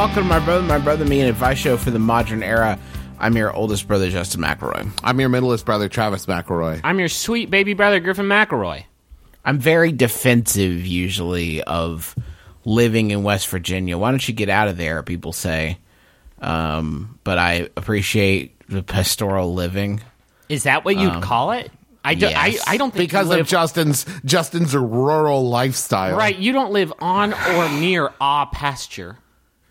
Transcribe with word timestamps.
Welcome 0.00 0.22
to 0.22 0.28
my 0.30 0.38
brother, 0.38 0.62
my 0.62 0.78
brother, 0.78 1.04
me, 1.04 1.20
an 1.20 1.28
advice 1.28 1.58
show 1.58 1.76
for 1.76 1.90
the 1.90 1.98
modern 1.98 2.42
era. 2.42 2.78
I'm 3.18 3.36
your 3.36 3.52
oldest 3.52 3.86
brother, 3.86 4.08
Justin 4.08 4.40
McElroy. 4.40 4.90
I'm 5.04 5.20
your 5.20 5.28
middleest 5.28 5.66
brother, 5.66 5.90
Travis 5.90 6.24
McElroy. 6.24 6.80
I'm 6.82 6.98
your 6.98 7.10
sweet 7.10 7.50
baby 7.50 7.74
brother, 7.74 8.00
Griffin 8.00 8.24
McElroy. 8.24 8.84
I'm 9.44 9.58
very 9.58 9.92
defensive 9.92 10.86
usually 10.86 11.62
of 11.62 12.16
living 12.64 13.10
in 13.10 13.24
West 13.24 13.48
Virginia. 13.48 13.98
Why 13.98 14.10
don't 14.10 14.26
you 14.26 14.32
get 14.32 14.48
out 14.48 14.68
of 14.68 14.78
there? 14.78 15.02
People 15.02 15.34
say, 15.34 15.76
um, 16.40 17.18
but 17.22 17.36
I 17.36 17.68
appreciate 17.76 18.58
the 18.70 18.82
pastoral 18.82 19.52
living. 19.52 20.00
Is 20.48 20.62
that 20.62 20.82
what 20.82 20.96
you'd 20.96 21.22
call 21.22 21.50
it? 21.50 21.70
I, 22.02 22.14
do, 22.14 22.24
yes. 22.24 22.64
I, 22.66 22.72
I 22.72 22.76
don't 22.78 22.90
think 22.90 23.10
Because 23.10 23.28
live, 23.28 23.40
of 23.40 23.48
Justin's 23.48 24.06
Justin's 24.24 24.74
rural 24.74 25.46
lifestyle. 25.46 26.16
right. 26.16 26.38
You 26.38 26.54
don't 26.54 26.72
live 26.72 26.90
on 27.00 27.34
or 27.34 27.68
near 27.78 28.10
a 28.18 28.46
pasture. 28.50 29.18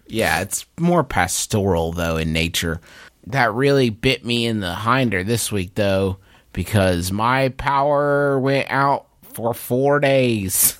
Yeah, 0.10 0.42
it's 0.42 0.66
more 0.80 1.04
pastoral 1.04 1.92
though 1.92 2.18
in 2.18 2.34
nature. 2.34 2.82
That 3.28 3.54
really 3.54 3.90
bit 3.90 4.26
me 4.26 4.46
in 4.46 4.60
the 4.60 4.76
hinder 4.76 5.24
this 5.24 5.52
week 5.52 5.76
though, 5.76 6.18
because 6.54 7.12
my 7.12 7.50
power 7.50 8.40
went 8.40 8.70
out 8.72 9.08
for 9.22 9.54
four 9.54 10.00
days. 10.00 10.78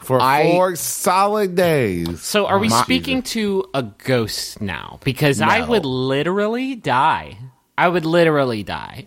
For 0.00 0.20
I- 0.20 0.50
four 0.50 0.74
solid 0.74 1.54
days. 1.54 2.20
So, 2.22 2.46
are 2.46 2.58
we 2.58 2.68
My- 2.68 2.82
speaking 2.82 3.22
to 3.22 3.64
a 3.72 3.82
ghost 3.84 4.60
now? 4.60 4.98
Because 5.04 5.40
I 5.40 5.60
would 5.60 5.84
literally 5.84 6.74
die. 6.74 7.38
I 7.78 7.88
would 7.88 8.04
literally 8.04 8.62
die. 8.64 9.06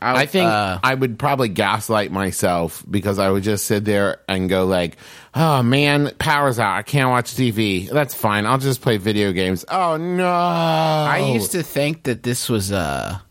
I 0.00 0.26
think 0.26 0.48
uh, 0.48 0.78
I 0.82 0.94
would 0.94 1.18
probably 1.18 1.48
gaslight 1.48 2.10
myself 2.10 2.84
because 2.88 3.18
I 3.18 3.30
would 3.30 3.42
just 3.42 3.66
sit 3.66 3.84
there 3.84 4.20
and 4.28 4.48
go 4.48 4.66
like, 4.66 4.96
"Oh 5.34 5.62
man, 5.62 6.12
power's 6.18 6.58
out. 6.58 6.76
I 6.76 6.82
can't 6.82 7.10
watch 7.10 7.34
TV. 7.34 7.88
That's 7.88 8.14
fine. 8.14 8.46
I'll 8.46 8.58
just 8.58 8.80
play 8.82 8.96
video 8.96 9.32
games." 9.32 9.64
Oh 9.68 9.96
no! 9.96 10.28
I 10.28 11.20
I 11.20 11.32
used 11.32 11.52
to 11.52 11.62
think 11.62 12.04
that 12.04 12.22
this 12.22 12.48
was 12.48 12.70
a 12.70 13.22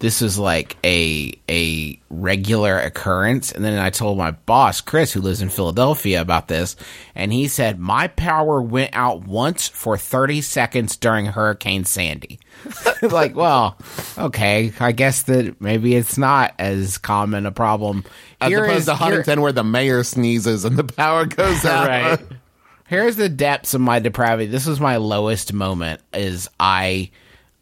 this 0.00 0.20
was 0.20 0.38
like 0.38 0.76
a 0.84 1.32
a 1.48 1.98
regular 2.10 2.78
occurrence 2.78 3.50
and 3.52 3.64
then 3.64 3.78
I 3.78 3.90
told 3.90 4.16
my 4.16 4.30
boss 4.30 4.80
Chris 4.80 5.12
who 5.12 5.20
lives 5.20 5.42
in 5.42 5.48
Philadelphia 5.48 6.20
about 6.20 6.46
this 6.48 6.76
and 7.16 7.32
he 7.32 7.48
said 7.48 7.80
my 7.80 8.06
power 8.08 8.62
went 8.62 8.90
out 8.94 9.26
once 9.26 9.66
for 9.68 9.96
30 9.98 10.40
seconds 10.42 10.96
during 10.96 11.26
Hurricane 11.26 11.84
Sandy. 11.84 12.38
like, 13.02 13.34
well, 13.36 13.76
okay, 14.16 14.72
I 14.80 14.92
guess 14.92 15.22
that 15.24 15.60
maybe 15.60 15.94
it's 15.96 16.16
not 16.18 16.54
as 16.58 16.98
common 16.98 17.46
a 17.46 17.52
problem. 17.52 18.04
as 18.40 18.48
Here 18.50 18.64
opposed 18.64 18.78
is- 18.80 18.84
to 18.86 18.92
here- 18.96 19.04
Huntington, 19.06 19.40
where 19.42 19.52
the 19.52 19.64
mayor 19.64 20.02
sneezes 20.04 20.64
and 20.64 20.76
the 20.76 20.84
power 20.84 21.24
goes 21.26 21.64
out. 21.64 21.88
Right. 21.88 22.20
here's 22.86 23.16
the 23.16 23.28
depths 23.28 23.74
of 23.74 23.80
my 23.80 23.98
depravity. 23.98 24.46
This 24.50 24.66
was 24.66 24.80
my 24.80 24.96
lowest 24.96 25.52
moment. 25.52 26.00
Is 26.12 26.48
I, 26.58 27.10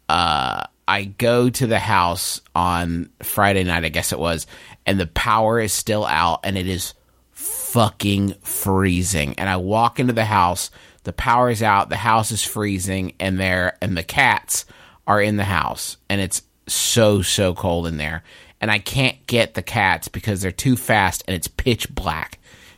uh, 0.09 0.65
I 0.87 1.03
go 1.03 1.49
to 1.49 1.67
the 1.67 1.79
house 1.79 2.41
on 2.55 3.09
Friday 3.21 3.63
night, 3.63 3.83
I 3.83 3.89
guess 3.89 4.13
it 4.13 4.19
was, 4.19 4.47
and 4.85 4.99
the 4.99 5.07
power 5.07 5.59
is 5.59 5.73
still 5.73 6.05
out, 6.05 6.39
and 6.43 6.57
it 6.57 6.67
is 6.67 6.93
fucking 7.31 8.35
freezing. 8.41 9.35
And 9.37 9.49
I 9.49 9.57
walk 9.57 9.99
into 9.99 10.13
the 10.13 10.25
house, 10.25 10.71
the 11.03 11.13
power 11.13 11.49
is 11.49 11.61
out, 11.61 11.89
the 11.89 11.97
house 11.97 12.31
is 12.31 12.43
freezing, 12.43 13.13
and 13.19 13.39
there 13.39 13.77
and 13.81 13.97
the 13.97 14.03
cats 14.03 14.65
are 15.05 15.21
in 15.21 15.37
the 15.37 15.43
house, 15.43 15.97
and 16.09 16.21
it's 16.21 16.41
so 16.67 17.21
so 17.21 17.53
cold 17.53 17.87
in 17.87 17.97
there, 17.97 18.23
and 18.59 18.71
I 18.71 18.79
can't 18.79 19.25
get 19.27 19.53
the 19.53 19.61
cats 19.61 20.07
because 20.07 20.41
they're 20.41 20.51
too 20.51 20.77
fast, 20.77 21.23
and 21.27 21.35
it's 21.35 21.47
pitch 21.47 21.93
black. 21.93 22.36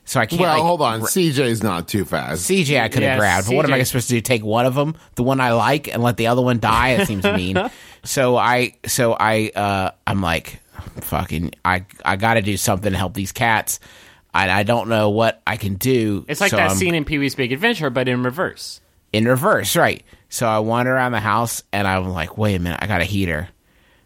So 0.10 0.20
I 0.20 0.26
can't. 0.26 0.42
Well, 0.42 0.56
like, 0.56 0.64
hold 0.64 0.82
on. 0.82 1.02
CJ's 1.02 1.62
not 1.62 1.88
too 1.88 2.04
fast. 2.04 2.50
CJ 2.50 2.82
I 2.82 2.90
could 2.90 3.04
have 3.04 3.18
Yes, 3.18 3.20
grabbed. 3.20 3.48
But 3.48 3.56
what 3.56 3.66
am 3.66 3.74
I 3.74 3.84
supposed 3.84 4.08
to 4.08 4.16
do? 4.16 4.22
Take 4.22 4.44
one 4.44 4.66
of 4.66 4.74
them, 4.74 4.96
the 5.14 5.22
one 5.22 5.40
I 5.40 5.52
like, 5.52 5.88
and 5.88 6.02
let 6.02 6.18
the 6.18 6.26
other 6.26 6.42
one 6.42 6.60
die? 6.60 6.90
It 6.94 7.06
seems 7.08 7.24
mean. 7.24 7.58
So 8.04 8.38
I, 8.38 8.76
so 8.88 9.12
I, 9.14 9.52
uh, 9.54 9.92
I'm 10.08 10.22
like, 10.22 10.62
fucking, 11.02 11.52
I, 11.66 11.86
I 12.04 12.16
got 12.16 12.36
to 12.36 12.42
do 12.42 12.56
something 12.56 12.94
to 12.94 12.98
help 12.98 13.14
these 13.14 13.34
cats. 13.34 13.82
I, 14.34 14.50
I 14.50 14.64
don't 14.64 14.88
know 14.88 15.10
what 15.10 15.42
I 15.46 15.58
can 15.58 15.76
do. 15.76 16.26
It's 16.28 16.40
like 16.40 16.52
so 16.52 16.58
that 16.58 16.72
I'm 16.72 16.78
scene 16.78 16.96
in 16.96 17.04
Pee 17.04 17.18
Wee's 17.20 17.36
Big 17.36 17.52
Adventure, 17.52 17.90
but 17.90 18.08
in 18.08 18.24
reverse. 18.24 18.80
in 19.12 19.28
reverse, 19.28 19.76
right? 19.76 20.02
So 20.30 20.48
I 20.48 20.60
wander 20.60 20.96
around 20.96 21.12
the 21.12 21.20
house, 21.20 21.62
and 21.74 21.86
I'm 21.88 22.10
like, 22.10 22.38
wait 22.38 22.56
a 22.56 22.60
minute, 22.60 22.80
I 22.82 22.88
got 22.88 23.02
a 23.02 23.06
heater, 23.06 23.50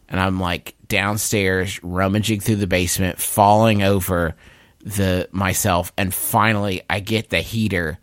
and 0.10 0.20
I'm 0.20 0.40
like 0.40 0.76
downstairs, 0.88 1.82
rummaging 1.84 2.40
through 2.40 2.58
the 2.58 2.68
basement, 2.68 3.20
falling 3.20 3.84
over 3.84 4.36
the 4.84 5.28
myself, 5.32 5.92
and 5.98 6.14
finally 6.14 6.84
I 6.90 7.00
get 7.00 7.30
the 7.30 7.40
heater 7.40 8.00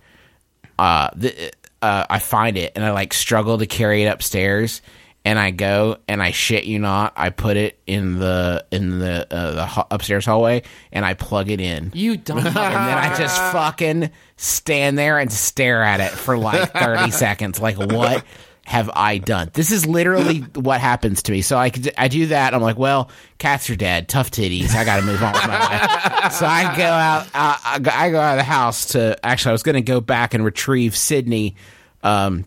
uh, 0.80 1.10
the, 1.14 1.52
uh, 1.82 2.06
I 2.08 2.18
find 2.18 2.56
it 2.56 2.72
and 2.74 2.82
I 2.82 2.92
like 2.92 3.12
struggle 3.12 3.58
to 3.58 3.66
carry 3.66 4.02
it 4.04 4.06
upstairs. 4.06 4.80
And 5.22 5.38
I 5.38 5.50
go 5.50 5.98
and 6.08 6.22
I 6.22 6.30
shit 6.30 6.64
you 6.64 6.78
not, 6.78 7.12
I 7.14 7.28
put 7.28 7.58
it 7.58 7.78
in 7.86 8.18
the 8.18 8.64
in 8.70 8.98
the 8.98 9.26
uh, 9.30 9.50
the 9.50 9.66
ho- 9.66 9.86
upstairs 9.90 10.24
hallway 10.24 10.62
and 10.92 11.04
I 11.04 11.12
plug 11.12 11.50
it 11.50 11.60
in. 11.60 11.90
You 11.92 12.16
dumb 12.16 12.38
And 12.38 12.46
then 12.46 12.56
I 12.56 13.14
just 13.18 13.36
fucking 13.52 14.10
stand 14.38 14.96
there 14.98 15.18
and 15.18 15.30
stare 15.30 15.82
at 15.82 16.00
it 16.00 16.12
for 16.12 16.38
like 16.38 16.72
30 16.72 17.10
seconds. 17.10 17.60
Like, 17.60 17.76
what 17.76 18.24
have 18.70 18.88
I 18.94 19.18
done? 19.18 19.50
This 19.52 19.72
is 19.72 19.84
literally 19.84 20.38
what 20.54 20.80
happens 20.80 21.24
to 21.24 21.32
me. 21.32 21.42
So 21.42 21.58
I, 21.58 21.72
I 21.98 22.06
do 22.06 22.26
that. 22.26 22.54
I'm 22.54 22.62
like, 22.62 22.78
well, 22.78 23.10
cats 23.38 23.68
are 23.68 23.74
dead. 23.74 24.08
Tough 24.08 24.30
titties. 24.30 24.74
I 24.76 24.84
got 24.84 25.00
to 25.00 25.02
move 25.02 25.20
on 25.22 25.32
with 25.32 25.46
my 25.46 25.58
life. 25.58 26.32
So 26.32 26.46
I 26.46 26.76
go 26.76 26.84
out, 26.84 27.26
uh, 27.34 27.56
I 27.64 27.78
go- 27.80 27.90
I 27.90 28.10
go 28.10 28.20
out 28.20 28.32
of 28.34 28.38
the 28.38 28.44
house 28.44 28.86
to, 28.92 29.18
actually, 29.26 29.48
I 29.50 29.52
was 29.52 29.64
going 29.64 29.74
to 29.74 29.80
go 29.82 30.00
back 30.00 30.34
and 30.34 30.44
retrieve 30.44 30.96
Sydney 30.96 31.56
um, 32.04 32.44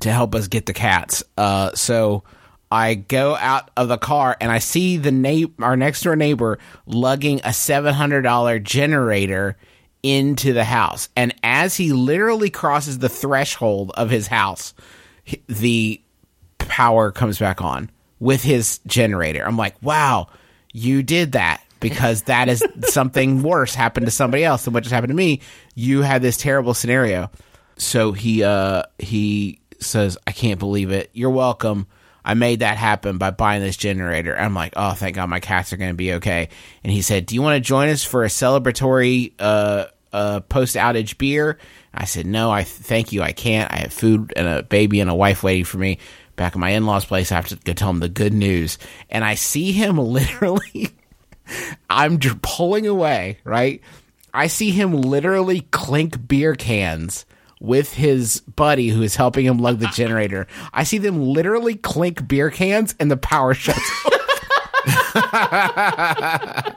to 0.00 0.12
help 0.12 0.36
us 0.36 0.46
get 0.46 0.66
the 0.66 0.72
cats. 0.72 1.24
Uh, 1.36 1.72
so 1.74 2.22
I 2.70 2.94
go 2.94 3.34
out 3.34 3.72
of 3.76 3.88
the 3.88 3.98
car 3.98 4.36
and 4.40 4.52
I 4.52 4.58
see 4.60 4.98
the 4.98 5.10
na- 5.10 5.48
our 5.58 5.76
next 5.76 6.02
door 6.02 6.14
neighbor 6.14 6.60
lugging 6.86 7.40
a 7.42 7.52
seven 7.52 7.92
hundred 7.94 8.22
dollar 8.22 8.60
generator 8.60 9.56
into 10.04 10.52
the 10.52 10.64
house, 10.64 11.08
and 11.16 11.34
as 11.42 11.76
he 11.76 11.92
literally 11.92 12.48
crosses 12.50 12.98
the 13.00 13.08
threshold 13.08 13.90
of 13.96 14.08
his 14.08 14.28
house, 14.28 14.72
the 15.46 16.00
power 16.58 17.10
comes 17.10 17.38
back 17.38 17.62
on 17.62 17.90
with 18.18 18.42
his 18.42 18.80
generator. 18.86 19.44
I'm 19.44 19.56
like, 19.56 19.74
wow, 19.82 20.28
you 20.72 21.02
did 21.02 21.32
that 21.32 21.62
because 21.80 22.22
that 22.22 22.48
is 22.48 22.62
something 22.84 23.42
worse 23.42 23.74
happened 23.74 24.06
to 24.06 24.12
somebody 24.12 24.44
else 24.44 24.64
than 24.64 24.74
what 24.74 24.82
just 24.82 24.92
happened 24.92 25.10
to 25.10 25.16
me. 25.16 25.40
You 25.74 26.02
had 26.02 26.22
this 26.22 26.36
terrible 26.36 26.74
scenario. 26.74 27.30
So 27.76 28.12
he 28.12 28.44
uh 28.44 28.84
he 28.98 29.60
says, 29.80 30.18
I 30.26 30.32
can't 30.32 30.58
believe 30.58 30.90
it. 30.92 31.10
You're 31.14 31.30
welcome. 31.30 31.86
I 32.22 32.34
made 32.34 32.60
that 32.60 32.76
happen 32.76 33.16
by 33.16 33.30
buying 33.30 33.62
this 33.62 33.78
generator. 33.78 34.36
I'm 34.36 34.54
like, 34.54 34.74
oh, 34.76 34.92
thank 34.92 35.16
God 35.16 35.30
my 35.30 35.40
cats 35.40 35.72
are 35.72 35.78
going 35.78 35.90
to 35.90 35.96
be 35.96 36.14
okay. 36.14 36.50
And 36.84 36.92
he 36.92 37.00
said, 37.00 37.24
do 37.24 37.34
you 37.34 37.40
want 37.40 37.56
to 37.56 37.66
join 37.66 37.88
us 37.88 38.04
for 38.04 38.24
a 38.24 38.28
celebratory 38.28 39.32
uh, 39.38 39.86
uh, 40.12 40.40
post 40.40 40.76
outage 40.76 41.16
beer? 41.16 41.58
I 41.92 42.04
said, 42.04 42.26
no, 42.26 42.50
I 42.50 42.62
thank 42.64 43.12
you. 43.12 43.22
I 43.22 43.32
can't. 43.32 43.72
I 43.72 43.78
have 43.78 43.92
food 43.92 44.32
and 44.36 44.46
a 44.46 44.62
baby 44.62 45.00
and 45.00 45.10
a 45.10 45.14
wife 45.14 45.42
waiting 45.42 45.64
for 45.64 45.78
me 45.78 45.98
back 46.36 46.52
at 46.52 46.58
my 46.58 46.70
in 46.70 46.86
law's 46.86 47.04
place. 47.04 47.32
I 47.32 47.36
have 47.36 47.48
to 47.48 47.56
go 47.56 47.72
tell 47.72 47.90
him 47.90 47.98
the 48.00 48.08
good 48.08 48.32
news. 48.32 48.78
And 49.10 49.24
I 49.24 49.34
see 49.34 49.72
him 49.72 49.98
literally, 49.98 50.90
I'm 51.88 52.18
dr- 52.18 52.40
pulling 52.42 52.86
away, 52.86 53.38
right? 53.44 53.82
I 54.32 54.46
see 54.46 54.70
him 54.70 54.92
literally 54.92 55.62
clink 55.72 56.28
beer 56.28 56.54
cans 56.54 57.26
with 57.60 57.92
his 57.92 58.40
buddy 58.40 58.88
who 58.88 59.02
is 59.02 59.16
helping 59.16 59.44
him 59.44 59.58
lug 59.58 59.80
the 59.80 59.86
generator. 59.94 60.46
I 60.72 60.84
see 60.84 60.98
them 60.98 61.20
literally 61.20 61.74
clink 61.74 62.26
beer 62.26 62.50
cans 62.50 62.94
and 62.98 63.10
the 63.10 63.16
power 63.16 63.52
shuts 63.54 63.78
off. 64.06 64.14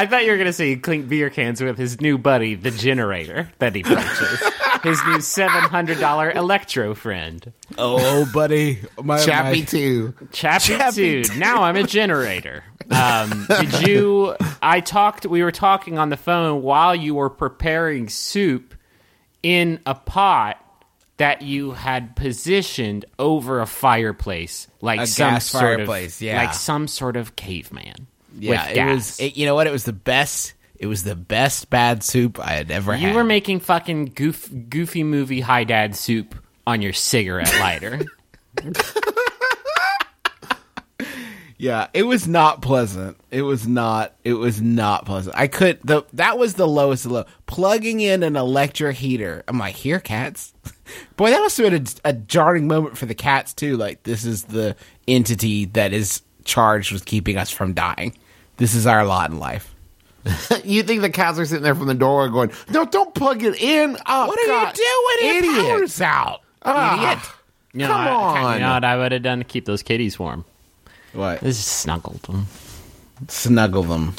I 0.00 0.06
thought 0.06 0.24
you 0.24 0.30
were 0.30 0.38
going 0.38 0.46
to 0.46 0.54
say 0.54 0.76
clink 0.76 1.10
beer 1.10 1.28
cans 1.28 1.60
with 1.60 1.76
his 1.76 2.00
new 2.00 2.16
buddy, 2.16 2.54
the 2.54 2.70
generator 2.70 3.50
that 3.58 3.74
he 3.74 3.82
purchased. 3.82 4.42
his 4.82 4.98
new 5.04 5.20
seven 5.20 5.60
hundred 5.60 6.00
dollar 6.00 6.30
Electro 6.30 6.94
friend. 6.94 7.52
Oh, 7.76 8.26
buddy, 8.32 8.78
my, 9.02 9.22
Chappie 9.22 9.62
too. 9.66 10.14
Chappy, 10.32 10.68
Chappy 10.68 11.22
dude. 11.22 11.36
Now 11.36 11.64
I'm 11.64 11.76
a 11.76 11.82
generator. 11.82 12.64
Um, 12.90 13.44
did 13.46 13.86
you? 13.86 14.36
I 14.62 14.80
talked. 14.80 15.26
We 15.26 15.42
were 15.42 15.52
talking 15.52 15.98
on 15.98 16.08
the 16.08 16.16
phone 16.16 16.62
while 16.62 16.94
you 16.94 17.14
were 17.14 17.28
preparing 17.28 18.08
soup 18.08 18.74
in 19.42 19.80
a 19.84 19.94
pot 19.94 20.56
that 21.18 21.42
you 21.42 21.72
had 21.72 22.16
positioned 22.16 23.04
over 23.18 23.60
a 23.60 23.66
fireplace, 23.66 24.66
like 24.80 25.00
A 25.00 25.06
some 25.06 25.34
gas 25.34 25.44
sort 25.44 25.62
fireplace, 25.62 26.16
of, 26.16 26.22
yeah. 26.22 26.38
like 26.38 26.54
some 26.54 26.88
sort 26.88 27.18
of 27.18 27.36
caveman. 27.36 28.06
Yeah, 28.38 28.66
it 28.68 28.74
gas. 28.74 28.94
was. 28.94 29.20
It, 29.20 29.36
you 29.36 29.46
know 29.46 29.54
what? 29.54 29.66
It 29.66 29.72
was 29.72 29.84
the 29.84 29.92
best. 29.92 30.54
It 30.76 30.86
was 30.86 31.04
the 31.04 31.16
best 31.16 31.68
bad 31.68 32.02
soup 32.02 32.38
I 32.40 32.52
had 32.52 32.70
ever 32.70 32.94
you 32.96 33.08
had. 33.08 33.16
were 33.16 33.24
making 33.24 33.60
fucking 33.60 34.12
goof, 34.14 34.48
goofy 34.70 35.04
movie 35.04 35.40
high 35.40 35.64
dad 35.64 35.94
soup 35.94 36.34
on 36.66 36.80
your 36.80 36.94
cigarette 36.94 37.52
lighter. 37.60 38.00
Yeah, 41.58 41.88
it 41.92 42.04
was 42.04 42.26
not 42.26 42.62
pleasant. 42.62 43.18
It 43.30 43.42
was 43.42 43.68
not. 43.68 44.14
It 44.24 44.32
was 44.32 44.62
not 44.62 45.04
pleasant. 45.04 45.36
I 45.36 45.46
could. 45.46 45.78
The 45.84 46.04
that 46.14 46.38
was 46.38 46.54
the 46.54 46.66
lowest 46.66 47.04
low. 47.04 47.26
Plugging 47.44 48.00
in 48.00 48.22
an 48.22 48.34
electric 48.34 48.96
heater. 48.96 49.44
I'm 49.46 49.58
like, 49.58 49.74
here, 49.74 50.00
cats. 50.00 50.54
Boy, 51.18 51.28
that 51.28 51.38
must 51.40 51.58
have 51.58 51.70
been 51.70 51.86
a, 52.04 52.08
a 52.08 52.12
jarring 52.14 52.66
moment 52.66 52.96
for 52.96 53.04
the 53.04 53.14
cats 53.14 53.52
too. 53.52 53.76
Like, 53.76 54.04
this 54.04 54.24
is 54.24 54.44
the 54.44 54.74
entity 55.06 55.66
that 55.66 55.92
is 55.92 56.22
charged 56.50 56.92
with 56.92 57.04
keeping 57.06 57.36
us 57.36 57.50
from 57.50 57.72
dying. 57.74 58.12
This 58.58 58.74
is 58.74 58.86
our 58.86 59.04
lot 59.06 59.30
in 59.30 59.38
life. 59.38 59.74
You 60.64 60.82
think 60.82 61.00
the 61.00 61.08
cats 61.10 61.38
are 61.38 61.46
sitting 61.46 61.62
there 61.62 61.74
from 61.74 61.86
the 61.86 61.94
door 61.94 62.28
going, 62.28 62.52
"No, 62.68 62.84
don't 62.84 63.14
plug 63.14 63.42
it 63.42 63.58
in." 63.60 63.96
Oh, 64.06 64.26
What 64.26 64.38
are 64.38 64.46
God, 64.46 64.76
you 64.76 65.40
doing? 65.42 65.44
It 65.44 65.68
powers 65.70 66.00
out. 66.02 66.40
Ah, 66.62 67.12
Idiot. 67.12 67.26
You 67.72 67.78
know, 67.80 67.86
Come 67.88 68.00
I- 68.00 68.10
on. 68.10 68.54
You 68.54 68.60
know 68.60 68.72
what 68.74 68.84
I 68.84 68.96
would 68.98 69.12
have 69.12 69.22
done 69.22 69.38
to 69.38 69.44
keep 69.44 69.64
those 69.64 69.82
kitties 69.82 70.18
warm? 70.18 70.44
What? 71.14 71.40
Just 71.42 71.66
snuggled 71.66 72.20
them. 72.24 72.46
Snuggle 73.28 73.84
them. 73.84 74.14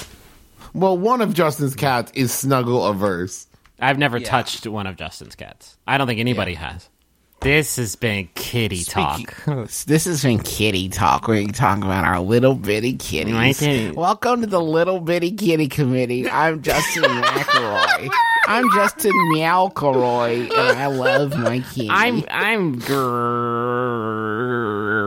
Well, 0.74 0.98
one 0.98 1.22
of 1.22 1.34
Justin's 1.34 1.76
cats 1.76 2.12
is 2.16 2.32
snuggle 2.32 2.86
averse. 2.86 3.46
I've 3.80 3.98
never 4.00 4.20
touched 4.20 4.66
one 4.68 4.88
of 4.88 4.96
Justin's 4.96 5.36
cats. 5.36 5.78
I 5.86 5.98
don't 5.98 6.08
think 6.08 6.20
anybody 6.20 6.54
has. 6.56 6.88
This 7.42 7.78
has 7.78 7.96
been 7.96 8.30
kitty 8.36 8.84
talk. 8.84 9.20
This 9.88 10.06
has 10.06 10.22
been 10.24 10.38
kitty 10.40 10.90
talk. 10.90 11.28
We're 11.28 11.48
talking 11.48 11.82
about 11.84 12.06
our 12.06 12.20
little 12.20 12.54
bitty 12.54 12.98
kitties. 12.98 13.34
My 13.34 13.54
kitty. 13.54 13.90
Welcome 13.92 14.42
to 14.42 14.48
the 14.48 14.62
little 14.62 15.00
bitty 15.00 15.32
kitty 15.32 15.68
committee. 15.68 16.30
I'm 16.30 16.62
Justin 16.62 17.04
McElroy. 17.04 18.10
I'm 18.46 18.72
Justin 18.76 19.14
Meowcleroy, 19.34 20.52
and 20.52 20.80
I 20.80 20.86
love 20.86 21.36
my 21.38 21.62
kitty. 21.62 21.90
I'm 21.90 22.24
I'm 22.30 22.74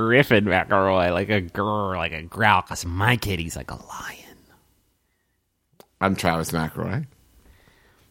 Griffin 0.08 0.44
McElroy, 0.46 1.12
like 1.12 1.28
a 1.28 1.40
grr, 1.42 1.96
like 1.96 2.12
a 2.12 2.22
growl, 2.22 2.62
because 2.62 2.84
my 2.84 3.16
kitty's 3.16 3.54
like 3.54 3.70
a 3.70 3.74
lion. 3.76 4.38
I'm 6.00 6.16
Travis 6.16 6.50
McElroy. 6.50 7.06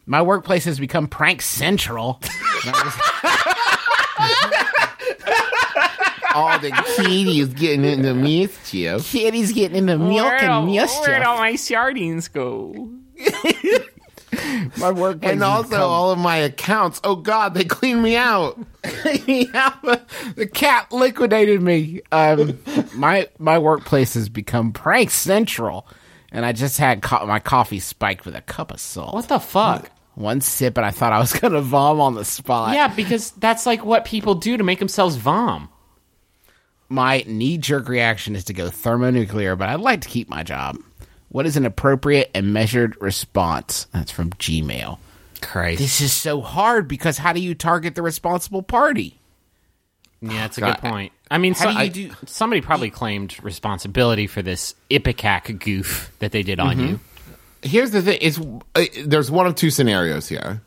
my 0.06 0.22
workplace 0.22 0.64
has 0.64 0.80
become 0.80 1.08
prank 1.08 1.42
central. 1.42 2.20
All 6.34 6.58
the 6.58 6.70
kitties 6.96 7.48
getting 7.48 7.84
into 7.84 8.12
mischief. 8.14 9.10
Kitty's 9.10 9.52
getting 9.52 9.76
into 9.76 9.96
milk 9.98 10.26
Where'd 10.26 10.42
and 10.42 10.50
all- 10.50 10.66
mischief. 10.66 11.00
Where'd 11.06 11.22
all 11.22 11.38
my 11.38 11.56
sardines 11.56 12.28
go? 12.28 12.90
My 14.76 14.90
workplace 14.90 15.32
And 15.32 15.44
also 15.44 15.68
become- 15.70 15.82
all 15.90 16.10
of 16.10 16.18
my 16.18 16.36
accounts. 16.38 17.00
Oh 17.04 17.14
God, 17.16 17.54
they 17.54 17.64
cleaned 17.64 18.02
me 18.02 18.16
out. 18.16 18.58
the 18.82 20.50
cat 20.52 20.90
liquidated 20.92 21.62
me. 21.62 22.00
Um, 22.10 22.58
my 22.94 23.28
my 23.38 23.58
workplace 23.58 24.14
has 24.14 24.28
become 24.28 24.72
prank 24.72 25.10
central, 25.12 25.86
and 26.32 26.44
I 26.44 26.50
just 26.52 26.78
had 26.78 27.00
co- 27.00 27.24
my 27.26 27.38
coffee 27.38 27.78
spiked 27.78 28.24
with 28.26 28.34
a 28.34 28.40
cup 28.42 28.72
of 28.72 28.80
salt. 28.80 29.14
What 29.14 29.28
the 29.28 29.38
fuck? 29.38 29.88
One 30.14 30.40
sip, 30.40 30.76
and 30.76 30.84
I 30.86 30.90
thought 30.90 31.12
I 31.12 31.20
was 31.20 31.32
gonna 31.32 31.60
vom 31.60 32.00
on 32.00 32.14
the 32.14 32.24
spot. 32.24 32.74
Yeah, 32.74 32.88
because 32.88 33.30
that's 33.32 33.66
like 33.66 33.84
what 33.84 34.04
people 34.04 34.34
do 34.34 34.56
to 34.56 34.64
make 34.64 34.80
themselves 34.80 35.14
vom. 35.16 35.68
My 36.88 37.24
knee 37.26 37.58
jerk 37.58 37.88
reaction 37.88 38.36
is 38.36 38.44
to 38.44 38.52
go 38.52 38.70
thermonuclear, 38.70 39.56
but 39.56 39.68
I'd 39.68 39.80
like 39.80 40.02
to 40.02 40.08
keep 40.08 40.28
my 40.28 40.42
job. 40.42 40.76
What 41.30 41.46
is 41.46 41.56
an 41.56 41.66
appropriate 41.66 42.30
and 42.34 42.52
measured 42.52 42.96
response? 43.00 43.86
That's 43.92 44.10
from 44.12 44.30
Gmail. 44.30 44.98
Christ. 45.40 45.78
This 45.80 46.00
is 46.00 46.12
so 46.12 46.40
hard 46.40 46.86
because 46.88 47.18
how 47.18 47.32
do 47.32 47.40
you 47.40 47.54
target 47.54 47.94
the 47.94 48.02
responsible 48.02 48.62
party? 48.62 49.18
Yeah, 50.22 50.32
that's 50.42 50.56
a 50.58 50.60
God. 50.60 50.80
good 50.80 50.88
point. 50.90 51.12
I 51.30 51.38
mean, 51.38 51.54
How 51.54 51.64
so, 51.64 51.66
do 51.70 51.72
you 51.74 51.80
I- 51.80 51.88
do- 51.88 52.10
somebody 52.26 52.60
probably 52.60 52.90
claimed 52.90 53.42
responsibility 53.42 54.26
for 54.26 54.40
this 54.42 54.74
Ipecac 54.90 55.58
goof 55.58 56.12
that 56.20 56.32
they 56.32 56.42
did 56.42 56.60
on 56.60 56.78
you. 56.78 57.00
Here's 57.62 57.90
the 57.90 58.00
thing: 58.02 58.18
is 58.20 58.38
uh, 58.74 58.84
there's 59.04 59.30
one 59.30 59.46
of 59.46 59.54
two 59.54 59.70
scenarios 59.70 60.28
here. 60.28 60.62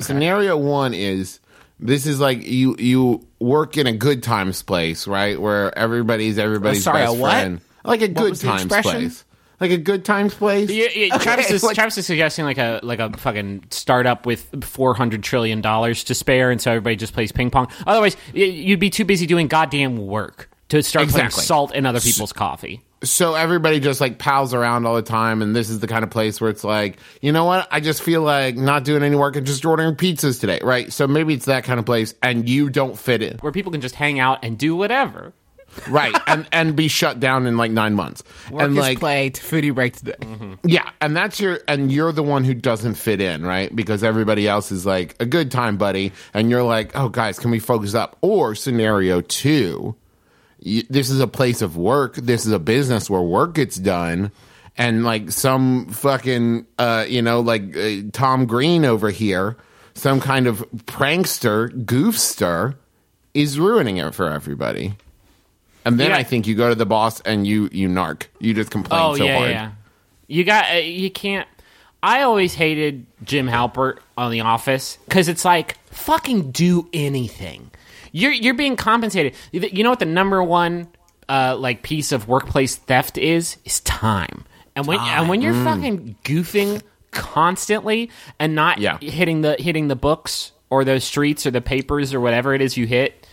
Scenario 0.00 0.56
one 0.56 0.92
is 0.94 1.40
this 1.80 2.06
is 2.06 2.20
like 2.20 2.46
you 2.46 2.76
you 2.78 3.26
work 3.38 3.76
in 3.76 3.86
a 3.86 3.92
good 3.92 4.22
times 4.22 4.62
place, 4.62 5.06
right, 5.06 5.40
where 5.40 5.76
everybody's 5.78 6.38
everybody's 6.38 6.84
sorry, 6.84 7.02
best 7.04 7.16
a 7.16 7.18
what? 7.20 7.30
friend, 7.30 7.60
like 7.84 8.02
a 8.02 8.08
good 8.08 8.34
times 8.36 8.66
place, 8.66 9.24
like 9.60 9.70
a 9.70 9.76
good 9.78 10.04
times 10.04 10.34
place. 10.34 10.70
Yeah, 10.70 10.88
yeah, 10.94 11.18
Travis, 11.18 11.50
is, 11.50 11.62
like- 11.62 11.74
Travis 11.74 11.98
is 11.98 12.06
suggesting 12.06 12.44
like 12.44 12.58
a 12.58 12.80
like 12.82 12.98
a 12.98 13.16
fucking 13.16 13.64
startup 13.70 14.26
with 14.26 14.64
four 14.64 14.94
hundred 14.94 15.22
trillion 15.22 15.60
dollars 15.60 16.04
to 16.04 16.14
spare, 16.14 16.50
and 16.50 16.60
so 16.60 16.70
everybody 16.72 16.96
just 16.96 17.12
plays 17.12 17.32
ping 17.32 17.50
pong. 17.50 17.68
Otherwise, 17.86 18.16
you'd 18.34 18.80
be 18.80 18.90
too 18.90 19.04
busy 19.04 19.26
doing 19.26 19.46
goddamn 19.48 19.96
work 19.96 20.50
to 20.70 20.82
start 20.82 21.04
Exactly. 21.04 21.30
putting 21.30 21.40
salt 21.44 21.74
in 21.74 21.86
other 21.86 22.00
people's 22.00 22.32
coffee. 22.32 22.82
So 23.02 23.34
everybody 23.34 23.80
just 23.80 24.00
like 24.00 24.18
pals 24.18 24.52
around 24.54 24.86
all 24.86 24.96
the 24.96 25.02
time 25.02 25.40
and 25.42 25.54
this 25.54 25.70
is 25.70 25.78
the 25.80 25.86
kind 25.86 26.02
of 26.02 26.10
place 26.10 26.40
where 26.40 26.50
it's 26.50 26.64
like 26.64 26.98
you 27.20 27.30
know 27.32 27.44
what? 27.44 27.68
I 27.70 27.80
just 27.80 28.02
feel 28.02 28.22
like 28.22 28.56
not 28.56 28.84
doing 28.84 29.02
any 29.02 29.16
work 29.16 29.36
and 29.36 29.46
just 29.46 29.64
ordering 29.64 29.94
pizzas 29.94 30.40
today 30.40 30.58
right? 30.62 30.92
So 30.92 31.06
maybe 31.06 31.34
it's 31.34 31.44
that 31.46 31.64
kind 31.64 31.78
of 31.78 31.86
place 31.86 32.14
and 32.22 32.48
you 32.48 32.70
don't 32.70 32.98
fit 32.98 33.22
in. 33.22 33.38
Where 33.38 33.52
people 33.52 33.72
can 33.72 33.80
just 33.80 33.94
hang 33.94 34.18
out 34.18 34.44
and 34.44 34.58
do 34.58 34.74
whatever. 34.74 35.32
right 35.88 36.14
and 36.26 36.48
and 36.50 36.74
be 36.74 36.88
shut 36.88 37.20
down 37.20 37.46
in 37.46 37.56
like 37.56 37.70
nine 37.70 37.94
months. 37.94 38.24
Work 38.50 38.62
and 38.62 38.74
like 38.74 38.98
play 38.98 39.30
to 39.30 39.40
foodie 39.42 39.74
break 39.74 39.94
today. 39.96 40.16
Mm-hmm. 40.20 40.54
yeah 40.64 40.90
and 41.00 41.16
that's 41.16 41.38
your 41.38 41.60
and 41.68 41.92
you're 41.92 42.10
the 42.12 42.22
one 42.22 42.42
who 42.42 42.54
doesn't 42.54 42.94
fit 42.94 43.20
in 43.20 43.44
right? 43.44 43.74
Because 43.74 44.02
everybody 44.02 44.48
else 44.48 44.72
is 44.72 44.84
like 44.84 45.14
a 45.20 45.26
good 45.26 45.50
time 45.52 45.76
buddy 45.76 46.12
and 46.34 46.50
you're 46.50 46.64
like 46.64 46.96
oh 46.96 47.08
guys 47.08 47.38
can 47.38 47.50
we 47.52 47.60
focus 47.60 47.94
up? 47.94 48.16
Or 48.22 48.54
scenario 48.56 49.20
two 49.20 49.94
you, 50.60 50.82
this 50.90 51.10
is 51.10 51.20
a 51.20 51.26
place 51.26 51.62
of 51.62 51.76
work 51.76 52.16
this 52.16 52.46
is 52.46 52.52
a 52.52 52.58
business 52.58 53.08
where 53.08 53.20
work 53.22 53.54
gets 53.54 53.76
done 53.76 54.30
and 54.76 55.04
like 55.04 55.30
some 55.30 55.86
fucking 55.88 56.66
uh 56.78 57.04
you 57.08 57.22
know 57.22 57.40
like 57.40 57.76
uh, 57.76 57.96
tom 58.12 58.46
green 58.46 58.84
over 58.84 59.10
here 59.10 59.56
some 59.94 60.20
kind 60.20 60.46
of 60.46 60.64
prankster 60.86 61.68
goofster 61.84 62.76
is 63.34 63.58
ruining 63.58 63.96
it 63.98 64.14
for 64.14 64.28
everybody 64.30 64.94
and 65.84 65.98
then 65.98 66.10
Yeah. 66.10 66.16
i 66.16 66.22
think 66.22 66.46
you 66.46 66.54
go 66.54 66.68
to 66.68 66.74
the 66.74 66.86
boss 66.86 67.20
and 67.22 67.46
you 67.46 67.68
you 67.72 67.88
narc 67.88 68.26
you 68.40 68.54
just 68.54 68.70
complain 68.70 69.00
Oh 69.02 69.14
so 69.16 69.24
yeah, 69.24 69.36
hard 69.38 69.50
yeah. 69.50 69.70
You 70.30 70.44
got 70.44 70.70
uh, 70.70 70.78
you 70.78 71.10
can't. 71.10 71.48
I 72.02 72.20
always 72.20 72.52
hated 72.52 73.06
Jim 73.24 73.48
Halpert 73.48 73.96
on 74.16 74.30
The 74.30 74.42
Office 74.42 74.98
because 75.06 75.26
it's 75.26 75.42
like 75.42 75.78
fucking 75.86 76.50
do 76.50 76.86
anything. 76.92 77.70
You're 78.12 78.32
you're 78.32 78.54
being 78.54 78.76
compensated. 78.76 79.34
You 79.52 79.82
know 79.84 79.90
what 79.90 79.98
the 79.98 80.04
number 80.06 80.42
one 80.42 80.88
uh, 81.28 81.56
like 81.58 81.82
piece 81.82 82.12
of 82.12 82.28
workplace 82.28 82.76
theft 82.76 83.18
is? 83.18 83.56
Is 83.64 83.80
time. 83.80 84.44
And 84.76 84.86
when 84.86 84.98
and 85.00 85.28
when 85.28 85.42
you're 85.42 85.54
fucking 85.64 86.16
goofing 86.24 86.82
constantly 87.10 88.10
and 88.38 88.54
not 88.54 88.78
Yeah. 88.78 88.98
hitting 88.98 89.40
the 89.42 89.56
hitting 89.58 89.88
the 89.88 89.96
books 89.96 90.52
or 90.70 90.84
those 90.84 91.04
streets 91.04 91.46
or 91.46 91.50
the 91.50 91.60
papers 91.60 92.14
or 92.14 92.20
whatever 92.20 92.54
it 92.54 92.60
is 92.60 92.76
you 92.76 92.86
hit 92.86 93.26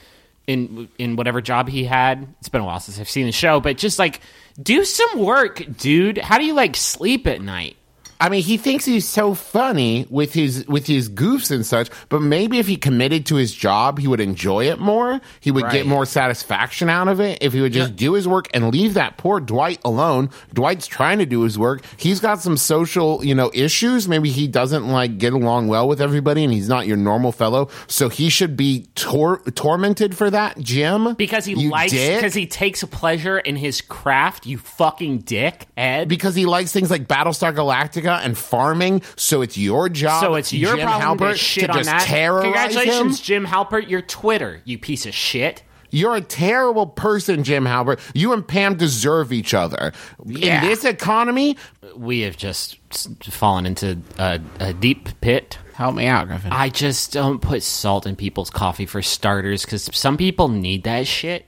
in 0.47 0.87
in 0.97 1.15
whatever 1.15 1.41
job 1.41 1.69
he 1.69 1.83
had. 1.85 2.27
It's 2.39 2.49
been 2.49 2.61
a 2.61 2.65
while 2.65 2.79
since 2.79 2.99
I've 2.99 3.09
seen 3.09 3.25
the 3.25 3.31
show, 3.31 3.59
but 3.59 3.77
just 3.77 3.99
like 3.99 4.21
do 4.61 4.85
some 4.85 5.19
work, 5.19 5.61
dude. 5.77 6.17
How 6.17 6.37
do 6.37 6.45
you 6.45 6.53
like 6.53 6.75
sleep 6.75 7.27
at 7.27 7.41
night? 7.41 7.75
I 8.19 8.29
mean, 8.29 8.43
he 8.43 8.55
thinks 8.57 8.85
he's 8.85 9.07
so 9.07 9.33
funny 9.33 10.07
with 10.09 10.33
his 10.33 10.65
with 10.67 10.87
his 10.87 11.09
goofs 11.09 11.51
and 11.51 11.65
such, 11.65 11.89
but 12.09 12.21
maybe 12.21 12.59
if 12.59 12.67
he 12.67 12.77
committed 12.77 13.25
to 13.27 13.35
his 13.35 13.53
job, 13.53 13.99
he 13.99 14.07
would 14.07 14.21
enjoy 14.21 14.69
it 14.69 14.79
more. 14.79 15.19
He 15.41 15.51
would 15.51 15.63
Right. 15.65 15.73
get 15.73 15.85
more 15.85 16.05
satisfaction 16.05 16.89
out 16.89 17.07
of 17.09 17.19
it 17.19 17.39
if 17.41 17.51
he 17.51 17.59
would 17.61 17.73
just 17.73 17.95
do 17.97 18.13
his 18.13 18.25
work 18.27 18.47
and 18.53 18.71
leave 18.71 18.93
that 18.93 19.17
poor 19.17 19.39
Dwight 19.41 19.79
alone. 19.83 20.29
Dwight's 20.53 20.87
trying 20.87 21.19
to 21.19 21.25
do 21.25 21.41
his 21.41 21.59
work. 21.59 21.81
He's 21.97 22.19
got 22.21 22.41
some 22.41 22.55
social, 22.55 23.23
you 23.23 23.35
know, 23.35 23.51
issues. 23.53 24.07
Maybe 24.07 24.29
he 24.29 24.47
doesn't 24.47 24.87
like 24.87 25.17
get 25.17 25.33
along 25.33 25.67
well 25.67 25.87
with 25.87 25.99
everybody 26.01 26.43
and 26.45 26.53
he's 26.53 26.69
not 26.69 26.87
your 26.87 26.97
normal 26.97 27.31
fellow. 27.33 27.67
So 27.87 28.07
he 28.09 28.29
should 28.29 28.55
be 28.55 28.85
tor- 28.95 29.41
tormented 29.55 30.15
for 30.15 30.29
that, 30.29 30.57
Jim. 30.59 31.15
Because 31.15 31.43
he 31.45 31.53
You 31.53 31.69
likes 31.69 31.91
because 31.91 32.33
he 32.33 32.47
takes 32.47 32.81
a 32.81 32.87
pleasure 32.87 33.39
in 33.39 33.55
his 33.57 33.81
craft. 33.81 34.45
You 34.45 34.57
fucking 34.57 35.19
dick, 35.19 35.67
Ed. 35.75 36.07
because 36.07 36.35
he 36.35 36.45
likes 36.45 36.71
things 36.71 36.89
like 36.89 37.07
Battlestar 37.07 37.53
Galactica 37.53 38.04
Antarctica 38.05 38.25
and 38.25 38.37
farming, 38.37 39.01
so 39.15 39.41
it's 39.41 39.57
your 39.57 39.89
job. 39.89 40.21
So 40.21 40.35
it's 40.35 40.53
your 40.53 40.75
Jim 40.75 40.87
problem 40.87 41.17
Halpert, 41.17 41.31
to 41.33 41.37
shit 41.37 41.65
to 41.65 41.71
on 41.71 41.77
just 41.77 41.89
that. 41.89 42.03
terrorize 42.03 42.43
Congratulations, 42.43 43.19
him? 43.19 43.23
Jim 43.23 43.45
Halpert. 43.45 43.89
You're 43.89 44.01
Twitter, 44.01 44.61
you 44.65 44.77
piece 44.77 45.05
of 45.05 45.13
shit. 45.13 45.63
You're 45.91 46.15
a 46.15 46.21
terrible 46.21 46.87
person, 46.87 47.43
Jim 47.43 47.63
Halpert. 47.63 47.99
You 48.13 48.33
and 48.33 48.45
Pam 48.45 48.75
deserve 48.75 49.31
each 49.31 49.53
other. 49.53 49.93
Yeah. 50.25 50.61
In 50.61 50.67
this 50.69 50.83
economy, 50.83 51.57
We 51.95 52.21
have 52.21 52.35
just 52.35 52.77
fallen 53.23 53.65
into 53.65 53.99
a, 54.17 54.41
a 54.59 54.73
deep 54.73 55.21
pit. 55.21 55.57
Help 55.73 55.95
me 55.95 56.07
out, 56.07 56.27
Griffin. 56.27 56.51
I 56.51 56.69
just 56.69 57.13
don't 57.13 57.39
put 57.41 57.63
salt 57.63 58.05
in 58.05 58.15
people's 58.15 58.49
coffee 58.49 58.85
for 58.85 59.01
starters 59.01 59.63
because 59.63 59.89
some 59.93 60.17
people 60.17 60.49
need 60.49 60.83
that 60.83 61.07
shit. 61.07 61.45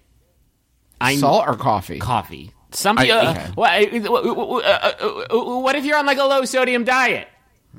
I 1.01 1.17
Salt 1.17 1.47
or 1.47 1.55
coffee? 1.55 1.99
coffee. 1.99 2.51
Some 2.71 2.97
I- 2.97 3.03
people. 3.05 3.17
okay. 3.19 3.43
Uh, 3.43 3.51
what, 3.55 3.71
uh 3.71 4.67
uh, 4.67 4.91
uh, 4.99 5.35
uh, 5.37 5.59
what 5.59 5.75
if 5.75 5.85
you're 5.85 5.97
on 5.97 6.05
like 6.05 6.17
a 6.17 6.23
low 6.23 6.45
sodium 6.45 6.83
diet 6.83 7.27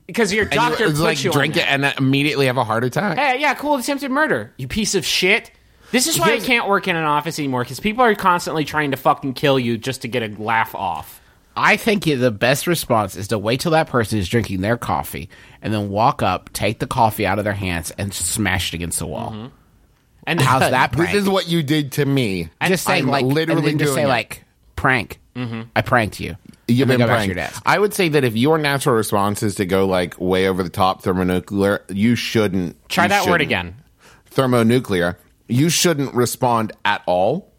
because 0.06 0.32
your 0.32 0.44
and 0.44 0.54
you 0.54 0.60
doctor 0.60 0.84
it's 0.84 0.92
puts 0.92 1.00
like 1.00 1.24
you 1.24 1.32
drink 1.32 1.54
on 1.54 1.60
it 1.60 1.68
and 1.68 1.84
then 1.84 1.94
immediately 1.98 2.46
have 2.46 2.56
a 2.56 2.64
heart 2.64 2.84
attack. 2.84 3.18
Hey, 3.18 3.40
yeah, 3.40 3.54
cool. 3.54 3.76
Attempted 3.76 4.10
murder. 4.10 4.52
You 4.56 4.68
piece 4.68 4.94
of 4.94 5.04
shit. 5.04 5.50
This 5.90 6.06
is 6.06 6.18
why 6.18 6.34
I 6.34 6.40
can't 6.40 6.68
work 6.68 6.86
in 6.86 6.96
an 6.96 7.04
office 7.04 7.38
anymore 7.38 7.62
because 7.62 7.80
people 7.80 8.04
are 8.04 8.14
constantly 8.14 8.64
trying 8.64 8.90
to 8.90 8.96
fucking 8.98 9.34
kill 9.34 9.58
you 9.58 9.78
just 9.78 10.02
to 10.02 10.08
get 10.08 10.22
a 10.22 10.42
laugh 10.42 10.74
off. 10.74 11.20
I 11.56 11.76
think 11.76 12.04
the 12.04 12.30
best 12.30 12.66
response 12.66 13.16
is 13.16 13.28
to 13.28 13.38
wait 13.38 13.60
till 13.60 13.72
that 13.72 13.88
person 13.88 14.18
is 14.18 14.28
drinking 14.28 14.60
their 14.60 14.76
coffee 14.76 15.28
and 15.60 15.72
then 15.72 15.88
walk 15.88 16.22
up, 16.22 16.52
take 16.52 16.78
the 16.78 16.86
coffee 16.86 17.26
out 17.26 17.38
of 17.38 17.44
their 17.44 17.54
hands, 17.54 17.90
and 17.92 18.12
smash 18.14 18.72
it 18.72 18.76
against 18.76 18.98
the 18.98 19.06
wall. 19.06 19.32
Mm-hmm. 19.32 19.46
And 20.26 20.40
How's 20.40 20.60
that 20.70 20.92
prank? 20.92 21.12
This 21.12 21.22
is 21.22 21.28
what 21.28 21.48
you 21.48 21.62
did 21.62 21.92
to 21.92 22.04
me. 22.04 22.50
just 22.66 22.84
say 22.84 22.98
I'm 22.98 23.06
like 23.06 23.24
literally 23.24 23.58
and 23.60 23.66
then 23.66 23.78
just 23.78 23.94
doing 23.94 24.04
say 24.04 24.04
it. 24.04 24.08
like 24.08 24.44
prank. 24.78 25.20
Mm-hmm. 25.34 25.62
I 25.76 25.82
pranked 25.82 26.20
you. 26.20 26.36
You've 26.68 26.88
been 26.88 26.98
go 26.98 27.06
back 27.06 27.20
to 27.22 27.26
your 27.26 27.34
desk. 27.34 27.62
I 27.66 27.78
would 27.78 27.94
say 27.94 28.08
that 28.10 28.24
if 28.24 28.36
your 28.36 28.58
natural 28.58 28.94
response 28.94 29.42
is 29.42 29.54
to 29.56 29.66
go 29.66 29.86
like 29.86 30.18
way 30.20 30.48
over 30.48 30.62
the 30.62 30.70
top 30.70 31.02
thermonuclear, 31.02 31.84
you 31.88 32.14
shouldn't 32.14 32.76
Try 32.88 33.04
you 33.04 33.08
that 33.08 33.22
word 33.26 33.40
shouldn't. 33.40 33.42
again. 33.42 33.76
Thermonuclear. 34.26 35.18
You 35.48 35.70
shouldn't 35.70 36.14
respond 36.14 36.72
at 36.84 37.02
all. 37.06 37.52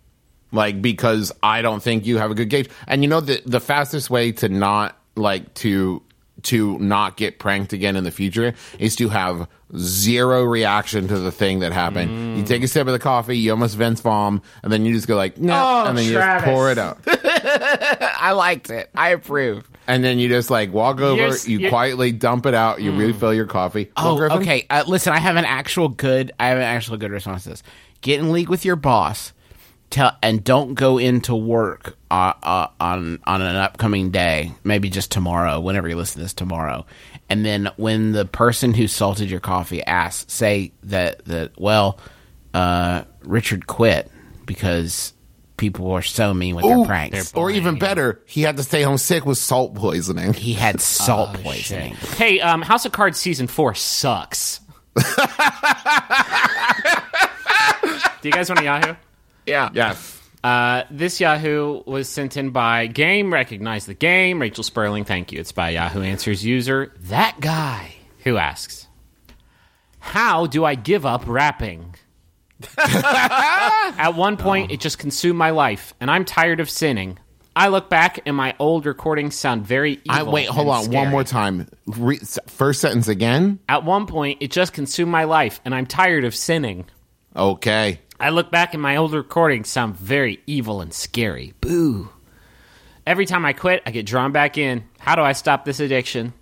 Like 0.52 0.82
because 0.82 1.32
I 1.44 1.62
don't 1.62 1.82
think 1.84 2.06
you 2.06 2.18
have 2.18 2.32
a 2.32 2.36
good 2.36 2.50
gauge. 2.50 2.70
And 2.88 3.04
you 3.04 3.10
know 3.10 3.22
the 3.22 3.42
the 3.46 3.60
fastest 3.60 4.10
way 4.10 4.32
to 4.34 4.50
not 4.50 4.98
like 5.16 5.54
to 5.56 6.02
to 6.44 6.78
not 6.80 7.18
get 7.18 7.40
pranked 7.40 7.74
again 7.74 7.96
in 7.96 8.04
the 8.04 8.12
future 8.12 8.54
is 8.80 8.96
to 8.98 9.10
have 9.10 9.48
zero 9.78 10.44
reaction 10.44 11.08
to 11.08 11.20
the 11.20 11.32
thing 11.32 11.60
that 11.60 11.72
happened. 11.72 12.10
Mm. 12.10 12.38
You 12.38 12.44
take 12.44 12.64
a 12.64 12.68
sip 12.68 12.88
of 12.88 12.94
the 12.94 13.00
coffee, 13.00 13.38
you 13.38 13.52
almost 13.52 13.76
vents 13.76 14.02
vom, 14.02 14.42
and 14.64 14.72
then 14.74 14.86
you 14.86 14.94
just 14.94 15.08
go 15.08 15.16
like, 15.16 15.38
no, 15.38 15.54
Oh, 15.54 15.86
and 15.88 15.98
then 15.98 16.06
you 16.06 16.14
just 16.14 16.46
pour 16.46 16.72
it 16.72 16.78
out. 16.78 17.00
I 17.08 18.32
liked 18.32 18.70
it. 18.70 18.90
I 18.96 19.10
approve. 19.10 19.70
And 19.88 20.04
then 20.04 20.20
you 20.20 20.30
just 20.30 20.50
like 20.50 20.72
walk 20.72 21.00
over, 21.02 21.16
You're- 21.22 21.38
you 21.46 21.60
you're- 21.60 21.70
quietly 21.70 22.12
dump 22.12 22.46
it 22.46 22.54
out, 22.54 22.82
you 22.82 22.92
refill 22.96 23.34
your 23.34 23.46
coffee. 23.48 23.92
Oh, 23.98 24.18
Griffin? 24.18 24.40
okay. 24.40 24.66
Uh, 24.70 24.84
listen, 24.88 25.14
I 25.14 25.18
have 25.20 25.36
an 25.36 25.46
actual 25.46 25.90
good. 25.90 26.32
I 26.40 26.48
have 26.48 26.58
an 26.58 26.64
actual 26.64 26.98
good 26.98 27.12
response 27.12 27.44
to 27.44 27.50
this. 27.50 27.64
Get 28.02 28.20
in 28.20 28.32
league 28.32 28.50
with 28.50 28.66
your 28.66 28.76
boss, 28.76 29.34
tell, 29.90 30.16
and 30.22 30.44
don't 30.44 30.74
go 30.76 30.98
into 30.98 31.36
work 31.36 31.98
uh, 32.12 32.34
uh, 32.44 32.68
on 32.80 33.20
on 33.26 33.42
an 33.42 33.56
upcoming 33.56 34.12
day. 34.12 34.52
Maybe 34.64 34.90
just 34.90 35.12
tomorrow, 35.12 35.60
whenever 35.60 35.88
you 35.90 35.96
listen 35.96 36.20
to 36.20 36.24
this 36.26 36.34
tomorrow. 36.34 36.86
And 37.30 37.46
then 37.46 37.70
when 37.78 38.12
the 38.12 38.26
person 38.26 38.74
who 38.74 38.88
salted 38.88 39.30
your 39.30 39.40
coffee 39.40 39.84
asks, 39.84 40.34
say 40.34 40.72
that 40.84 41.26
that 41.26 41.60
well, 41.60 42.00
uh, 42.54 43.04
Richard 43.22 43.68
quit 43.68 44.10
because 44.46 45.14
people 45.58 45.86
were 45.86 46.02
so 46.02 46.34
mean 46.34 46.56
with 46.56 46.66
Ooh, 46.66 46.70
their 46.78 46.86
pranks. 46.86 47.34
or 47.36 47.52
even 47.52 47.78
better, 47.78 48.22
he 48.26 48.42
had 48.42 48.58
to 48.58 48.64
stay 48.64 48.82
home 48.82 48.98
sick 48.98 49.26
with 49.26 49.38
salt 49.38 49.76
poisoning. 49.76 50.34
he 50.34 50.54
had 50.54 50.80
salt 50.82 51.34
poisoning. 51.44 51.94
Hey, 52.16 52.40
um, 52.40 52.62
House 52.62 52.86
of 52.86 52.92
Cards 52.94 53.20
season 53.20 53.46
four 53.48 53.76
sucks. 53.76 54.62
Do 58.22 58.28
you 58.28 58.32
guys 58.32 58.50
want 58.50 58.60
a 58.60 58.64
Yahoo? 58.64 58.96
Yeah. 59.50 59.70
Yes. 59.74 60.22
Uh, 60.44 60.84
this 60.90 61.20
Yahoo 61.20 61.84
was 61.86 62.08
sent 62.08 62.38
in 62.38 62.52
by 62.52 62.88
Game. 62.88 63.34
Recognize 63.34 63.86
the 63.86 63.94
game. 63.94 64.40
Rachel 64.42 64.64
Sperling, 64.64 65.04
thank 65.04 65.32
you. 65.32 65.40
It's 65.40 65.52
by 65.52 65.72
Yahoo 65.72 66.02
Answers 66.02 66.46
user 66.46 66.94
that 67.02 67.38
guy 67.42 67.96
who 68.24 68.38
asks, 68.38 68.88
"How 70.00 70.46
do 70.46 70.64
I 70.64 70.76
give 70.76 71.06
up 71.06 71.24
rapping?" 71.28 71.96
At 72.78 74.12
one 74.12 74.38
point, 74.38 74.72
it 74.72 74.80
just 74.80 74.98
consumed 74.98 75.38
my 75.38 75.50
life, 75.50 75.94
and 76.00 76.10
I'm 76.10 76.26
tired 76.26 76.60
of 76.60 76.70
sinning. 76.70 77.18
I 77.56 77.68
look 77.68 77.90
back, 77.90 78.22
and 78.26 78.36
my 78.36 78.56
old 78.60 78.86
recordings 78.86 79.36
sound 79.36 79.66
very 79.66 79.94
evil. 80.06 80.12
I 80.12 80.24
wait, 80.24 80.48
hold 80.48 80.70
on, 80.70 80.92
one 80.92 81.10
more 81.10 81.24
time. 81.26 81.68
Re- 81.88 82.20
first 82.48 82.80
sentence 82.80 83.10
again. 83.10 83.60
At 83.68 83.84
one 83.84 84.08
point, 84.08 84.38
it 84.42 84.52
just 84.52 84.72
consumed 84.72 85.12
my 85.12 85.26
life, 85.26 85.60
and 85.66 85.76
I'm 85.76 85.86
tired 85.86 86.24
of 86.24 86.34
sinning. 86.34 86.86
Okay. 87.36 88.00
I 88.20 88.30
look 88.30 88.52
back 88.52 88.74
and 88.74 88.82
my 88.82 88.98
old 88.98 89.14
recordings 89.14 89.70
sound 89.70 89.96
very 89.96 90.42
evil 90.46 90.82
and 90.82 90.94
scary. 90.94 91.54
Boo. 91.62 92.10
Every 93.08 93.26
time 93.26 93.46
I 93.46 93.54
quit, 93.54 93.82
I 93.86 93.92
get 93.92 94.06
drawn 94.06 94.32
back 94.32 94.58
in. 94.58 94.84
How 95.00 95.16
do 95.16 95.22
I 95.22 95.32
stop 95.32 95.66
this 95.66 95.80
addiction? 95.80 96.34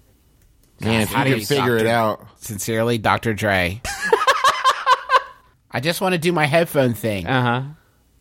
Man, 0.82 1.02
if 1.02 1.10
how 1.10 1.24
you 1.24 1.26
do 1.26 1.32
can 1.32 1.40
you 1.40 1.46
figure 1.46 1.78
it? 1.78 1.88
out. 1.88 2.26
Sincerely, 2.40 2.98
Dr. 2.98 3.34
Dre. 3.34 3.82
I 5.72 5.80
just 5.80 6.02
want 6.02 6.14
to 6.14 6.20
do 6.20 6.32
my 6.32 6.46
headphone 6.46 6.94
thing. 6.94 7.28
Uh 7.28 7.42
huh. 7.42 7.64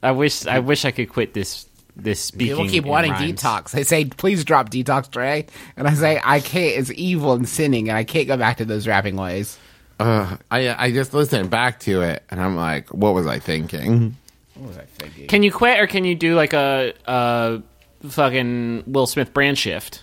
I 0.03 0.13
wish 0.13 0.47
I 0.47 0.59
wish 0.61 0.85
I 0.85 0.91
could 0.91 1.09
quit 1.09 1.35
this 1.35 1.67
this 1.97 2.21
speaking. 2.21 2.57
People 2.57 2.71
keep 2.71 2.85
wanting 2.85 3.13
rhymes. 3.13 3.41
detox. 3.41 3.71
They 3.71 3.83
say, 3.83 4.05
"Please 4.05 4.45
drop 4.45 4.71
detox, 4.71 5.11
Dre," 5.11 5.47
and 5.77 5.89
I 5.89 5.95
say, 5.95 6.21
"I 6.23 6.41
can't. 6.41 6.79
It's 6.79 6.91
evil 6.93 7.33
and 7.33 7.49
sinning, 7.49 7.89
and 7.89 7.97
I 7.97 8.05
can't 8.05 8.29
go 8.29 8.37
back 8.37 8.59
to 8.59 8.65
those 8.65 8.87
rapping 8.87 9.17
ways." 9.17 9.59
Uh, 9.99 10.37
I 10.51 10.87
I 10.87 10.93
just 10.93 11.15
listened 11.15 11.51
back 11.51 11.81
to 11.81 12.03
it, 12.03 12.23
and 12.31 12.41
I'm 12.41 12.57
like, 12.57 12.89
what 12.91 13.15
was 13.15 13.27
I 13.27 13.39
thinking? 13.39 14.17
What 14.55 14.69
was 14.69 14.79
I 14.79 14.85
thinking? 14.85 15.27
Can 15.27 15.43
you 15.43 15.53
quit 15.53 15.81
or 15.81 15.87
can 15.87 16.05
you 16.05 16.15
do 16.15 16.35
like 16.35 16.53
a, 16.53 16.93
a 17.07 17.63
fucking 18.09 18.85
Will 18.87 19.07
Smith 19.07 19.33
brand 19.33 19.59
shift? 19.59 20.03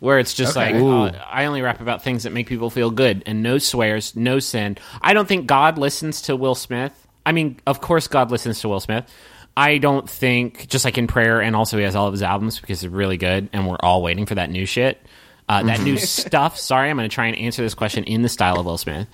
Where 0.00 0.18
it's 0.18 0.34
just 0.34 0.56
Okay. 0.56 0.72
like, 0.72 0.82
Ooh. 0.82 1.02
uh, 1.16 1.24
I 1.30 1.44
only 1.44 1.62
rap 1.62 1.80
about 1.80 2.02
things 2.02 2.24
that 2.24 2.30
make 2.32 2.48
people 2.48 2.70
feel 2.70 2.90
good 2.90 3.22
and 3.24 3.40
no 3.42 3.58
swears, 3.58 4.16
no 4.16 4.40
sin. 4.40 4.76
I 5.00 5.14
don't 5.14 5.28
think 5.28 5.46
God 5.46 5.78
listens 5.78 6.22
to 6.22 6.34
Will 6.34 6.56
Smith. 6.56 6.92
I 7.24 7.30
mean, 7.30 7.60
of 7.68 7.80
course, 7.80 8.08
God 8.08 8.30
listens 8.32 8.60
to 8.62 8.68
Will 8.68 8.80
Smith. 8.80 9.04
I 9.56 9.78
don't 9.78 10.08
think, 10.10 10.66
just 10.68 10.84
like 10.84 10.98
in 10.98 11.06
prayer, 11.06 11.40
and 11.40 11.54
also 11.54 11.76
he 11.78 11.84
has 11.84 11.94
all 11.94 12.06
of 12.08 12.12
his 12.12 12.22
albums 12.22 12.58
because 12.58 12.80
they're 12.80 12.90
really 12.90 13.16
good, 13.18 13.48
and 13.52 13.68
we're 13.68 13.76
all 13.78 14.02
waiting 14.02 14.26
for 14.26 14.34
that 14.34 14.50
new 14.50 14.66
shit. 14.66 15.00
Uh, 15.52 15.62
that 15.64 15.80
new 15.82 15.98
stuff. 15.98 16.58
Sorry, 16.58 16.88
I'm 16.88 16.96
going 16.96 17.08
to 17.08 17.14
try 17.14 17.26
and 17.26 17.36
answer 17.36 17.62
this 17.62 17.74
question 17.74 18.04
in 18.04 18.22
the 18.22 18.28
style 18.28 18.58
of 18.58 18.66
Will 18.66 18.78
Smith. 18.78 19.06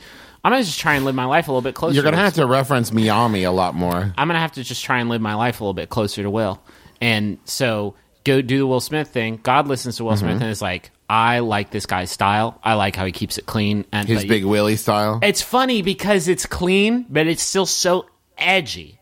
I'm 0.44 0.52
going 0.52 0.62
to 0.62 0.66
just 0.66 0.78
try 0.78 0.94
and 0.94 1.04
live 1.04 1.14
my 1.14 1.24
life 1.24 1.48
a 1.48 1.50
little 1.50 1.62
bit 1.62 1.74
closer. 1.74 1.94
You're 1.94 2.04
gonna 2.04 2.16
have 2.16 2.34
to 2.34 2.46
reference 2.46 2.92
Miami 2.92 3.42
a 3.42 3.50
lot 3.50 3.74
more. 3.74 4.14
I'm 4.16 4.28
gonna 4.28 4.38
have 4.38 4.52
to 4.52 4.62
just 4.62 4.84
try 4.84 5.00
and 5.00 5.08
live 5.08 5.20
my 5.20 5.34
life 5.34 5.60
a 5.60 5.64
little 5.64 5.74
bit 5.74 5.88
closer 5.88 6.22
to 6.22 6.30
Will. 6.30 6.62
And 7.00 7.38
so 7.44 7.96
go 8.24 8.40
do 8.40 8.58
the 8.58 8.66
Will 8.66 8.80
Smith 8.80 9.08
thing. 9.08 9.40
God 9.42 9.66
listens 9.66 9.96
to 9.96 10.04
Will 10.04 10.12
Mm-hmm. 10.12 10.20
Smith 10.20 10.42
and 10.42 10.50
is 10.50 10.62
like, 10.62 10.90
I 11.10 11.40
like 11.40 11.70
this 11.70 11.86
guy's 11.86 12.10
style. 12.10 12.60
I 12.62 12.74
like 12.74 12.94
how 12.94 13.04
he 13.04 13.12
keeps 13.12 13.36
it 13.38 13.46
clean. 13.46 13.84
And 13.90 14.06
His 14.06 14.24
Big 14.24 14.44
Willie 14.44 14.76
style. 14.76 15.18
It's 15.22 15.42
funny 15.42 15.82
because 15.82 16.28
it's 16.28 16.46
clean, 16.46 17.06
but 17.08 17.26
it's 17.26 17.42
still 17.42 17.66
so 17.66 18.06
edgy. 18.36 19.00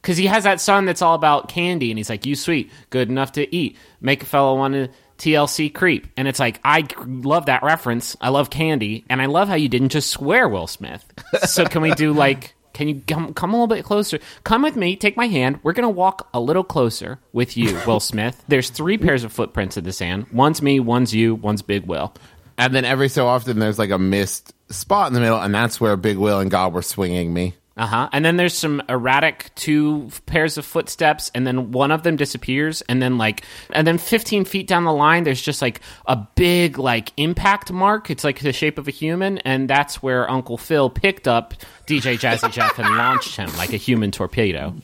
Because 0.00 0.16
he 0.16 0.26
has 0.26 0.44
that 0.44 0.60
song 0.60 0.84
that's 0.84 1.02
all 1.02 1.14
about 1.14 1.48
candy, 1.48 1.90
and 1.90 1.98
he's 1.98 2.10
like, 2.10 2.26
"You 2.26 2.36
sweet, 2.36 2.70
good 2.90 3.08
enough 3.08 3.32
to 3.32 3.54
eat, 3.54 3.78
make 4.02 4.22
a 4.22 4.26
fellow 4.26 4.54
want 4.54 4.74
to 4.74 4.88
TLC 5.18 5.72
creep." 5.72 6.06
And 6.16 6.28
it's 6.28 6.38
like, 6.40 6.60
I 6.64 6.86
love 7.06 7.46
that 7.46 7.62
reference. 7.62 8.16
I 8.20 8.28
love 8.30 8.50
candy, 8.50 9.04
and 9.08 9.20
I 9.20 9.26
love 9.26 9.48
how 9.48 9.54
you 9.54 9.68
didn't 9.68 9.90
just 9.90 10.10
swear 10.10 10.48
Will 10.48 10.66
Smith. 10.66 11.04
so 11.44 11.64
can 11.64 11.82
we 11.82 11.94
do 11.94 12.12
like? 12.12 12.54
Can 12.72 12.88
you 12.88 13.02
come, 13.06 13.32
come 13.34 13.50
a 13.50 13.52
little 13.52 13.68
bit 13.68 13.84
closer? 13.84 14.18
Come 14.42 14.62
with 14.62 14.74
me. 14.74 14.96
Take 14.96 15.16
my 15.16 15.28
hand. 15.28 15.60
We're 15.62 15.74
gonna 15.74 15.88
walk 15.88 16.28
a 16.34 16.40
little 16.40 16.64
closer 16.64 17.20
with 17.32 17.56
you, 17.56 17.80
Will 17.86 18.00
Smith. 18.00 18.42
There's 18.48 18.68
three 18.68 18.98
pairs 18.98 19.22
of 19.22 19.32
footprints 19.32 19.76
in 19.76 19.84
the 19.84 19.92
sand. 19.92 20.26
One's 20.32 20.60
me. 20.60 20.80
One's 20.80 21.14
you. 21.14 21.36
One's 21.36 21.62
Big 21.62 21.86
Will. 21.86 22.12
And 22.58 22.74
then 22.74 22.84
every 22.84 23.08
so 23.08 23.26
often, 23.26 23.58
there's 23.58 23.78
like 23.78 23.90
a 23.90 23.98
missed 23.98 24.52
spot 24.70 25.08
in 25.08 25.14
the 25.14 25.20
middle, 25.20 25.40
and 25.40 25.54
that's 25.54 25.80
where 25.80 25.96
Big 25.96 26.16
Will 26.16 26.40
and 26.40 26.50
God 26.50 26.72
were 26.72 26.82
swinging 26.82 27.32
me. 27.32 27.54
Uh 27.76 27.86
huh. 27.86 28.08
And 28.12 28.24
then 28.24 28.36
there's 28.36 28.56
some 28.56 28.82
erratic 28.88 29.50
two 29.56 30.08
pairs 30.26 30.56
of 30.56 30.64
footsteps, 30.64 31.30
and 31.34 31.44
then 31.44 31.72
one 31.72 31.90
of 31.90 32.04
them 32.04 32.14
disappears, 32.14 32.82
and 32.82 33.02
then 33.02 33.18
like, 33.18 33.42
and 33.70 33.84
then 33.84 33.98
15 33.98 34.44
feet 34.44 34.68
down 34.68 34.84
the 34.84 34.92
line, 34.92 35.24
there's 35.24 35.42
just 35.42 35.60
like 35.60 35.80
a 36.06 36.16
big 36.36 36.78
like 36.78 37.12
impact 37.16 37.72
mark. 37.72 38.10
It's 38.10 38.22
like 38.22 38.40
the 38.40 38.52
shape 38.52 38.78
of 38.78 38.86
a 38.86 38.92
human, 38.92 39.38
and 39.38 39.68
that's 39.68 40.00
where 40.02 40.30
Uncle 40.30 40.56
Phil 40.56 40.88
picked 40.88 41.26
up 41.26 41.54
DJ 41.86 42.16
Jazzy 42.16 42.52
Jeff 42.52 42.78
and 42.78 42.96
launched 42.96 43.36
him 43.36 43.50
like 43.56 43.72
a 43.72 43.76
human 43.76 44.12
torpedo. 44.12 44.76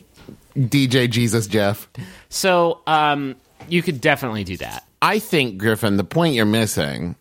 DJ 0.57 1.09
Jesus 1.09 1.47
Jeff. 1.47 1.87
So, 2.27 2.81
um, 2.87 3.37
you 3.69 3.81
could 3.81 4.01
definitely 4.01 4.43
do 4.43 4.57
that. 4.57 4.85
I 5.01 5.19
think 5.19 5.57
Griffin, 5.57 5.95
the 5.95 6.03
point 6.03 6.35
you're 6.35 6.45
missing 6.45 7.15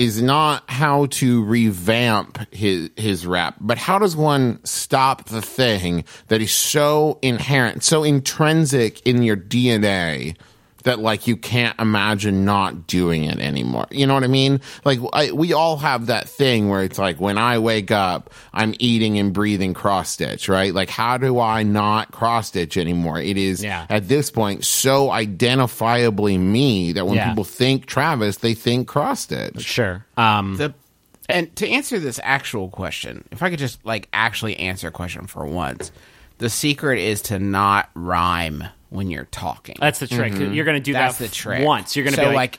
is 0.00 0.22
not 0.22 0.64
how 0.66 1.04
to 1.04 1.44
revamp 1.44 2.38
his 2.50 2.88
his 2.96 3.26
rap, 3.26 3.54
but 3.60 3.76
how 3.76 3.98
does 3.98 4.16
one 4.16 4.58
stop 4.64 5.26
the 5.26 5.42
thing 5.42 6.02
that 6.28 6.40
is 6.40 6.50
so 6.52 7.18
inherent, 7.20 7.84
so 7.84 8.02
intrinsic 8.02 9.06
in 9.06 9.22
your 9.22 9.36
DNA 9.36 10.34
that 10.84 10.98
like 10.98 11.26
you 11.26 11.36
can't 11.36 11.78
imagine 11.80 12.44
not 12.44 12.86
doing 12.86 13.24
it 13.24 13.38
anymore. 13.38 13.86
You 13.90 14.06
know 14.06 14.14
what 14.14 14.24
I 14.24 14.28
mean? 14.28 14.60
Like 14.84 14.98
I, 15.12 15.30
we 15.32 15.52
all 15.52 15.76
have 15.76 16.06
that 16.06 16.28
thing 16.28 16.68
where 16.68 16.82
it's 16.82 16.98
like 16.98 17.20
when 17.20 17.36
I 17.38 17.58
wake 17.58 17.90
up, 17.90 18.30
I'm 18.52 18.74
eating 18.78 19.18
and 19.18 19.32
breathing 19.32 19.74
cross 19.74 20.10
stitch, 20.10 20.48
right? 20.48 20.72
Like 20.74 20.88
how 20.90 21.18
do 21.18 21.38
I 21.38 21.62
not 21.62 22.12
cross 22.12 22.48
stitch 22.48 22.76
anymore? 22.76 23.20
It 23.20 23.36
is 23.36 23.62
Yeah. 23.62 23.86
at 23.90 24.08
this 24.08 24.30
point 24.30 24.64
so 24.64 25.08
identifiably 25.08 26.38
me 26.38 26.92
that 26.92 27.06
when 27.06 27.16
Yeah. 27.16 27.28
people 27.28 27.44
think 27.44 27.86
Travis, 27.86 28.38
they 28.38 28.54
think 28.54 28.88
cross 28.88 29.20
stitch. 29.20 29.60
Sure. 29.62 30.04
Um, 30.16 30.56
the 30.56 30.74
and 31.28 31.54
to 31.56 31.68
answer 31.68 31.98
this 32.00 32.18
actual 32.24 32.68
question, 32.70 33.22
if 33.30 33.42
I 33.42 33.50
could 33.50 33.58
just 33.60 33.84
like 33.84 34.08
actually 34.12 34.56
answer 34.56 34.88
a 34.88 34.90
question 34.90 35.26
for 35.26 35.44
once, 35.46 35.92
the 36.38 36.50
secret 36.50 36.98
is 36.98 37.22
to 37.22 37.38
not 37.38 37.88
rhyme 37.94 38.64
when 38.90 39.10
you're 39.10 39.24
talking. 39.24 39.76
that's 39.80 39.98
the 40.00 40.06
trick. 40.06 40.34
You're 40.34 40.64
going 40.64 40.76
to 40.76 40.80
do 40.80 40.92
That's 40.92 41.18
that 41.18 41.28
the 41.30 41.34
trick. 41.34 41.64
once. 41.66 41.96
You're 41.96 42.04
going 42.04 42.14
to 42.16 42.20
so 42.22 42.28
be 42.30 42.34
like, 42.34 42.58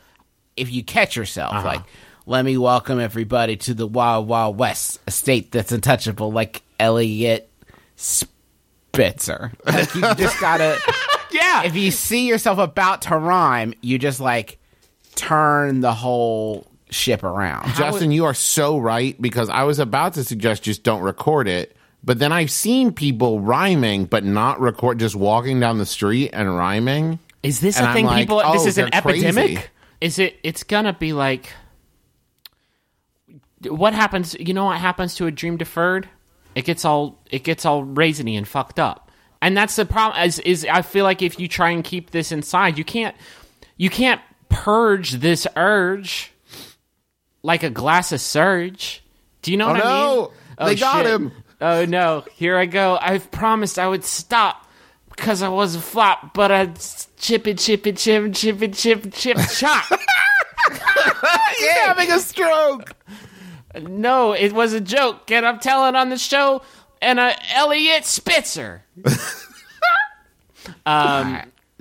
if 0.57 0.71
you 0.71 0.83
catch 0.83 1.15
yourself, 1.15 1.53
Uh-huh. 1.53 1.65
like, 1.67 1.81
let 2.25 2.43
me 2.45 2.57
welcome 2.57 2.99
everybody 2.99 3.57
to 3.57 3.73
the 3.73 3.85
Wild 3.87 4.27
Wild 4.27 4.57
West, 4.57 4.99
a 5.07 5.11
state 5.11 5.51
that's 5.51 5.71
untouchable, 5.71 6.31
like 6.31 6.61
Eliot 6.79 7.49
Spitzer. 8.93 9.51
Like 9.65 9.93
you 9.95 10.01
just 10.15 10.39
gotta. 10.39 10.77
yeah. 11.31 11.63
if 11.63 11.75
you 11.75 11.91
see 11.91 12.27
yourself 12.27 12.59
about 12.59 13.03
to 13.03 13.17
rhyme, 13.17 13.73
you 13.81 13.97
just 13.97 14.19
like 14.19 14.57
turn 15.15 15.81
the 15.81 15.93
whole 15.93 16.67
ship 16.89 17.23
around. 17.23 17.73
Justin, 17.75 18.11
you 18.11 18.25
are 18.25 18.33
so 18.33 18.77
right 18.77 19.19
because 19.21 19.49
I 19.49 19.63
was 19.63 19.79
about 19.79 20.13
to 20.15 20.23
suggest 20.23 20.63
just 20.63 20.83
don't 20.83 21.01
record 21.01 21.47
it. 21.47 21.75
But 22.03 22.17
then 22.19 22.31
I've 22.31 22.49
seen 22.51 22.93
people 22.93 23.39
rhyming 23.39 24.05
but 24.05 24.23
not 24.23 24.59
record, 24.59 24.99
just 24.99 25.15
walking 25.15 25.59
down 25.59 25.77
the 25.77 25.85
street 25.85 26.31
and 26.33 26.55
rhyming. 26.55 27.19
Is 27.43 27.59
this 27.59 27.77
And 27.77 27.85
a 27.85 27.89
I'm 27.89 27.95
thing 27.95 28.05
like, 28.05 28.21
people 28.23 28.37
this 28.37 28.63
oh, 28.63 28.67
is 28.67 28.77
an 28.77 28.89
they're 28.91 29.01
crazy. 29.01 29.27
epidemic? 29.27 29.69
Is 29.99 30.17
it 30.19 30.39
it's 30.43 30.63
to 30.63 30.93
be 30.93 31.13
like 31.13 31.53
what 33.67 33.93
happens 33.93 34.35
you 34.39 34.53
know 34.53 34.65
what 34.65 34.79
happens 34.79 35.15
to 35.15 35.27
a 35.27 35.31
dream 35.31 35.57
deferred? 35.57 36.09
It 36.55 36.65
gets 36.65 36.85
all 36.85 37.19
it 37.29 37.43
gets 37.43 37.65
all 37.65 37.85
raisiny 37.85 38.37
and 38.37 38.47
fucked 38.47 38.79
up. 38.79 39.11
And 39.41 39.55
that's 39.55 39.75
the 39.75 39.85
problem 39.85 40.23
is 40.23 40.39
is 40.39 40.65
I 40.69 40.81
feel 40.81 41.03
like 41.03 41.21
if 41.21 41.39
you 41.39 41.47
try 41.47 41.69
and 41.69 41.83
keep 41.83 42.11
this 42.11 42.31
inside, 42.31 42.77
you 42.77 42.83
can't 42.83 43.15
you 43.77 43.89
can't 43.89 44.21
purge 44.49 45.11
this 45.13 45.47
urge 45.55 46.31
like 47.43 47.63
a 47.63 47.69
glass 47.69 48.11
of 48.11 48.21
surge. 48.21 49.03
Do 49.41 49.51
you 49.51 49.57
know 49.57 49.67
Oh, 49.69 49.73
what 49.73 49.85
I 49.85 49.89
mean? 49.89 49.93
no. 50.15 50.31
Oh, 50.57 50.65
they 50.67 50.75
got 50.75 51.05
him. 51.05 51.31
Oh 51.61 51.85
no, 51.85 52.25
here 52.33 52.57
I 52.57 52.65
go. 52.65 52.97
I've 52.99 53.29
promised 53.29 53.77
I 53.77 53.87
would 53.87 54.03
stop 54.03 54.67
because 55.09 55.43
I 55.43 55.49
was 55.49 55.75
a 55.75 55.81
flop, 55.81 56.33
but 56.33 56.51
I 56.51 56.73
chip 57.17 57.45
it, 57.45 57.59
chip 57.59 57.85
it, 57.85 57.97
chip 57.97 58.33
chip 58.33 58.61
it, 58.63 58.73
chip 58.73 59.13
chip 59.13 59.37
chop. 59.55 59.85
He's 61.57 61.71
having 61.83 62.11
a 62.11 62.19
stroke. 62.19 62.95
no, 63.79 64.33
it 64.33 64.53
was 64.53 64.73
a 64.73 64.81
joke, 64.81 65.29
and 65.29 65.45
I'm 65.45 65.59
telling 65.59 65.95
on 65.95 66.09
the 66.09 66.17
show. 66.17 66.63
And 66.99 67.19
uh, 67.19 67.33
Eliot 67.53 68.05
Spitzer. 68.05 68.83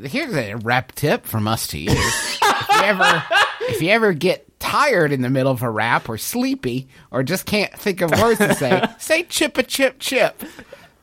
Here's 0.02 0.34
a 0.34 0.54
rep 0.54 0.92
tip 0.92 1.26
from 1.26 1.46
us 1.46 1.66
to 1.68 1.78
you. 1.78 1.90
if 1.92 2.40
you 2.40 2.82
ever 2.82 3.24
if 3.62 3.82
you 3.82 3.90
ever 3.90 4.12
get 4.12 4.49
tired 4.60 5.10
in 5.10 5.22
the 5.22 5.30
middle 5.30 5.50
of 5.50 5.62
a 5.62 5.70
rap 5.70 6.08
or 6.08 6.16
sleepy 6.16 6.86
or 7.10 7.24
just 7.24 7.46
can't 7.46 7.72
think 7.72 8.00
of 8.00 8.10
words 8.12 8.38
to 8.38 8.54
say, 8.54 8.86
say 8.98 9.24
chip 9.24 9.58
a 9.58 9.64
chip 9.64 9.98
chip. 9.98 10.40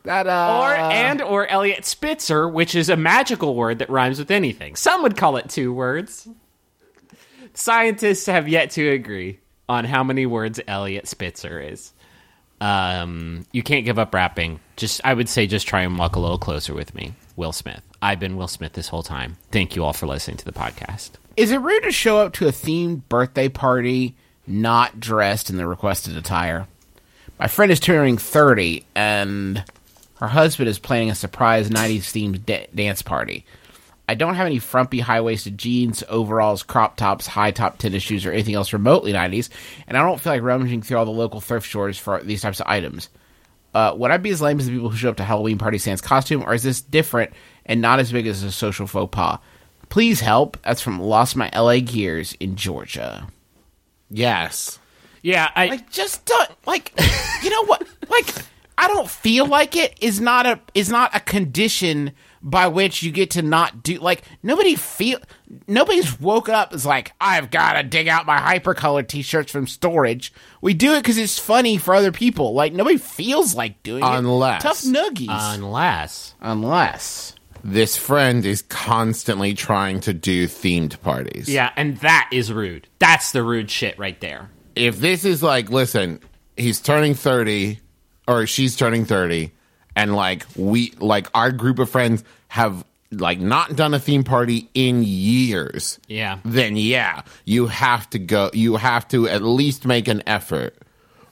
That 0.03 0.25
uh 0.27 0.59
Or 0.61 0.73
and 0.73 1.21
or 1.21 1.45
Eliot 1.47 1.83
Spitzer, 1.83 2.47
which 2.47 2.75
is 2.75 2.87
a 2.89 2.95
magical 2.95 3.55
word 3.55 3.79
that 3.79 3.89
rhymes 3.89 4.19
with 4.19 4.31
anything. 4.31 4.77
Some 4.77 5.03
would 5.03 5.17
call 5.17 5.35
it 5.35 5.49
two 5.49 5.73
words. 5.73 6.29
Scientists 7.53 8.27
have 8.27 8.47
yet 8.47 8.71
to 8.71 8.87
agree 8.89 9.39
on 9.67 9.83
how 9.83 10.03
many 10.03 10.25
words 10.25 10.61
Eliot 10.67 11.07
Spitzer 11.07 11.59
is. 11.59 11.91
Um, 12.61 13.45
you 13.51 13.61
can't 13.63 13.85
give 13.85 13.99
up 13.99 14.13
rapping. 14.13 14.59
Just 14.77 15.01
I 15.03 15.13
would 15.13 15.27
say 15.27 15.45
just 15.45 15.67
try 15.67 15.81
and 15.81 15.97
walk 15.97 16.15
a 16.15 16.19
little 16.19 16.39
closer 16.39 16.73
with 16.73 16.95
me, 16.95 17.13
Will 17.35 17.51
Smith. 17.51 17.81
I've 18.01 18.19
been 18.19 18.37
Will 18.37 18.47
Smith 18.47 18.73
this 18.73 18.87
whole 18.87 19.03
time. 19.03 19.37
Thank 19.51 19.75
you 19.75 19.83
all 19.83 19.93
for 19.93 20.07
listening 20.07 20.37
to 20.37 20.45
the 20.45 20.53
podcast. 20.53 21.11
Is 21.37 21.51
it 21.51 21.61
rude 21.61 21.83
to 21.83 21.91
show 21.91 22.17
up 22.17 22.33
to 22.33 22.47
a 22.47 22.51
themed 22.51 23.03
birthday 23.09 23.47
party 23.47 24.15
not 24.47 24.99
dressed 24.99 25.51
in 25.51 25.57
the 25.57 25.67
requested 25.67 26.17
attire? 26.17 26.67
My 27.37 27.45
friend 27.45 27.71
is 27.71 27.79
turning 27.79 28.17
30 28.17 28.83
and 28.95 29.63
her 30.15 30.29
husband 30.29 30.67
is 30.67 30.79
planning 30.79 31.11
a 31.11 31.15
surprise 31.15 31.69
90s 31.69 32.05
themed 32.05 32.43
da- 32.43 32.67
dance 32.73 33.03
party. 33.03 33.45
I 34.09 34.15
don't 34.15 34.33
have 34.33 34.47
any 34.47 34.57
frumpy 34.57 34.99
high 34.99 35.21
waisted 35.21 35.59
jeans, 35.59 36.03
overalls, 36.09 36.63
crop 36.63 36.95
tops, 36.97 37.27
high 37.27 37.51
top 37.51 37.77
tennis 37.77 38.01
shoes, 38.01 38.25
or 38.25 38.31
anything 38.31 38.55
else 38.55 38.73
remotely 38.73 39.13
90s, 39.13 39.49
and 39.87 39.95
I 39.95 40.01
don't 40.01 40.19
feel 40.19 40.33
like 40.33 40.41
rummaging 40.41 40.81
through 40.81 40.97
all 40.97 41.05
the 41.05 41.11
local 41.11 41.39
thrift 41.39 41.67
stores 41.67 41.99
for 41.99 42.19
these 42.23 42.41
types 42.41 42.59
of 42.59 42.65
items. 42.67 43.09
Uh, 43.75 43.93
would 43.95 44.09
I 44.09 44.17
be 44.17 44.31
as 44.31 44.41
lame 44.41 44.57
as 44.59 44.65
the 44.65 44.71
people 44.71 44.89
who 44.89 44.97
show 44.97 45.09
up 45.09 45.17
to 45.17 45.23
Halloween 45.23 45.59
party 45.59 45.77
sans 45.77 46.01
costume, 46.01 46.41
or 46.41 46.55
is 46.55 46.63
this 46.63 46.81
different 46.81 47.31
and 47.63 47.79
not 47.79 47.99
as 47.99 48.11
big 48.11 48.25
as 48.25 48.41
a 48.41 48.51
social 48.51 48.87
faux 48.87 49.11
pas? 49.11 49.37
Please 49.89 50.19
help. 50.19 50.57
That's 50.63 50.81
from 50.81 50.99
Lost 50.99 51.35
My 51.35 51.49
LA 51.55 51.79
Gears 51.79 52.33
in 52.39 52.55
Georgia. 52.55 53.27
Yes. 54.09 54.79
Yeah, 55.21 55.49
I 55.55 55.67
Like, 55.67 55.89
just 55.91 56.25
don't 56.25 56.49
like. 56.65 56.93
You 57.43 57.49
know 57.49 57.65
what? 57.65 57.87
Like, 58.09 58.33
I 58.77 58.87
don't 58.87 59.09
feel 59.09 59.45
like 59.45 59.75
it 59.75 59.97
is 60.01 60.19
not 60.21 60.45
a 60.45 60.59
is 60.73 60.89
not 60.89 61.15
a 61.15 61.19
condition 61.19 62.11
by 62.41 62.67
which 62.67 63.03
you 63.03 63.11
get 63.11 63.31
to 63.31 63.41
not 63.41 63.83
do. 63.83 63.97
Like, 63.99 64.23
nobody 64.43 64.75
feel 64.75 65.19
nobody's 65.67 66.19
woke 66.19 66.47
up 66.49 66.73
is 66.73 66.85
like 66.85 67.13
I've 67.19 67.51
got 67.51 67.73
to 67.73 67.83
dig 67.83 68.07
out 68.07 68.25
my 68.25 68.37
hypercolor 68.39 69.05
t-shirts 69.07 69.51
from 69.51 69.67
storage. 69.67 70.31
We 70.61 70.73
do 70.73 70.93
it 70.93 70.99
because 71.01 71.17
it's 71.17 71.37
funny 71.39 71.77
for 71.77 71.93
other 71.95 72.11
people. 72.11 72.53
Like, 72.53 72.73
nobody 72.73 72.97
feels 72.97 73.53
like 73.55 73.81
doing 73.83 74.03
Unless- 74.03 74.15
it. 74.15 74.23
Unless 74.23 74.61
tough 74.63 74.81
nuggies. 74.83 75.55
unless 75.55 76.35
Unless 76.41 77.33
This 77.67 77.97
friend 77.97 78.45
is 78.45 78.61
constantly 78.61 79.53
trying 79.53 79.99
to 80.01 80.13
do 80.13 80.47
themed 80.47 81.01
parties. 81.01 81.49
yeah, 81.49 81.71
and 81.75 81.97
that 81.97 82.29
is 82.31 82.51
rude. 82.51 82.87
That's 82.99 83.33
the 83.33 83.43
rude 83.43 83.69
shit 83.69 83.99
right 83.99 84.19
there. 84.21 84.49
if 84.75 84.99
this 84.99 85.25
is 85.25 85.43
like, 85.43 85.69
listen, 85.69 86.21
he's 86.55 86.79
turning 86.79 87.13
30 87.13 87.79
or 88.25 88.47
she's 88.47 88.77
turning 88.77 89.03
30 89.03 89.51
and 89.97 90.15
like 90.15 90.45
we 90.55 90.93
like 90.99 91.27
our 91.33 91.51
group 91.51 91.79
of 91.79 91.89
friends 91.89 92.23
have 92.47 92.85
like 93.11 93.39
not 93.39 93.75
done 93.75 93.93
a 93.93 93.99
theme 93.99 94.23
party 94.23 94.69
in 94.73 95.03
years. 95.03 95.99
Yeah. 96.07 96.39
Then 96.45 96.77
yeah, 96.77 97.23
you 97.43 97.67
have 97.67 98.09
to 98.11 98.19
go 98.19 98.49
you 98.53 98.77
have 98.77 99.07
to 99.09 99.27
at 99.27 99.41
least 99.41 99.85
make 99.85 100.07
an 100.07 100.23
effort. 100.25 100.77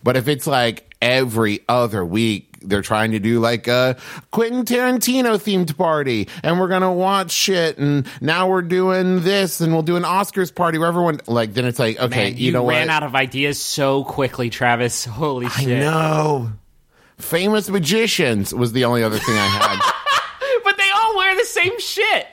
But 0.04 0.18
if 0.18 0.28
it's 0.28 0.48
like 0.48 0.94
every 1.02 1.62
other 1.70 2.04
week 2.04 2.55
they're 2.68 2.82
trying 2.82 3.12
to 3.12 3.20
do 3.20 3.40
like 3.40 3.68
a 3.68 3.96
Quentin 4.32 4.66
Tarantino 4.66 5.36
themed 5.38 5.76
party 5.78 6.28
and 6.44 6.60
we're 6.60 6.68
gonna 6.68 6.92
watch 6.94 7.32
shit 7.32 7.78
and 7.78 8.08
now 8.22 8.48
we're 8.50 8.62
doing 8.62 9.22
this 9.22 9.62
and 9.62 9.74
we'll 9.74 9.82
do 9.84 9.96
an 9.96 10.04
Oscars 10.04 10.54
party 10.54 10.78
where 10.78 10.88
everyone 10.88 11.20
like 11.28 11.54
then 11.54 11.66
it's 11.66 11.80
like 11.80 12.00
okay 12.00 12.32
Man, 12.32 12.38
you, 12.38 12.52
know 12.52 12.64
we 12.64 12.74
ran 12.74 12.88
what 12.88 12.94
out 12.96 13.04
of 13.04 13.16
ideas 13.16 13.62
so 13.62 14.04
quickly, 14.04 14.50
Travis. 14.50 15.06
Holy 15.16 15.46
I 15.46 15.50
shit! 15.50 15.80
know. 15.80 16.52
Famous 17.18 17.70
magicians 17.70 18.54
was 18.54 18.74
the 18.74 18.86
only 18.86 19.02
other 19.04 19.18
thing 19.20 19.36
I 19.38 19.48
had. 19.48 19.92
But 20.64 20.78
they 20.78 20.90
all 20.96 21.16
wear 21.16 21.36
the 21.36 21.46
same 21.46 21.80
shit. 21.80 22.28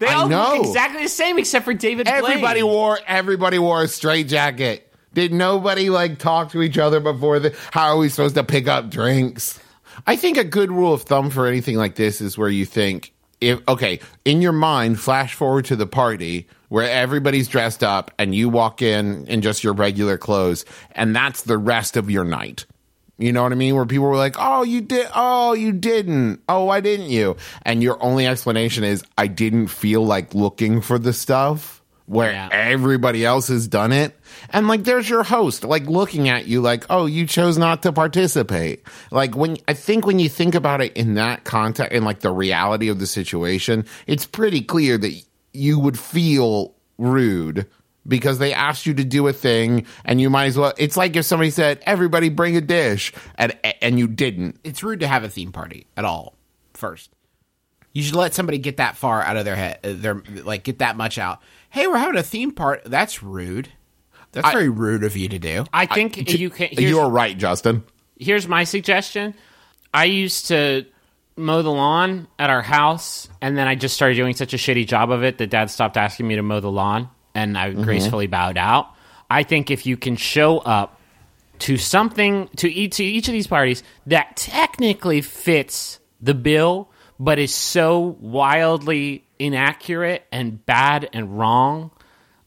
They 0.00 0.08
I 0.08 0.14
all 0.14 0.28
know. 0.28 0.56
look 0.56 0.66
exactly 0.66 1.02
the 1.04 1.08
same 1.08 1.38
except 1.38 1.64
for 1.64 1.72
David. 1.72 2.08
everybody 2.08 2.60
Blaine. 2.60 2.72
wore 2.72 2.98
everybody 3.06 3.58
wore 3.60 3.82
a 3.84 3.88
straight 3.88 4.26
jacket. 4.28 4.92
Did 5.14 5.32
nobody 5.32 5.88
like 5.88 6.18
talk 6.18 6.50
to 6.50 6.60
each 6.62 6.76
other 6.76 6.98
before 7.00 7.38
the 7.38 7.56
how 7.70 7.90
are 7.90 7.96
we 7.96 8.08
supposed 8.08 8.34
to 8.34 8.44
pick 8.44 8.66
up 8.68 8.90
drinks? 8.90 9.58
I 10.06 10.16
think 10.16 10.36
a 10.36 10.44
good 10.44 10.70
rule 10.70 10.92
of 10.92 11.02
thumb 11.02 11.30
for 11.30 11.46
anything 11.46 11.76
like 11.76 11.94
this 11.96 12.20
is 12.20 12.36
where 12.36 12.48
you 12.48 12.64
think 12.64 13.12
if 13.40 13.60
okay, 13.68 14.00
in 14.24 14.40
your 14.40 14.52
mind, 14.52 14.98
flash 15.00 15.34
forward 15.34 15.66
to 15.66 15.76
the 15.76 15.86
party 15.86 16.48
where 16.68 16.88
everybody's 16.88 17.48
dressed 17.48 17.84
up 17.84 18.10
and 18.18 18.34
you 18.34 18.48
walk 18.48 18.82
in 18.82 19.26
in 19.26 19.42
just 19.42 19.62
your 19.62 19.72
regular 19.72 20.18
clothes, 20.18 20.64
and 20.92 21.14
that's 21.14 21.42
the 21.42 21.58
rest 21.58 21.96
of 21.96 22.10
your 22.10 22.24
night. 22.24 22.66
You 23.18 23.32
know 23.32 23.42
what 23.42 23.52
I 23.52 23.54
mean? 23.54 23.74
Where 23.74 23.86
people 23.86 24.06
were 24.06 24.16
like, 24.16 24.36
"Oh, 24.38 24.62
you 24.62 24.80
did. 24.80 25.06
Oh, 25.14 25.54
you 25.54 25.72
didn't. 25.72 26.42
Oh, 26.48 26.64
why 26.64 26.80
didn't 26.80 27.08
you?" 27.08 27.36
And 27.62 27.82
your 27.82 28.02
only 28.02 28.26
explanation 28.26 28.84
is, 28.84 29.02
"I 29.16 29.26
didn't 29.26 29.68
feel 29.68 30.04
like 30.04 30.34
looking 30.34 30.80
for 30.80 30.98
the 30.98 31.12
stuff 31.12 31.75
where 32.06 32.32
Yeah. 32.32 32.48
everybody 32.50 33.24
else 33.24 33.48
has 33.48 33.68
done 33.68 33.92
it." 33.92 34.18
And 34.50 34.68
like, 34.68 34.84
there's 34.84 35.08
your 35.08 35.22
host, 35.22 35.64
like 35.64 35.86
looking 35.86 36.28
at 36.28 36.46
you, 36.46 36.60
like, 36.60 36.84
"Oh, 36.90 37.06
you 37.06 37.26
chose 37.26 37.58
not 37.58 37.82
to 37.82 37.92
participate." 37.92 38.82
Like 39.10 39.36
when 39.36 39.58
I 39.68 39.74
think 39.74 40.06
when 40.06 40.18
you 40.18 40.28
think 40.28 40.54
about 40.54 40.80
it 40.80 40.92
in 40.94 41.14
that 41.14 41.44
context, 41.44 41.92
in 41.92 42.04
like 42.04 42.20
the 42.20 42.32
reality 42.32 42.88
of 42.88 42.98
the 42.98 43.06
situation, 43.06 43.84
it's 44.06 44.26
pretty 44.26 44.60
clear 44.62 44.96
that 44.98 45.12
you 45.52 45.78
would 45.78 45.98
feel 45.98 46.74
rude 46.98 47.66
because 48.08 48.38
they 48.38 48.52
asked 48.54 48.86
you 48.86 48.94
to 48.94 49.04
do 49.04 49.26
a 49.26 49.32
thing 49.32 49.84
and 50.04 50.20
you 50.20 50.30
might 50.30 50.44
as 50.46 50.56
well 50.56 50.72
it's 50.78 50.96
like 50.96 51.16
if 51.16 51.24
somebody 51.24 51.50
said 51.50 51.80
everybody 51.86 52.28
bring 52.28 52.56
a 52.56 52.60
dish 52.60 53.12
and 53.36 53.52
and 53.82 53.98
you 53.98 54.06
didn't 54.06 54.56
it's 54.62 54.82
rude 54.82 55.00
to 55.00 55.08
have 55.08 55.24
a 55.24 55.28
theme 55.28 55.50
party 55.50 55.86
at 55.96 56.04
all. 56.04 56.34
First, 56.74 57.10
You 57.92 58.02
should 58.02 58.14
let 58.14 58.32
somebody 58.34 58.58
get 58.58 58.76
that 58.76 58.96
far 58.96 59.22
out 59.22 59.36
of 59.38 59.44
their 59.46 59.56
head. 59.56 59.78
Their 59.82 60.22
like 60.44 60.62
get 60.62 60.78
that 60.80 60.96
much 60.96 61.18
out. 61.18 61.40
Hey, 61.76 61.86
we're 61.88 61.98
having 61.98 62.16
a 62.16 62.22
theme 62.22 62.52
part. 62.52 62.84
That's 62.86 63.22
rude. 63.22 63.68
That's 64.32 64.50
very 64.50 64.70
rude 64.70 65.04
of 65.04 65.14
you 65.14 65.28
to 65.28 65.38
do. 65.38 65.66
I 65.74 65.84
think 65.84 66.32
you 66.32 66.48
can. 66.48 66.70
You're 66.72 67.10
right, 67.10 67.36
Justin. 67.36 67.84
here's 68.18 68.48
my 68.48 68.64
suggestion. 68.64 69.34
I 69.92 70.06
used 70.06 70.48
to 70.48 70.86
mow 71.36 71.60
the 71.60 71.70
lawn 71.70 72.28
at 72.38 72.48
our 72.48 72.62
house, 72.62 73.28
and 73.42 73.58
then 73.58 73.68
I 73.68 73.74
just 73.74 73.94
started 73.94 74.14
doing 74.14 74.34
such 74.34 74.54
a 74.54 74.56
shitty 74.56 74.86
job 74.86 75.10
of 75.10 75.22
it 75.22 75.36
that 75.36 75.50
Dad 75.50 75.70
stopped 75.70 75.98
asking 75.98 76.26
me 76.26 76.36
to 76.36 76.42
mow 76.42 76.60
the 76.60 76.70
lawn, 76.70 77.10
and 77.34 77.58
I 77.58 77.68
mm-hmm. 77.72 77.82
gracefully 77.82 78.26
bowed 78.26 78.56
out. 78.56 78.88
I 79.28 79.42
think 79.42 79.70
if 79.70 79.84
you 79.84 79.98
can 79.98 80.16
show 80.16 80.60
up 80.60 80.98
to 81.58 81.76
something 81.76 82.48
to 82.56 82.72
each 82.72 82.96
to 82.96 83.04
each 83.04 83.28
of 83.28 83.32
these 83.32 83.48
parties 83.48 83.82
that 84.06 84.34
technically 84.34 85.20
fits 85.20 86.00
the 86.22 86.32
bill, 86.32 86.90
but 87.20 87.38
is 87.38 87.54
so 87.54 88.16
wildly 88.18 89.25
inaccurate 89.38 90.26
and 90.32 90.64
bad 90.64 91.08
and 91.12 91.38
wrong. 91.38 91.90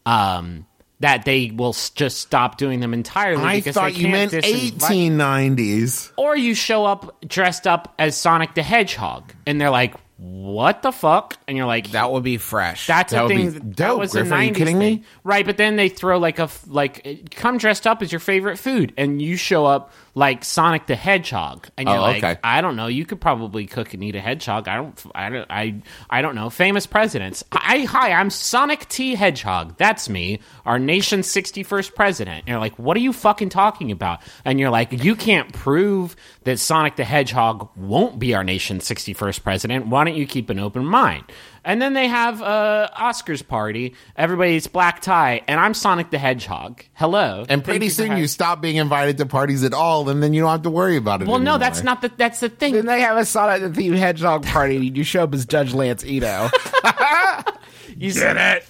Um, 0.06 0.66
that 1.02 1.24
they 1.24 1.52
will 1.52 1.74
just 1.96 2.18
stop 2.20 2.58
doing 2.58 2.82
them 2.82 2.94
entirely. 2.94 3.44
I 3.44 3.56
because 3.58 3.76
thought 3.76 3.94
they 3.94 4.00
you 4.00 4.10
meant 4.10 4.34
1890s. 4.34 6.12
or 6.18 6.36
you 6.36 6.54
show 6.54 6.86
up 6.86 7.22
dressed 7.26 7.68
up 7.68 7.94
as 7.98 8.18
Sonic 8.18 8.54
the 8.54 8.64
Hedgehog, 8.64 9.34
and 9.46 9.62
they're 9.62 9.70
like, 9.70 9.96
"What 10.20 10.82
the 10.82 10.92
fuck?" 10.92 11.38
And 11.48 11.56
you're 11.58 11.66
like, 11.66 11.92
That 11.92 12.12
would 12.12 12.24
be 12.24 12.38
fresh. 12.38 12.88
"That's 12.88 13.14
that 13.14 13.26
a 13.26 13.28
thing. 13.28 13.38
be 13.38 13.48
that 13.60 13.76
dope, 13.76 14.00
was 14.00 14.12
Griff, 14.12 14.30
a 14.32 14.36
are 14.36 14.44
you 14.44 14.52
90s 14.52 14.56
kidding 14.58 14.78
me? 14.78 14.96
thing. 14.98 15.06
right?" 15.24 15.46
But 15.46 15.56
then 15.58 15.78
they 15.78 15.88
throw 15.90 16.18
like 16.18 16.40
a 16.40 16.50
like, 16.68 17.34
come 17.36 17.58
dressed 17.58 17.88
up 17.88 18.02
as 18.02 18.12
your 18.12 18.20
favorite 18.20 18.58
food, 18.58 18.94
and 18.98 19.22
you 19.22 19.38
show 19.38 19.66
up 19.66 19.94
like 20.16 20.44
Sonic 20.44 20.86
the 20.88 20.96
Hedgehog, 20.98 21.70
and 21.78 21.88
you're 21.88 21.98
Oh, 21.98 22.02
like, 22.02 22.24
okay. 22.24 22.38
"I 22.44 22.60
don't 22.60 22.76
know. 22.76 22.88
You 22.88 23.06
could 23.06 23.22
probably 23.22 23.66
cook 23.66 23.94
and 23.94 24.04
eat 24.04 24.16
a 24.16 24.20
hedgehog. 24.20 24.68
I 24.68 24.76
don't. 24.76 25.02
I 25.16 25.30
don't. 25.30 25.48
I. 25.50 25.76
I 26.10 26.22
don't 26.22 26.36
know. 26.36 26.50
Famous 26.50 26.86
presidents. 26.86 27.44
I 27.54 27.86
hi. 27.86 28.12
I'm 28.12 28.30
Sonic 28.30 28.90
T 28.90 29.16
Hedgehog. 29.16 29.78
That's 29.78 30.10
me. 30.10 30.40
Our 30.66 30.80
nation's 30.80 31.28
61st 31.28 31.96
president." 31.96 32.40
And 32.40 32.48
you're 32.50 32.60
like, 32.60 32.78
"What 32.78 32.98
are 32.98 33.02
you 33.02 33.14
fucking 33.14 33.50
talking 33.50 33.92
about?" 33.92 34.20
And 34.44 34.60
you're 34.60 34.70
like, 34.72 35.04
"You 35.04 35.16
can't 35.16 35.54
prove 35.54 36.16
that 36.50 36.58
Sonic 36.58 36.96
the 36.96 37.04
Hedgehog 37.04 37.70
won't 37.78 38.18
be 38.18 38.34
our 38.34 38.44
nation's 38.44 38.84
61st 38.90 39.44
president. 39.44 39.88
Why 39.88 40.04
don't 40.04 40.16
you 40.16 40.26
keep 40.26 40.50
an 40.50 40.58
open 40.58 40.84
mind?" 40.84 41.26
And 41.64 41.80
then 41.80 41.94
they 41.94 42.08
have 42.08 42.42
a 42.42 42.90
Oscars 42.98 43.48
party. 43.48 43.94
Everybody's 44.16 44.66
black 44.66 45.02
tie, 45.02 45.42
and 45.48 45.60
I'm 45.60 45.76
Sonic 45.76 46.10
the 46.10 46.18
Hedgehog. 46.18 46.84
Hello. 46.94 47.46
And 47.48 47.64
pretty 47.64 47.86
you 47.86 47.92
soon 47.92 48.08
having- 48.08 48.22
you 48.22 48.28
stop 48.28 48.62
being 48.62 48.78
invited 48.78 49.18
to 49.20 49.28
parties 49.28 49.64
at 49.64 49.74
all, 49.74 50.10
and 50.10 50.24
then 50.24 50.34
you 50.34 50.42
don't 50.42 50.50
have 50.50 50.64
to 50.64 50.72
worry 50.72 50.98
about 50.98 51.22
it. 51.22 51.28
Well, 51.28 51.40
no, 51.40 51.60
that's 51.60 51.84
not 51.84 52.02
the. 52.02 52.12
That's 52.18 52.40
the 52.40 52.50
thing. 52.50 52.74
then 52.74 52.88
they 52.88 53.02
have 53.02 53.18
a 53.18 53.26
Sonic 53.26 53.62
the 53.62 53.70
Theme 53.70 53.94
Hedgehog 53.94 54.46
party. 54.46 54.78
and 54.78 54.98
You 54.98 55.04
show 55.04 55.24
up 55.24 55.34
as 55.34 55.46
Judge 55.46 55.74
Lance 55.74 56.04
Ito. 56.04 56.50
You 57.98 58.14
get 58.14 58.38
it. 58.38 58.66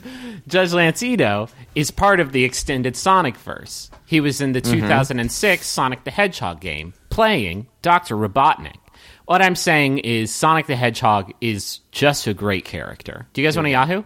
Judge 0.48 0.74
Lance 0.74 1.04
Ito 1.04 1.50
is 1.76 1.92
part 1.92 2.20
of 2.20 2.32
the 2.32 2.44
extended 2.44 2.96
Sonic 2.96 3.38
verse. 3.38 3.92
He 4.06 4.20
was 4.20 4.42
in 4.42 4.54
the 4.54 4.62
mm-hmm. 4.62 4.80
2006 4.80 5.68
Sonic 5.68 6.04
the 6.04 6.10
Hedgehog 6.10 6.60
game 6.62 6.94
playing 7.20 7.68
Dr. 7.82 8.16
Robotnik. 8.16 8.78
What 9.26 9.42
I'm 9.42 9.58
saying 9.58 9.98
is 9.98 10.34
Sonic 10.34 10.68
the 10.68 10.78
Hedgehog 10.78 11.34
is 11.42 11.82
just 11.92 12.28
a 12.28 12.34
great 12.34 12.64
character. 12.64 13.28
Do 13.34 13.42
you 13.42 13.48
guys 13.48 13.58
want 13.58 13.68
a 13.68 13.72
Yahoo? 13.72 14.04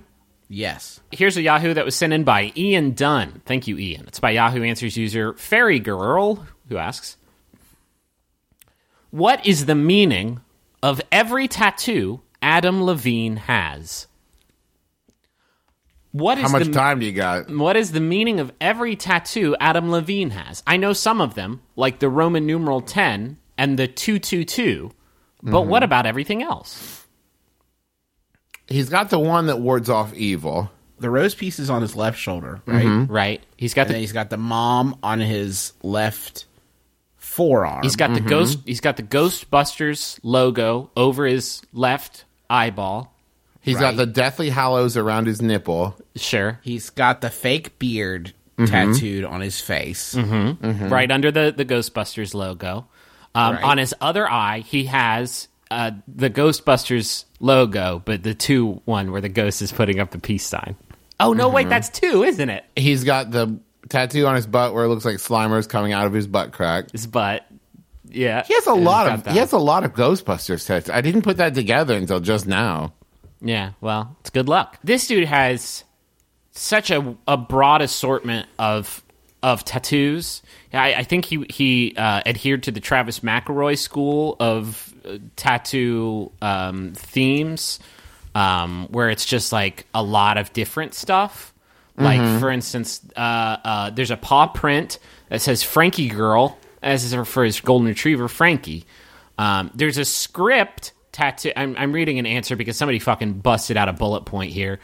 yes. 0.49 0.99
Here's 1.11 1.37
a 1.37 1.43
Yahoo 1.43 1.75
that 1.75 1.85
was 1.85 1.95
sent 1.95 2.11
in 2.11 2.23
by 2.23 2.51
Ian 2.57 2.93
Dunn. 2.93 3.43
Thank 3.45 3.67
you, 3.67 3.77
Ian. 3.77 4.05
It's 4.07 4.19
by 4.19 4.31
Yahoo 4.31 4.63
Answers 4.63 4.97
user 4.97 5.35
Fairy 5.35 5.77
Girl, 5.77 6.43
who 6.69 6.77
asks 6.77 7.17
What 9.11 9.45
is 9.45 9.67
the 9.67 9.75
meaning 9.75 10.41
of 10.81 10.99
every 11.11 11.47
tattoo 11.47 12.21
Adam 12.41 12.83
Levine 12.83 13.35
has? 13.35 14.07
What 16.13 16.37
is 16.37 16.43
How 16.45 16.49
much 16.59 16.67
the, 16.67 16.71
time 16.73 16.99
do 16.99 17.05
you 17.05 17.11
got? 17.11 17.49
What 17.49 17.75
is 17.75 17.91
the 17.91 17.99
meaning 17.99 18.39
of 18.39 18.51
every 18.61 18.95
tattoo 18.95 19.55
Adam 19.59 19.89
Levine 19.91 20.29
has? 20.29 20.63
I 20.65 20.77
know 20.77 20.93
some 20.93 21.19
of 21.21 21.33
them, 21.35 21.61
like 21.75 21.99
the 21.99 22.07
Roman 22.09 22.45
numeral 22.45 22.81
10 22.81 23.37
and 23.57 23.77
the 23.79 23.87
222, 23.87 24.91
but 25.41 25.51
Mm-hmm. 25.51 25.69
what 25.69 25.83
about 25.83 26.05
everything 26.05 26.41
else? 26.43 27.05
He's 28.67 28.89
got 28.89 29.09
the 29.09 29.19
one 29.19 29.47
that 29.47 29.59
wards 29.59 29.89
off 29.89 30.13
evil. 30.13 30.71
The 30.99 31.09
rose 31.09 31.35
piece 31.35 31.59
is 31.59 31.69
on 31.69 31.81
his 31.81 31.95
left 31.95 32.17
shoulder, 32.17 32.61
right? 32.65 33.05
Right? 33.09 33.41
He's 33.57 33.73
got 33.73 33.81
And 33.83 33.89
then 33.89 33.95
the 33.95 33.99
he's 34.01 34.13
got 34.13 34.29
the 34.29 34.37
mom 34.37 34.97
on 35.03 35.19
his 35.19 35.73
left 35.83 36.45
forearm. 37.17 37.83
He's 37.83 37.95
got 37.97 38.11
Mm-hmm. 38.11 38.23
the 38.23 38.29
ghost. 38.29 38.59
He's 38.65 38.79
got 38.79 38.95
the 38.97 39.03
Ghostbusters 39.03 40.19
logo 40.23 40.91
over 40.95 41.25
his 41.25 41.61
left 41.73 42.23
eyeball. 42.49 43.12
He's 43.63 43.75
Right. 43.75 43.81
got 43.81 43.95
the 43.97 44.05
Deathly 44.05 44.49
Hallows 44.49 44.97
around 44.97 45.25
his 45.25 45.41
nipple. 45.41 45.95
Sure, 46.15 46.59
He's 46.63 46.89
got 46.91 47.21
the 47.21 47.29
fake 47.31 47.79
beard 47.79 48.33
tattooed 48.67 49.23
on 49.25 49.41
his 49.41 49.59
face. 49.59 50.15
right 50.15 51.09
under 51.11 51.31
the 51.31 51.53
the 51.55 51.65
Ghostbusters 51.65 52.33
logo. 52.35 52.85
Um, 53.33 53.55
Right. 53.55 53.63
On 53.63 53.77
his 53.79 53.95
other 53.99 54.29
eye, 54.29 54.59
he 54.59 54.85
has 54.85 55.47
uh, 55.71 55.91
the 56.07 56.29
Ghostbusters 56.29 57.25
logo, 57.39 58.01
but 58.05 58.21
the 58.21 58.35
two 58.35 58.81
one 58.85 59.11
where 59.11 59.21
the 59.21 59.29
ghost 59.29 59.61
is 59.61 59.71
putting 59.71 59.99
up 59.99 60.11
the 60.11 60.19
peace 60.19 60.45
sign. 60.45 60.75
Oh 61.19 61.33
no! 61.33 61.45
Mm-hmm. 61.47 61.55
Wait, 61.55 61.69
that's 61.69 61.89
two, 61.89 62.23
isn't 62.23 62.49
it? 62.49 62.63
He's 62.75 63.03
got 63.03 63.31
the 63.31 63.57
tattoo 63.89 64.27
on 64.27 64.35
his 64.35 64.45
butt 64.45 64.73
where 64.73 64.83
it 64.83 64.89
looks 64.89 65.05
like 65.05 65.15
Slimer's 65.17 65.65
coming 65.67 65.91
out 65.93 66.05
of 66.05 66.13
his 66.13 66.27
butt 66.27 66.51
crack. 66.51 66.91
His 66.91 67.07
butt. 67.07 67.45
Yeah, 68.09 68.43
He 68.45 68.53
has 68.53 68.67
a 68.67 68.75
He's 68.75 68.83
lot 68.85 69.07
of 69.11 69.23
that. 69.23 69.31
he 69.33 69.39
has 69.39 69.51
a 69.53 69.57
lot 69.57 69.83
of 69.83 69.93
Ghostbusters 69.93 70.67
tattoos. 70.67 70.91
I 70.91 71.01
didn't 71.01 71.23
put 71.23 71.37
that 71.37 71.55
together 71.55 71.95
until 71.97 72.19
just 72.19 72.45
now. 72.45 72.93
Yeah, 73.43 73.73
well, 73.81 74.15
it's 74.21 74.29
good 74.29 74.47
luck. 74.47 74.79
This 74.83 75.05
dude 75.05 75.27
has 75.27 75.83
such 76.51 76.89
a, 76.91 77.15
a 77.27 77.37
broad 77.37 77.81
assortment 77.81 78.47
of 78.57 79.03
of 79.43 79.65
tattoos. 79.65 80.41
I, 80.71 80.93
I 80.93 81.03
think 81.03 81.25
he 81.25 81.45
he 81.49 81.93
uh, 81.97 82.21
adhered 82.25 82.63
to 82.63 82.71
the 82.71 82.79
Travis 82.79 83.19
McElroy 83.19 83.77
school 83.77 84.37
of 84.39 84.93
uh, 85.05 85.17
tattoo 85.35 86.31
um, 86.41 86.93
themes, 86.93 87.79
um, 88.33 88.87
where 88.89 89.09
it's 89.09 89.25
just 89.25 89.51
like 89.51 89.85
a 89.93 90.01
lot 90.01 90.37
of 90.37 90.53
different 90.53 90.93
stuff. 90.93 91.53
Like 91.95 92.39
for 92.39 92.49
instance, 92.49 93.01
uh, 93.15 93.19
uh, 93.19 93.89
there's 93.91 94.09
a 94.09 94.17
paw 94.17 94.47
print 94.47 94.97
that 95.29 95.41
says 95.41 95.61
"Frankie 95.61 96.07
Girl" 96.07 96.57
as 96.81 97.03
is 97.03 97.27
for 97.27 97.43
his 97.43 97.59
golden 97.61 97.87
retriever 97.87 98.27
Frankie. 98.27 98.85
Um, 99.37 99.71
there's 99.73 99.97
a 99.97 100.05
script 100.05 100.91
tattoo. 101.13 101.51
I'm, 101.55 101.75
I'm 101.77 101.93
reading 101.93 102.19
an 102.19 102.25
answer 102.25 102.55
because 102.55 102.75
somebody 102.75 102.99
fucking 102.99 103.39
busted 103.39 103.77
out 103.77 103.87
a 103.89 103.93
bullet 103.93 104.25
point 104.25 104.51
here. 104.51 104.79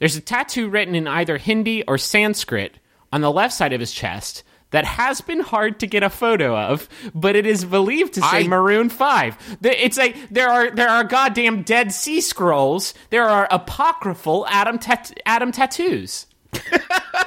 There's 0.00 0.16
a 0.16 0.20
tattoo 0.20 0.68
written 0.68 0.94
in 0.94 1.06
either 1.06 1.36
Hindi 1.38 1.84
or 1.84 1.98
Sanskrit 1.98 2.78
on 3.12 3.20
the 3.20 3.30
left 3.30 3.54
side 3.54 3.72
of 3.72 3.78
his 3.80 3.92
chest 3.92 4.42
that 4.70 4.84
has 4.84 5.20
been 5.20 5.38
hard 5.38 5.78
to 5.78 5.86
get 5.86 6.02
a 6.02 6.10
photo 6.10 6.58
of, 6.58 6.88
but 7.14 7.36
it 7.36 7.46
is 7.46 7.64
believed 7.64 8.14
to 8.14 8.20
say 8.22 8.44
I- 8.44 8.48
Maroon 8.48 8.88
Five. 8.88 9.36
It's 9.62 9.98
a 9.98 10.12
there 10.32 10.48
are 10.48 10.70
there 10.72 10.88
are 10.88 11.04
goddamn 11.04 11.62
Dead 11.62 11.92
Sea 11.92 12.20
Scrolls. 12.20 12.92
There 13.10 13.22
are 13.22 13.46
apocryphal 13.52 14.46
Adam 14.48 14.78
tat- 14.78 15.16
Adam 15.24 15.52
tattoos. 15.52 16.26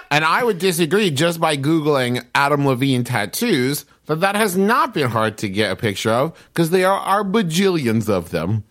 And 0.09 0.23
I 0.23 0.41
would 0.41 0.57
disagree 0.57 1.11
just 1.11 1.39
by 1.39 1.57
Googling 1.57 2.25
Adam 2.33 2.65
Levine 2.65 3.03
tattoos 3.03 3.83
that 4.07 4.21
that 4.21 4.35
has 4.35 4.57
not 4.57 4.93
been 4.93 5.09
hard 5.09 5.37
to 5.37 5.49
get 5.49 5.71
a 5.71 5.75
picture 5.75 6.11
of 6.11 6.33
because 6.47 6.71
there 6.71 6.89
are 6.89 7.23
bajillions 7.23 8.09
of 8.09 8.31
them. 8.31 8.63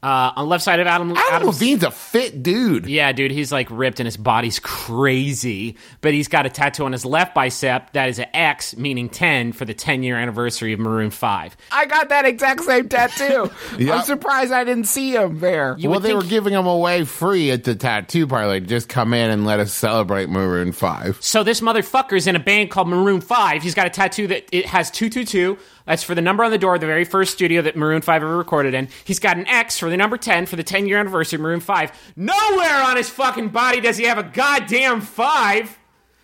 Uh, 0.00 0.30
on 0.36 0.44
the 0.44 0.48
left 0.50 0.62
side 0.62 0.78
of 0.78 0.86
Adam, 0.86 1.10
Adam 1.10 1.22
Adam's- 1.32 1.60
Levine's 1.60 1.82
a 1.82 1.90
fit 1.90 2.40
dude. 2.42 2.86
Yeah, 2.86 3.10
dude, 3.10 3.32
he's 3.32 3.50
like 3.50 3.66
ripped 3.70 3.98
and 3.98 4.06
his 4.06 4.16
body's 4.16 4.60
crazy. 4.60 5.76
But 6.00 6.12
he's 6.14 6.28
got 6.28 6.46
a 6.46 6.50
tattoo 6.50 6.84
on 6.84 6.92
his 6.92 7.04
left 7.04 7.34
bicep 7.34 7.92
that 7.94 8.08
is 8.08 8.18
an 8.20 8.26
X, 8.32 8.76
meaning 8.76 9.08
10, 9.08 9.52
for 9.52 9.64
the 9.64 9.74
10 9.74 10.02
year 10.04 10.16
anniversary 10.16 10.72
of 10.72 10.78
Maroon 10.80 11.10
5. 11.10 11.56
I 11.72 11.86
got 11.86 12.10
that 12.10 12.24
exact 12.26 12.62
same 12.62 12.88
tattoo. 12.88 13.50
Yeah. 13.78 13.96
I'm 13.96 14.04
surprised 14.04 14.50
I 14.52 14.64
didn't 14.64 14.84
see 14.86 15.14
him 15.14 15.38
there. 15.40 15.76
You 15.78 15.90
well, 15.90 16.00
they 16.00 16.08
think- 16.10 16.22
were 16.22 16.28
giving 16.28 16.52
them 16.52 16.66
away 16.66 17.04
free 17.04 17.50
at 17.50 17.64
the 17.64 17.74
tattoo 17.76 18.26
parlor. 18.26 18.60
Just 18.60 18.88
come 18.88 19.12
in 19.14 19.30
and 19.30 19.44
let 19.46 19.60
us 19.60 19.72
celebrate 19.72 20.28
Maroon 20.28 20.72
5. 20.72 21.18
So 21.20 21.42
this 21.44 21.60
motherfucker's 21.60 22.26
in 22.26 22.34
a 22.36 22.40
band 22.40 22.70
called 22.70 22.88
Maroon 22.88 23.20
5. 23.20 23.62
He's 23.62 23.74
got 23.74 23.86
a 23.86 23.90
tattoo 23.90 24.26
that 24.28 24.46
it 24.52 24.66
has 24.66 24.90
222. 24.90 25.58
That's 25.88 26.02
for 26.02 26.14
the 26.14 26.20
number 26.20 26.44
on 26.44 26.50
the 26.50 26.58
door 26.58 26.78
the 26.78 26.84
very 26.84 27.06
first 27.06 27.32
studio 27.32 27.62
that 27.62 27.74
Maroon 27.74 28.02
5 28.02 28.22
ever 28.22 28.36
recorded 28.36 28.74
in. 28.74 28.88
He's 29.06 29.18
got 29.18 29.38
an 29.38 29.46
X 29.46 29.78
for 29.78 29.88
the 29.88 29.96
number 29.96 30.18
10 30.18 30.44
for 30.44 30.54
the 30.54 30.62
10 30.62 30.86
year 30.86 30.98
anniversary 30.98 31.38
of 31.38 31.40
Maroon 31.40 31.60
5. 31.60 32.12
Nowhere 32.14 32.82
on 32.82 32.98
his 32.98 33.08
fucking 33.08 33.48
body 33.48 33.80
does 33.80 33.96
he 33.96 34.04
have 34.04 34.18
a 34.18 34.22
goddamn 34.22 35.00
5 35.00 35.78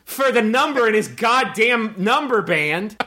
for 0.04 0.30
the 0.30 0.42
number 0.42 0.86
in 0.86 0.92
his 0.92 1.08
goddamn 1.08 1.94
number 1.96 2.42
band. 2.42 3.02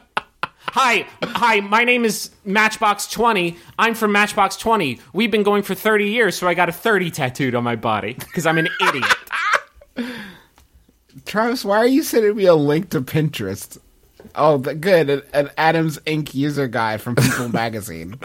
Hi, 0.72 1.06
hi, 1.22 1.60
my 1.60 1.84
name 1.84 2.04
is 2.04 2.32
Matchbox 2.44 3.06
20. 3.12 3.56
I'm 3.78 3.94
from 3.94 4.12
Matchbox 4.12 4.58
20. 4.58 5.00
We've 5.14 5.30
been 5.30 5.44
going 5.44 5.62
for 5.62 5.76
30 5.76 6.10
years, 6.10 6.36
so 6.36 6.48
I 6.48 6.56
got 6.56 6.70
a 6.70 6.74
30 6.74 7.12
tattooed 7.12 7.54
on 7.54 7.64
my 7.64 7.76
body 7.76 8.14
because 8.14 8.48
I'm 8.48 8.58
an 8.58 8.68
idiot. 8.82 9.16
Travis, 11.26 11.64
why 11.64 11.78
are 11.78 11.88
you 11.88 12.02
sending 12.02 12.36
me 12.36 12.46
a 12.46 12.56
link 12.56 12.90
to 12.90 13.02
Pinterest? 13.02 13.78
Oh, 14.38 14.58
good. 14.60 15.10
An, 15.10 15.22
an 15.34 15.50
Adams 15.58 15.98
Inc. 16.06 16.34
user 16.34 16.68
guide 16.68 17.02
from 17.02 17.16
People 17.16 17.50
Magazine. 17.54 18.20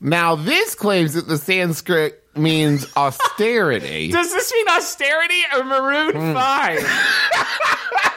Now 0.00 0.34
this 0.36 0.74
claims 0.74 1.14
that 1.14 1.28
the 1.28 1.38
Sanskrit 1.38 2.22
means 2.34 2.86
austerity. 2.96 4.08
Does 4.12 4.32
this 4.32 4.52
mean 4.52 4.68
austerity 4.68 5.40
or 5.54 5.64
Maroon 5.64 6.12
Hmm. 6.12 6.32
5? 6.34 6.78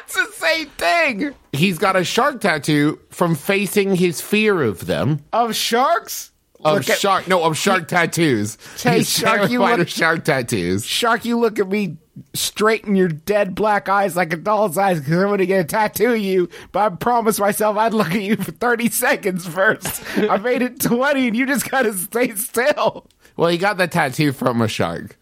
It's 0.06 0.14
the 0.16 0.32
same 0.34 0.68
thing. 0.70 1.36
He's 1.52 1.78
got 1.78 1.96
a 1.96 2.04
shark 2.04 2.42
tattoo 2.42 3.00
from 3.10 3.36
facing 3.36 3.96
his 3.96 4.22
fear 4.22 4.62
of 4.64 4.86
them. 4.86 5.20
Of 5.34 5.56
sharks? 5.56 6.32
Of 6.64 6.76
Look 6.78 6.90
at- 6.90 6.98
shark, 7.00 7.28
no, 7.28 7.44
of 7.44 7.58
shark 7.58 7.88
tattoos. 7.88 8.58
Hey, 8.82 8.98
He's 9.00 9.10
Shark, 9.10 9.52
you 9.52 9.60
look- 9.60 9.80
of 9.80 9.90
shark 9.90 10.24
tattoos. 10.24 10.84
Shark, 10.86 11.24
you 11.26 11.38
look 11.38 11.60
at 11.60 11.68
me 11.68 11.98
straight 12.34 12.86
in 12.86 12.96
your 12.96 13.08
dead 13.10 13.56
black 13.56 13.90
eyes 13.90 14.16
like 14.16 14.32
a 14.34 14.38
doll's 14.38 14.78
eyes 14.78 15.00
because 15.00 15.14
I'm 15.14 15.28
going 15.28 15.38
to 15.40 15.46
get 15.46 15.62
a 15.66 15.68
tattoo 15.68 16.14
of 16.14 16.20
you. 16.20 16.50
But 16.72 16.80
I 16.94 16.96
promised 16.96 17.40
myself 17.40 17.78
I'd 17.78 17.94
look 17.94 18.12
at 18.12 18.22
you 18.22 18.36
for 18.38 18.52
30 18.52 18.90
seconds 18.90 19.48
first. 19.48 20.04
I 20.18 20.38
made 20.38 20.62
it 20.62 20.80
20 20.80 21.28
and 21.28 21.36
you 21.36 21.46
just 21.46 21.70
got 21.70 21.84
to 21.84 21.94
stay 21.94 22.34
still. 22.36 23.08
Well, 23.38 23.50
he 23.50 23.58
got 23.58 23.78
the 23.78 23.88
tattoo 23.88 24.32
from 24.32 24.62
a 24.62 24.68
shark. 24.68 25.18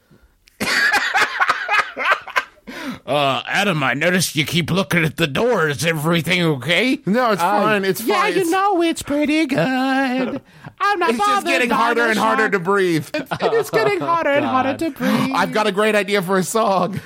Uh, 3.06 3.43
Adam, 3.47 3.84
I 3.84 3.93
noticed 3.93 4.36
you 4.36 4.45
keep 4.45 4.71
looking 4.71 5.03
at 5.03 5.17
the 5.17 5.27
door. 5.27 5.67
Is 5.67 5.86
everything 5.86 6.41
okay? 6.41 6.99
No, 7.06 7.32
it's 7.32 7.41
fine. 7.41 7.84
It's 7.84 8.01
yeah, 8.01 8.15
fine. 8.15 8.23
Yeah, 8.32 8.36
you 8.36 8.41
It's- 8.41 8.49
know 8.51 8.82
it's 8.82 9.03
pretty 9.03 9.45
good. 9.45 10.41
I'm 10.84 11.00
not 11.00 11.10
It's 11.12 11.17
just 11.19 11.46
getting 11.46 11.72
oh, 11.72 11.76
harder 11.76 12.08
and 12.08 12.19
harder 12.19 12.50
to 12.50 12.60
breathe. 12.60 13.10
It 13.13 13.54
is 13.54 13.69
getting 13.69 14.00
harder 14.00 14.30
and 14.30 14.46
harder 14.46 14.78
to 14.78 14.91
breathe. 14.91 15.32
I've 15.34 15.54
got 15.54 15.67
a 15.67 15.72
great 15.72 15.96
idea 15.96 16.22
for 16.22 16.38
a 16.38 16.43
song. 16.43 17.00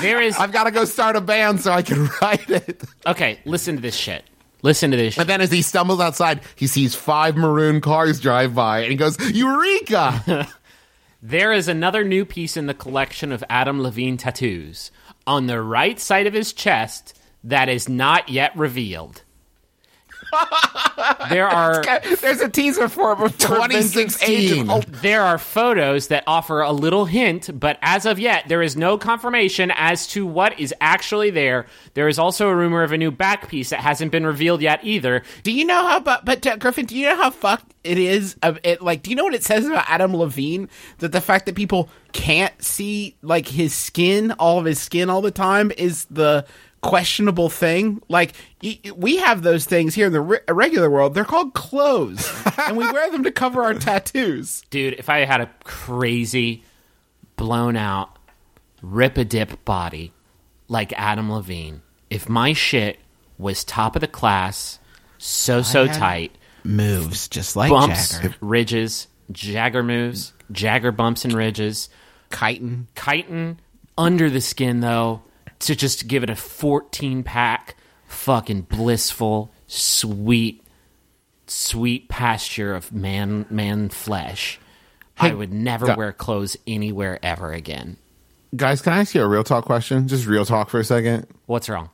There 0.00 0.20
is. 0.22 0.36
I've 0.36 0.52
got 0.52 0.64
to 0.64 0.70
go 0.70 0.84
start 0.84 1.16
a 1.16 1.20
band 1.20 1.60
so 1.60 1.72
I 1.72 1.82
can 1.82 2.08
write 2.22 2.48
it. 2.48 2.82
Okay, 3.06 3.40
listen 3.44 3.76
to 3.76 3.82
this 3.82 3.94
shit. 3.94 4.24
Listen 4.62 4.90
to 4.90 4.96
this 4.96 5.14
shit. 5.14 5.22
And 5.22 5.28
then 5.28 5.40
as 5.40 5.50
he 5.50 5.62
stumbles 5.62 6.00
outside, 6.00 6.40
he 6.54 6.66
sees 6.66 6.94
five 6.94 7.36
maroon 7.36 7.80
cars 7.80 8.20
drive 8.20 8.54
by 8.54 8.80
and 8.80 8.90
he 8.90 8.96
goes, 8.96 9.18
Eureka! 9.30 10.48
There 11.22 11.52
is 11.52 11.68
another 11.68 12.02
new 12.02 12.24
piece 12.24 12.56
in 12.56 12.64
the 12.64 12.72
collection 12.72 13.30
of 13.30 13.44
Adam 13.50 13.82
Levine 13.82 14.16
tattoos 14.16 14.90
on 15.26 15.48
the 15.48 15.60
right 15.60 16.00
side 16.00 16.26
of 16.26 16.32
his 16.32 16.54
chest 16.54 17.14
that 17.44 17.68
is 17.68 17.90
not 17.90 18.30
yet 18.30 18.56
revealed. 18.56 19.22
There 21.28 21.48
are 21.48 21.82
There's 22.20 22.40
a 22.40 22.48
teaser 22.48 22.88
for 22.88 23.14
before 23.16 23.28
2016. 23.30 24.84
there 25.02 25.22
are 25.22 25.38
photos 25.38 26.08
that 26.08 26.24
offer 26.26 26.60
a 26.60 26.72
little 26.72 27.04
hint, 27.04 27.58
but 27.58 27.78
as 27.82 28.06
of 28.06 28.18
yet, 28.18 28.48
there 28.48 28.62
is 28.62 28.76
no 28.76 28.98
confirmation 28.98 29.70
as 29.74 30.06
to 30.08 30.26
what 30.26 30.58
is 30.58 30.74
actually 30.80 31.30
there. 31.30 31.66
There 31.94 32.08
is 32.08 32.18
also 32.18 32.48
a 32.48 32.54
rumor 32.54 32.82
of 32.82 32.92
a 32.92 32.98
new 32.98 33.10
back 33.10 33.48
piece 33.48 33.70
that 33.70 33.80
hasn't 33.80 34.12
been 34.12 34.26
revealed 34.26 34.62
yet 34.62 34.80
either. 34.82 35.22
Do 35.42 35.52
you 35.52 35.64
know 35.64 35.86
how? 35.86 36.00
But, 36.00 36.24
but 36.24 36.46
uh, 36.46 36.56
Griffin, 36.56 36.86
do 36.86 36.96
you 36.96 37.06
know 37.06 37.16
how 37.16 37.30
fucked 37.30 37.74
it 37.84 37.98
is? 37.98 38.36
Of 38.42 38.58
it, 38.64 38.82
like, 38.82 39.02
do 39.02 39.10
you 39.10 39.16
know 39.16 39.24
what 39.24 39.34
it 39.34 39.44
says 39.44 39.66
about 39.66 39.84
Adam 39.88 40.14
Levine? 40.16 40.68
That 40.98 41.12
the 41.12 41.20
fact 41.20 41.46
that 41.46 41.54
people 41.54 41.88
can't 42.12 42.62
see 42.62 43.16
like 43.22 43.46
his 43.46 43.74
skin, 43.74 44.32
all 44.32 44.58
of 44.58 44.64
his 44.64 44.80
skin, 44.80 45.10
all 45.10 45.20
the 45.22 45.30
time, 45.30 45.72
is 45.76 46.06
the 46.06 46.44
questionable 46.80 47.48
thing. 47.48 48.02
Like, 48.08 48.32
y- 48.62 48.78
we 48.96 49.16
have 49.18 49.42
those 49.42 49.64
things 49.64 49.94
here 49.94 50.06
in 50.06 50.12
the 50.12 50.20
re- 50.20 50.40
regular 50.48 50.90
world. 50.90 51.14
They're 51.14 51.24
called 51.24 51.54
clothes, 51.54 52.30
and 52.66 52.76
we 52.76 52.90
wear 52.90 53.10
them 53.10 53.24
to 53.24 53.30
cover 53.32 53.62
our 53.62 53.74
tattoos. 53.74 54.62
Dude, 54.70 54.94
if 54.94 55.08
I 55.08 55.24
had 55.24 55.40
a 55.40 55.50
crazy, 55.64 56.64
blown 57.36 57.76
out, 57.76 58.16
rip 58.82 59.18
a 59.18 59.24
dip 59.24 59.64
body 59.64 60.12
like 60.68 60.92
Adam 60.94 61.30
Levine, 61.32 61.82
if 62.08 62.28
my 62.28 62.52
shit 62.52 62.98
was 63.38 63.64
top 63.64 63.96
of 63.96 64.00
the 64.00 64.08
class, 64.08 64.78
so, 65.18 65.62
so 65.62 65.86
tight, 65.86 66.32
Moves 66.62 67.28
just 67.28 67.56
like 67.56 67.70
bumps, 67.70 68.18
Jagger, 68.18 68.34
ridges, 68.42 69.06
Jagger 69.32 69.82
moves, 69.82 70.34
Jagger 70.52 70.92
bumps 70.92 71.24
and 71.24 71.32
ridges, 71.32 71.88
chitin. 72.30 72.86
chitin 72.94 73.58
under 73.96 74.28
the 74.28 74.40
skin 74.42 74.80
though 74.80 75.22
to 75.60 75.74
just 75.76 76.08
give 76.08 76.22
it 76.22 76.30
a 76.30 76.36
14 76.36 77.22
pack 77.22 77.76
fucking 78.06 78.62
blissful 78.62 79.52
sweet 79.66 80.64
sweet 81.46 82.08
pasture 82.08 82.74
of 82.74 82.92
man 82.92 83.46
man 83.50 83.88
flesh 83.88 84.58
i 85.18 85.32
would 85.32 85.52
never 85.52 85.86
Duh. 85.86 85.94
wear 85.96 86.12
clothes 86.12 86.56
anywhere 86.66 87.18
ever 87.22 87.52
again 87.52 87.96
Guys, 88.56 88.82
can 88.82 88.92
I 88.92 88.98
ask 88.98 89.14
you 89.14 89.22
a 89.22 89.28
real 89.28 89.44
talk 89.44 89.64
question? 89.64 90.08
Just 90.08 90.26
real 90.26 90.44
talk 90.44 90.70
for 90.70 90.80
a 90.80 90.84
second. 90.84 91.28
what's 91.46 91.68
wrong 91.68 91.88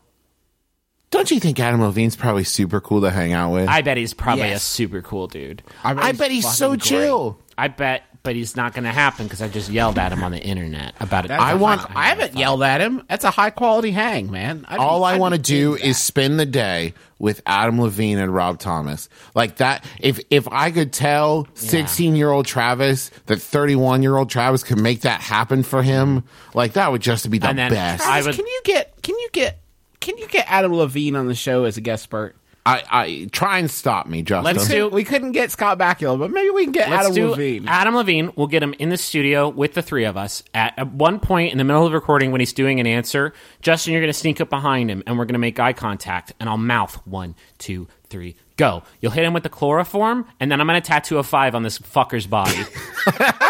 Don't 1.11 1.31
you 1.31 1.39
think 1.39 1.61
Adam 1.61 1.83
Levine's 1.83 2.17
probably 2.17 2.45
super 2.45 2.81
cool 2.81 3.03
to 3.03 3.11
hang 3.11 3.35
out 3.35 3.53
with? 3.53 3.69
i 3.69 3.83
bet 3.83 3.97
he's 3.99 4.15
probably 4.15 4.47
Yes. 4.49 4.63
a 4.63 4.65
super 4.65 5.03
cool 5.03 5.27
dude 5.27 5.63
I 5.85 6.13
bet 6.13 6.31
he's 6.31 6.51
so 6.51 6.71
great. 6.71 6.81
chill. 6.83 7.39
i 7.59 7.69
bet 7.69 8.05
but 8.27 8.37
he's 8.37 8.57
not 8.57 8.75
gonna 8.75 8.93
happen 8.93 9.25
because 9.25 9.41
i 9.41 9.49
just 9.49 9.71
yelled 9.71 9.99
at 9.99 10.13
him 10.13 10.23
on 10.23 10.33
the 10.33 10.39
internet 10.43 10.95
about 11.01 11.25
it 11.25 11.29
That's 11.29 11.43
I 11.43 11.53
a 11.53 11.57
want. 11.57 11.81
I 11.97 12.09
haven't 12.09 12.35
yelled 12.37 12.63
at 12.63 12.81
him. 12.83 13.03
That's 13.09 13.25
a 13.25 13.31
high 13.31 13.51
quality 13.51 13.93
hang, 13.93 14.31
man. 14.31 14.65
I'd 14.69 14.79
All 14.79 15.03
I 15.05 15.15
I'd 15.15 15.21
want 15.21 15.35
to 15.35 15.41
do 15.41 15.75
into 15.75 15.87
is 15.87 15.97
spend 15.99 16.39
the 16.39 16.45
day 16.45 16.93
with 17.19 17.41
Adam 17.47 17.81
Levine 17.81 18.19
and 18.19 18.35
Rob 18.35 18.59
Thomas. 18.59 19.09
Like 19.35 19.57
that 19.57 19.85
if 20.01 20.21
if 20.29 20.47
I 20.51 20.71
could 20.71 20.93
tell 20.93 21.47
16-year-old 21.55 22.47
Travis 22.47 23.11
that 23.27 23.39
31-year-old 23.39 24.29
Travis 24.29 24.63
could 24.63 24.79
make 24.79 25.03
that 25.03 25.21
happen 25.21 25.63
for 25.63 25.83
him, 25.83 26.25
like 26.55 26.73
that 26.75 26.91
would 26.93 27.01
just 27.03 27.31
be 27.31 27.39
the 27.39 27.49
And 27.49 27.59
then 27.59 27.71
best. 27.71 28.03
I 28.03 28.21
Travis, 28.21 28.27
would- 28.27 28.37
Can 28.37 28.47
you 28.47 28.61
get? 28.65 29.03
Can 29.03 29.15
you 29.19 29.29
get? 29.33 29.61
Can 30.01 30.19
you 30.19 30.29
get 30.29 30.45
Adam 30.51 30.73
Levine 30.75 31.17
on 31.17 31.27
the 31.27 31.35
show 31.35 31.65
as 31.65 31.77
a 31.77 31.81
guest 31.81 32.05
spurt? 32.05 32.37
I, 32.67 32.83
I 32.91 33.29
try 33.31 33.59
and 33.59 33.71
stop 33.71 34.07
me, 34.09 34.23
Justin. 34.23 34.57
Let's 34.57 34.69
do- 34.69 34.89
We 34.89 35.05
couldn't 35.05 35.33
get 35.33 35.53
Scott 35.53 35.79
Bakula, 35.79 36.19
but 36.19 36.33
maybe 36.33 36.51
we 36.51 36.65
can 36.65 36.73
get 36.73 36.89
Adam 36.89 37.15
do 37.15 37.31
Levine. 37.31 37.69
Adam 37.69 37.95
Levine. 37.95 38.33
We'll 38.35 38.49
get 38.49 38.63
him 38.63 38.75
in 38.81 38.89
the 38.89 38.97
studio 38.97 39.49
with 39.49 39.75
the 39.75 39.83
three 39.83 40.05
of 40.05 40.17
us. 40.17 40.43
At, 40.53 40.75
at 40.77 40.93
one 40.93 41.21
point 41.21 41.53
in 41.53 41.59
the 41.59 41.65
middle 41.65 41.87
of 41.87 41.93
the 41.93 41.95
recording, 41.97 42.33
when 42.33 42.41
he's 42.41 42.53
doing 42.53 42.81
an 42.81 42.87
answer, 42.87 43.33
Justin, 43.63 43.93
you're 43.93 44.03
going 44.03 44.13
to 44.13 44.19
sneak 44.19 44.41
up 44.41 44.51
behind 44.51 44.91
him, 44.91 45.03
and 45.07 45.17
we're 45.17 45.25
going 45.27 45.35
to 45.35 45.39
make 45.39 45.61
eye 45.61 45.73
contact, 45.73 46.33
and 46.41 46.49
I'll 46.49 46.59
mouth 46.59 46.97
one, 47.07 47.37
two, 47.59 47.87
three, 48.11 48.35
go. 48.57 48.83
You'll 49.01 49.13
hit 49.13 49.25
him 49.25 49.33
with 49.33 49.45
the 49.45 49.49
chloroform, 49.49 50.27
and 50.41 50.51
then 50.51 50.61
I'm 50.61 50.67
going 50.67 50.83
to 50.83 50.87
tattoo 50.87 51.19
a 51.19 51.23
five 51.23 51.55
on 51.55 51.63
this 51.63 51.79
fucker's 51.79 52.27
body. 52.27 52.59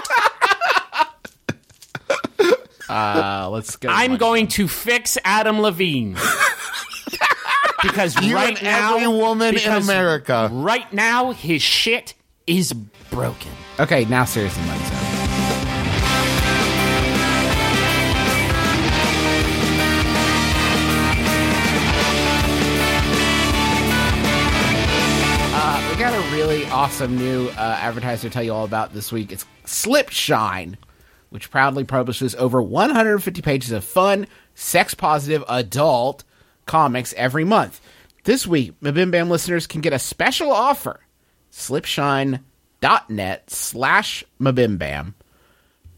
Uh, 2.88 3.48
let's 3.50 3.74
go. 3.76 3.88
I'm 3.90 4.16
going 4.16 4.46
to 4.46 4.68
fix 4.68 5.18
Adam 5.24 5.61
Levine. 5.61 6.16
because 7.87 8.14
You 8.25 8.35
right 8.35 8.57
and 8.57 8.62
now, 8.64 8.96
every 8.96 9.09
woman 9.09 9.57
in 9.57 9.72
America. 9.72 10.49
right 10.53 10.90
now, 10.92 11.33
his 11.33 11.62
shit 11.62 12.14
is 12.46 12.72
broken. 13.11 13.53
Okay, 13.79 14.05
now 14.07 14.25
seriously, 14.25 14.62
Mike. 14.66 14.81
so- 14.81 14.92
Uh, 25.59 25.88
we 25.90 25.99
got 25.99 26.12
a 26.12 26.37
really 26.37 26.66
awesome 26.66 27.16
new 27.16 27.49
uh, 27.49 27.79
advertiser 27.81 28.29
to 28.29 28.33
tell 28.33 28.42
you 28.42 28.53
all 28.53 28.64
about 28.66 28.92
this 28.92 29.11
week. 29.11 29.33
It's 29.33 29.46
Slipshine, 29.64 30.77
which 31.31 31.51
proudly 31.51 31.83
publishes 31.85 32.35
over 32.35 32.61
150 32.61 33.40
pages 33.40 33.72
of 33.72 33.83
fun, 33.83 34.27
sex 34.55 34.92
positive 34.94 35.42
adult 35.49 36.25
comics 36.66 37.14
every 37.16 37.44
month. 37.44 37.81
This 38.24 38.46
week, 38.46 38.79
Mabim 38.81 39.11
Bam 39.11 39.31
listeners 39.31 39.66
can 39.66 39.81
get 39.81 39.92
a 39.92 39.98
special 39.98 40.50
offer. 40.50 41.00
Slipshine.net 41.52 43.50
slash 43.50 44.24
Mabimbam. 44.40 45.14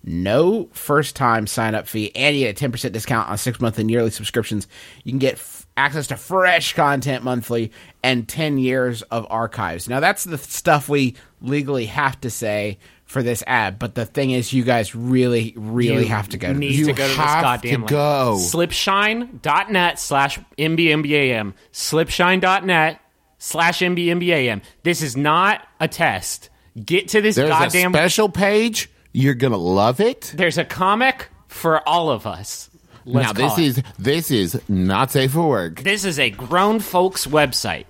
No 0.05 0.69
first 0.73 1.17
time 1.17 1.47
sign 1.47 1.75
up 1.75 1.89
fee, 1.89 2.13
and 2.15 2.37
you 2.37 2.47
get 2.47 2.63
a 2.63 2.69
10% 2.69 2.93
discount 2.93 3.29
on 3.29 3.37
six 3.39 3.61
month 3.61 3.79
and 3.79 3.91
yearly 3.91 4.11
subscriptions. 4.11 4.69
You 5.05 5.13
can 5.13 5.19
get 5.19 5.39
access 5.79 6.09
to 6.09 6.17
fresh 6.17 6.75
content 6.75 7.25
monthly 7.25 7.73
and 8.03 8.29
10 8.29 8.59
years 8.59 9.03
of 9.03 9.27
archives. 9.31 9.89
Now, 9.89 10.01
that's 10.01 10.25
the 10.25 10.37
stuff 10.37 10.89
we 10.89 11.15
legally 11.41 11.87
have 11.87 12.21
to 12.23 12.31
say 12.31 12.79
for 13.05 13.23
this 13.23 13.43
ad, 13.47 13.79
but 13.79 13.95
the 13.95 14.05
thing 14.05 14.33
is, 14.33 14.53
you 14.53 14.65
guys 14.65 14.95
really, 14.95 15.55
really 15.57 16.03
You 16.03 16.09
have 16.09 16.29
to 16.29 16.37
go 16.37 16.53
to 16.53 16.59
need. 16.59 16.75
You 16.75 16.87
to 16.87 16.93
go 16.93 17.05
to 17.05 17.09
this 17.09 17.17
goddamn 17.17 17.87
to 17.87 17.87
go. 17.87 18.37
Slipshine.net 18.39 19.99
slash 19.99 20.39
MBMBAM. 20.59 21.55
Slipshine.net 21.73 23.01
slash 23.39 23.79
MBMBAM. 23.79 24.61
This 24.83 25.01
is 25.01 25.17
not 25.17 25.67
a 25.81 25.89
test. 25.89 26.51
Get 26.85 27.09
to 27.09 27.23
this 27.23 27.37
There's 27.37 27.49
goddamn. 27.49 27.95
a 27.95 27.99
special 27.99 28.29
page. 28.29 28.91
You're 29.13 29.35
gonna 29.35 29.57
love 29.57 30.01
it. 30.01 30.33
There's 30.37 30.59
a 30.59 30.65
comic 30.65 31.29
for 31.49 31.87
all 31.89 32.11
of 32.11 32.27
us. 32.27 32.69
Now 33.09 33.33
this 33.33 33.59
is 33.59 33.83
this 33.99 34.31
is 34.31 34.61
not 34.69 35.11
safe 35.11 35.33
for 35.33 35.49
work. 35.49 35.81
This 35.81 36.05
is 36.05 36.19
a 36.19 36.31
grown 36.31 36.81
folks 36.81 37.27
website 37.27 37.85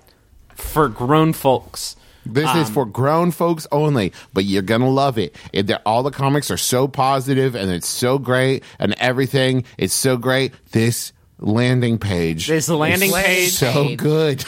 for 0.55 0.87
grown 0.89 1.33
folks. 1.33 1.95
This 2.25 2.53
is 2.55 2.69
for 2.69 2.85
grown 2.85 3.31
folks 3.31 3.65
only, 3.71 4.13
but 4.33 4.45
you're 4.45 4.61
gonna 4.61 4.89
love 4.89 5.17
it. 5.17 5.35
It- 5.53 5.71
all 5.85 6.03
the 6.03 6.11
comics 6.11 6.51
are 6.51 6.57
so 6.57 6.87
positive 6.87 7.55
and 7.55 7.71
it's 7.71 7.87
so 7.87 8.17
great, 8.19 8.63
and 8.77 8.93
everything 8.99 9.63
is 9.77 9.93
so 9.93 10.15
great. 10.17 10.53
This 10.71 11.11
landing 11.39 11.97
page, 11.97 12.47
This 12.47 12.69
landing 12.69 13.09
is 13.09 13.15
page- 13.15 13.51
so 13.51 13.95
good. 13.97 14.43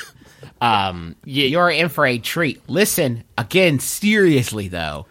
Um, 0.60 1.16
you, 1.26 1.46
You're 1.46 1.72
in 1.72 1.90
for 1.90 2.06
a 2.06 2.20
treat. 2.20 2.62
Listen, 2.70 3.24
again, 3.38 3.80
seriously 3.80 4.68
though. 4.68 5.08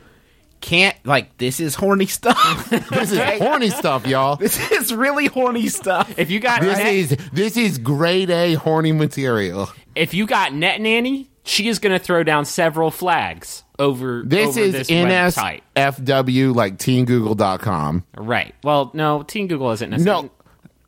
Can't 0.61 0.95
like 1.07 1.39
this 1.39 1.59
is 1.61 1.75
horny 1.75 2.07
stuff. 2.07 2.69
This 2.91 3.13
is 3.13 3.41
horny 3.41 3.71
stuff, 3.71 4.07
y'all. 4.07 4.37
this 4.37 4.71
is 4.73 4.93
really 4.95 5.27
horny 5.27 5.69
stuff. 5.69 6.19
if 6.19 6.31
you 6.31 6.39
got 6.41 6.61
This 6.61 6.77
net, 6.79 6.87
is 6.95 7.17
this 7.33 7.57
is 7.57 7.79
grade 7.79 8.31
A 8.31 8.55
horny 8.55 8.93
material. 8.93 9.71
if 9.95 10.13
you 10.13 10.27
got 10.27 10.53
net 10.53 10.81
nanny, 10.81 11.31
she 11.45 11.69
is 11.69 11.79
going 11.79 11.99
to 11.99 12.05
throw 12.05 12.23
down 12.23 12.45
several 12.45 12.91
flags 12.91 13.65
over 13.79 14.23
This 14.27 14.51
over 14.51 14.61
is 14.61 14.73
this 14.73 14.91
website. 14.91 15.63
NSFW 15.75 16.55
like 16.55 16.77
teengoogle.com. 16.77 18.05
Right. 18.17 18.55
Well, 18.63 18.91
no, 18.95 19.23
Teen 19.23 19.47
Google 19.49 19.71
isn't 19.73 19.89
necessarily. 19.91 20.25
No. 20.25 20.31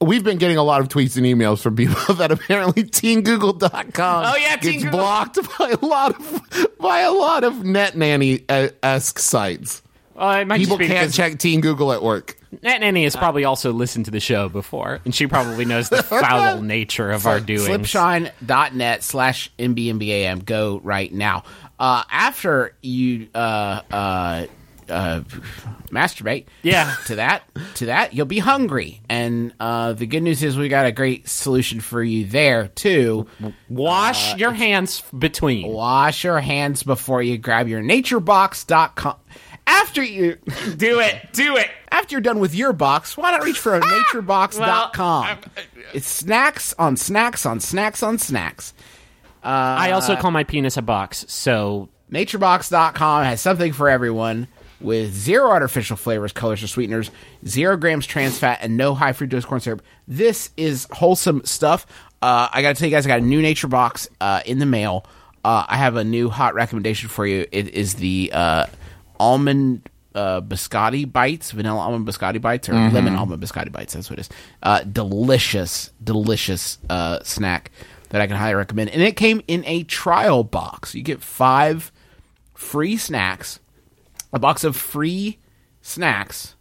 We've 0.02 0.24
been 0.24 0.38
getting 0.38 0.56
a 0.56 0.62
lot 0.62 0.80
of 0.80 0.88
tweets 0.88 1.16
and 1.16 1.24
emails 1.26 1.60
from 1.60 1.76
people 1.76 2.14
that 2.16 2.30
apparently 2.32 2.84
teengoogle.com 2.84 4.24
Oh, 4.26 4.36
yeah, 4.36 4.56
Teen 4.56 4.72
gets 4.72 4.84
Google. 4.84 4.98
blocked 5.00 5.38
by 5.58 5.70
a 5.80 5.84
lot 5.84 6.14
of 6.18 6.42
by 6.78 7.00
a 7.00 7.12
lot 7.12 7.44
of 7.44 7.64
net 7.64 7.96
nanny 7.96 8.44
esque 8.48 9.18
sites. 9.18 9.82
Well, 10.14 10.30
it 10.40 10.46
might 10.46 10.58
People 10.58 10.76
just 10.76 10.88
be 10.90 10.94
can't 10.94 11.12
check 11.12 11.38
Teen 11.38 11.60
Google 11.60 11.92
at 11.92 12.02
work. 12.02 12.36
Net 12.62 12.82
Nanny 12.82 13.04
has 13.04 13.16
probably 13.16 13.44
also 13.44 13.72
listened 13.72 14.04
to 14.04 14.10
the 14.10 14.20
show 14.20 14.50
before, 14.50 15.00
and 15.06 15.14
she 15.14 15.26
probably 15.26 15.64
knows 15.64 15.88
the 15.88 16.02
foul 16.02 16.60
nature 16.62 17.10
of 17.10 17.26
our 17.26 17.40
doings. 17.40 17.66
Slipshine.net 17.66 19.02
slash 19.02 19.50
MBMBAM. 19.58 20.44
Go 20.44 20.78
right 20.84 21.10
now. 21.10 21.44
Uh, 21.78 22.02
after 22.10 22.76
you 22.82 23.28
uh, 23.34 23.80
uh, 24.92 24.94
uh, 24.94 25.22
masturbate 25.90 26.46
Yeah. 26.62 26.94
to 27.06 27.16
that, 27.16 27.42
to 27.76 27.86
that, 27.86 28.14
you'll 28.14 28.26
be 28.26 28.38
hungry. 28.38 29.00
And 29.08 29.52
uh, 29.58 29.94
the 29.94 30.06
good 30.06 30.22
news 30.22 30.42
is 30.42 30.56
we 30.56 30.68
got 30.68 30.86
a 30.86 30.92
great 30.92 31.28
solution 31.28 31.80
for 31.80 32.02
you 32.02 32.24
there, 32.26 32.68
too. 32.68 33.26
Wash 33.68 34.36
your 34.36 34.52
hands 34.52 35.02
between. 35.16 35.68
Wash 35.72 36.24
your 36.24 36.40
hands 36.40 36.82
before 36.82 37.22
you 37.22 37.38
grab 37.38 37.68
your 37.68 37.82
naturebox.com. 37.82 39.16
After 39.66 40.02
you 40.02 40.36
Do 40.76 41.00
it. 41.00 41.28
Do 41.32 41.56
it. 41.56 41.70
after 41.90 42.14
you're 42.14 42.20
done 42.20 42.40
with 42.40 42.54
your 42.54 42.72
box, 42.72 43.16
why 43.16 43.30
not 43.30 43.44
reach 43.44 43.58
for 43.58 43.74
a 43.76 43.80
naturebox.com? 43.80 45.38
Well, 45.52 45.94
it's 45.94 46.08
snacks 46.08 46.74
on 46.78 46.96
snacks 46.96 47.44
on 47.44 47.60
snacks 47.60 48.02
on 48.02 48.18
snacks. 48.18 48.72
I 49.42 49.90
also 49.90 50.16
call 50.16 50.30
my 50.30 50.44
penis 50.44 50.76
a 50.76 50.82
box, 50.82 51.24
so 51.28 51.88
Naturebox.com 52.10 53.24
has 53.24 53.40
something 53.40 53.72
for 53.72 53.88
everyone 53.88 54.46
with 54.82 55.12
zero 55.12 55.50
artificial 55.50 55.96
flavors, 55.96 56.32
colors, 56.32 56.62
or 56.62 56.66
sweeteners, 56.66 57.10
zero 57.46 57.76
grams 57.76 58.06
trans 58.06 58.38
fat, 58.38 58.58
and 58.62 58.76
no 58.76 58.94
high 58.94 59.12
fructose 59.12 59.46
corn 59.46 59.60
syrup. 59.60 59.82
This 60.08 60.50
is 60.56 60.86
wholesome 60.90 61.44
stuff. 61.44 61.86
Uh, 62.20 62.48
I 62.52 62.62
got 62.62 62.76
to 62.76 62.78
tell 62.78 62.88
you 62.88 62.94
guys, 62.94 63.06
I 63.06 63.08
got 63.08 63.18
a 63.18 63.22
new 63.22 63.42
Nature 63.42 63.68
Box 63.68 64.08
uh, 64.20 64.42
in 64.46 64.58
the 64.58 64.66
mail. 64.66 65.06
Uh, 65.44 65.64
I 65.68 65.76
have 65.76 65.96
a 65.96 66.04
new 66.04 66.28
hot 66.30 66.54
recommendation 66.54 67.08
for 67.08 67.26
you. 67.26 67.46
It 67.50 67.70
is 67.70 67.94
the 67.94 68.30
uh, 68.32 68.66
almond 69.18 69.88
uh, 70.14 70.40
biscotti 70.40 71.10
bites, 71.10 71.50
vanilla 71.50 71.80
almond 71.80 72.06
biscotti 72.06 72.40
bites, 72.40 72.68
or 72.68 72.74
lemon 72.74 73.16
almond 73.16 73.42
biscotti 73.42 73.72
bites. 73.72 73.94
That's 73.94 74.10
what 74.10 74.18
it 74.18 74.22
is. 74.22 74.28
Uh, 74.62 74.82
delicious, 74.84 75.90
delicious 76.02 76.78
uh, 76.88 77.20
snack 77.24 77.70
that 78.10 78.20
I 78.20 78.26
can 78.26 78.36
highly 78.36 78.54
recommend. 78.54 78.90
And 78.90 79.02
it 79.02 79.16
came 79.16 79.42
in 79.48 79.64
a 79.66 79.84
trial 79.84 80.44
box. 80.44 80.94
You 80.94 81.02
get 81.02 81.22
five 81.22 81.90
free 82.54 82.96
snacks, 82.96 83.58
a 84.32 84.38
box 84.38 84.64
of 84.64 84.76
free 84.76 85.38
snacks 85.82 86.54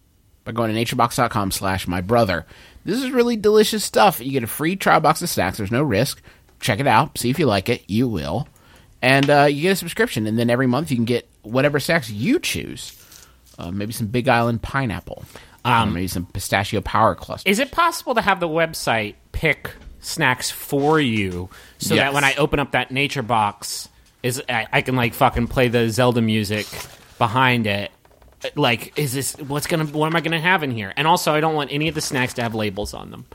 by 0.44 0.52
going 0.52 0.74
to 0.74 0.80
naturebox.com 0.96 1.52
slash 1.52 1.88
my 1.88 2.02
brother. 2.02 2.46
This 2.84 3.02
is 3.02 3.12
really 3.12 3.36
delicious 3.38 3.84
stuff. 3.84 4.20
You 4.20 4.32
get 4.32 4.44
a 4.44 4.48
free 4.48 4.76
trial 4.76 5.00
box 5.00 5.22
of 5.22 5.30
snacks. 5.30 5.58
There's 5.58 5.72
no 5.72 5.84
risk. 5.84 6.22
Check 6.60 6.80
it 6.80 6.88
out. 6.88 7.18
See 7.18 7.30
if 7.30 7.38
you 7.40 7.46
like 7.46 7.70
it. 7.70 7.84
You 7.88 8.08
will. 8.08 8.48
And 9.02 9.30
uh, 9.30 9.44
you 9.50 9.62
get 9.64 9.72
a 9.72 9.76
subscription. 9.76 10.26
And 10.28 10.38
then 10.38 10.50
every 10.50 10.68
month 10.68 10.90
you 10.92 10.98
can 10.98 11.06
get 11.06 11.28
whatever 11.44 11.80
snacks 11.80 12.10
you 12.10 12.40
choose. 12.40 12.98
Uh, 13.58 13.72
maybe 13.72 13.94
some 13.94 14.08
Big 14.08 14.28
Island 14.28 14.62
pineapple. 14.64 15.24
Um, 15.64 15.94
maybe 15.94 16.08
some 16.08 16.26
pistachio 16.26 16.82
power 16.82 17.14
cluster. 17.14 17.48
is 17.48 17.60
it 17.60 17.72
possible 17.72 18.16
to 18.16 18.22
have 18.22 18.40
the 18.40 18.48
website 18.48 19.14
pick 19.32 19.72
snacks 20.00 20.50
for 20.50 21.00
you 21.00 21.50
so 21.78 21.94
Yes. 21.94 22.02
that 22.06 22.14
when 22.16 22.24
I 22.24 22.34
open 22.36 22.60
up 22.60 22.72
that 22.72 22.90
nature 22.90 23.22
box, 23.22 23.88
is 24.24 24.42
I, 24.50 24.66
I 24.74 24.82
can 24.82 24.96
like 24.96 25.14
fucking 25.14 25.48
play 25.50 25.68
the 25.68 25.88
Zelda 25.92 26.20
music 26.22 26.66
behind 27.22 27.68
it? 27.68 27.92
Like, 28.56 28.98
is 28.98 29.14
this 29.14 29.34
what's 29.38 29.68
gonna? 29.68 29.86
What 29.86 30.08
am 30.08 30.16
I 30.16 30.22
gonna 30.22 30.42
have 30.42 30.64
in 30.64 30.72
here? 30.72 30.92
And 30.98 31.08
also, 31.08 31.32
I 31.34 31.40
don't 31.40 31.54
want 31.54 31.72
any 31.72 31.88
of 31.88 31.94
the 31.94 32.02
snacks 32.02 32.34
to 32.34 32.42
have 32.42 32.56
labels 32.56 32.96
on 32.96 33.12
them. 33.12 33.26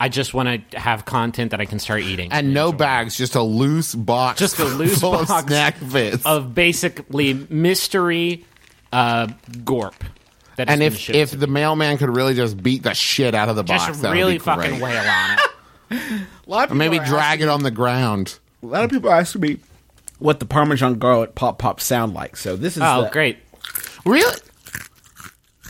I 0.00 0.08
just 0.08 0.32
want 0.32 0.70
to 0.70 0.78
have 0.78 1.04
content 1.04 1.50
that 1.50 1.60
I 1.60 1.66
can 1.66 1.78
start 1.78 2.00
eating. 2.00 2.32
And 2.32 2.54
no 2.54 2.72
bags, 2.72 3.16
just 3.16 3.34
a 3.34 3.42
loose 3.42 3.94
box. 3.94 4.38
Just 4.40 4.58
a 4.58 4.64
loose 4.64 4.98
full 4.98 5.14
of 5.14 5.28
box 5.28 5.46
snack 5.46 5.76
bits. 5.92 6.24
of 6.24 6.54
basically 6.54 7.34
mystery 7.50 8.46
uh, 8.92 9.28
gorp. 9.62 10.02
That 10.56 10.70
and 10.70 10.82
if 10.82 11.10
if 11.10 11.38
the 11.38 11.46
mailman 11.46 11.98
could 11.98 12.08
really 12.08 12.34
just 12.34 12.60
beat 12.62 12.82
the 12.82 12.94
shit 12.94 13.34
out 13.34 13.50
of 13.50 13.56
the 13.56 13.62
me. 13.62 13.68
box, 13.68 13.86
just 13.86 14.02
that 14.02 14.08
would 14.08 14.14
really 14.14 14.38
be 14.38 14.38
great. 14.38 14.56
fucking 14.56 14.80
wail 14.80 15.04
on 15.06 15.38
it. 15.38 15.40
A 16.46 16.50
lot 16.50 16.64
of 16.68 16.72
Or 16.72 16.74
maybe 16.76 16.98
people 16.98 17.14
are 17.14 17.16
drag 17.18 17.42
it 17.42 17.48
on 17.48 17.62
the 17.62 17.70
ground. 17.70 18.38
A 18.62 18.66
lot 18.66 18.84
of 18.84 18.90
people 18.90 19.10
ask 19.10 19.36
me 19.36 19.58
what 20.18 20.40
the 20.40 20.46
Parmesan 20.46 20.98
garlic 20.98 21.34
pop 21.34 21.58
pop 21.58 21.80
sound 21.80 22.14
like. 22.14 22.36
So 22.36 22.56
this 22.56 22.76
is 22.76 22.82
Oh, 22.84 23.02
the- 23.04 23.10
great! 23.10 23.38
Really? 24.04 24.34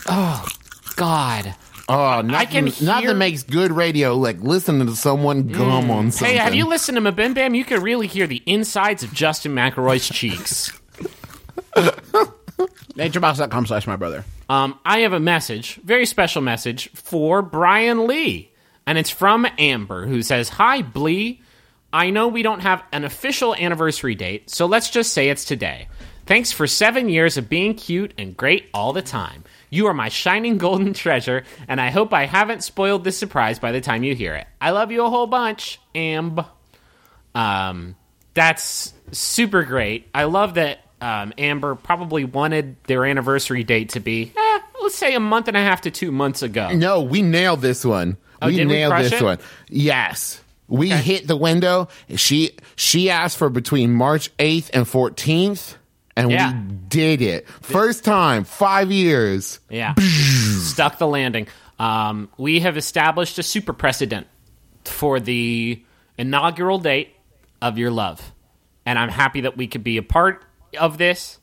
Oh 0.07 0.47
God. 0.95 1.55
Oh, 1.87 2.21
nothing, 2.21 2.71
can 2.71 2.85
nothing 2.85 3.17
makes 3.19 3.43
good 3.43 3.71
radio 3.71 4.15
like 4.15 4.39
listening 4.41 4.87
to 4.87 4.95
someone 4.95 5.47
gum 5.49 5.91
on 5.91 6.11
something. 6.11 6.35
Hey, 6.35 6.41
have 6.43 6.55
you 6.55 6.65
listened 6.67 6.95
to 6.97 7.01
Mabim 7.11 7.35
Bam? 7.35 7.53
You 7.53 7.63
can 7.63 7.81
really 7.83 8.07
hear 8.07 8.25
the 8.25 8.41
insides 8.47 9.03
of 9.03 9.13
Justin 9.13 9.53
McElroy's 9.53 10.09
cheeks. 10.09 10.71
naturebox.com 12.95 13.65
slash 13.67 13.85
my 13.87 13.95
brother. 13.95 14.25
Um, 14.49 14.79
I 14.85 14.99
have 14.99 15.13
a 15.13 15.19
message, 15.19 15.75
very 15.83 16.05
special 16.05 16.41
message 16.41 16.89
for 16.93 17.41
Brian 17.41 18.07
Lee, 18.07 18.51
and 18.87 18.97
it's 18.97 19.09
from 19.09 19.45
Amber, 19.59 20.05
who 20.07 20.21
says, 20.21 20.49
"Hi, 20.49 20.81
Blee. 20.81 21.41
I 21.95 22.09
know 22.09 22.27
we 22.27 22.43
don't 22.43 22.59
have 22.59 22.83
an 22.91 23.05
official 23.05 23.55
anniversary 23.55 24.15
date, 24.15 24.49
so 24.49 24.65
let's 24.65 24.89
just 24.89 25.13
say 25.13 25.29
it's 25.29 25.45
today. 25.45 25.87
Thanks 26.25 26.51
for 26.51 26.67
seven 26.67 27.07
years 27.07 27.37
of 27.37 27.47
being 27.47 27.73
cute 27.73 28.13
and 28.17 28.35
great 28.35 28.65
all 28.73 28.91
the 28.91 29.01
time. 29.01 29.45
You 29.69 29.87
are 29.87 29.93
my 29.93 30.09
shining 30.09 30.57
golden 30.57 30.91
treasure, 30.93 31.45
and 31.69 31.79
I 31.79 31.91
hope 31.91 32.13
I 32.13 32.25
haven't 32.25 32.65
spoiled 32.65 33.05
this 33.05 33.17
surprise 33.17 33.59
by 33.59 33.71
the 33.71 33.79
time 33.79 34.03
you 34.03 34.13
hear 34.13 34.35
it. 34.35 34.45
I 34.59 34.71
love 34.71 34.91
you 34.91 35.05
a 35.05 35.09
whole 35.09 35.25
bunch, 35.25 35.79
Amb." 35.95 36.45
Um, 37.33 37.95
that's 38.33 38.93
super 39.13 39.63
great. 39.63 40.09
I 40.13 40.25
love 40.25 40.55
that 40.55 40.79
um, 40.99 41.31
Amber 41.37 41.75
probably 41.75 42.25
wanted 42.25 42.75
their 42.87 43.05
anniversary 43.05 43.63
date 43.63 43.91
to 43.91 44.01
be, 44.01 44.33
eh, 44.35 44.59
let's 44.81 44.95
say 44.95 45.15
a 45.15 45.21
month 45.21 45.47
and 45.47 45.55
a 45.55 45.61
half 45.61 45.79
to 45.81 45.91
two 45.91 46.11
months 46.11 46.41
ago. 46.41 46.73
No, 46.73 46.99
we 46.99 47.21
nailed 47.21 47.61
this 47.61 47.85
one. 47.85 48.17
Oh, 48.41 48.47
we 48.47 48.57
did 48.57 48.67
we 48.67 48.73
nailed 48.73 48.97
this 48.97 49.13
it? 49.13 49.21
one. 49.21 49.37
Yes. 49.69 50.41
We 50.67 50.89
hit 50.89 51.27
the 51.27 51.35
window. 51.37 51.89
She 52.15 52.51
she 52.75 53.09
asked 53.09 53.37
for 53.37 53.49
between 53.49 53.93
March 53.93 54.35
8th 54.37 54.69
and 54.73 54.85
14th 54.85 55.75
and 56.17 56.31
Yeah. 56.31 56.53
we 56.53 56.59
did 56.87 57.21
it. 57.21 57.47
First 57.61 58.03
time, 58.03 58.43
5 58.45 58.91
years. 58.91 59.59
Yeah. 59.69 59.93
Stuck 59.99 60.97
the 60.97 61.07
landing. 61.07 61.47
Um, 61.77 62.29
we 62.37 62.61
have 62.61 62.77
established 62.77 63.37
a 63.37 63.43
super 63.43 63.73
precedent 63.73 64.27
for 64.85 65.19
the 65.19 65.83
inaugural 66.17 66.79
date 66.79 67.13
of 67.61 67.77
your 67.77 67.91
love. 67.91 68.31
And 68.85 68.97
I'm 68.97 69.09
happy 69.09 69.41
that 69.41 69.57
we 69.57 69.67
could 69.67 69.83
be 69.83 69.97
a 69.97 70.03
part 70.03 70.43
of 70.79 70.97
this. 70.97 71.37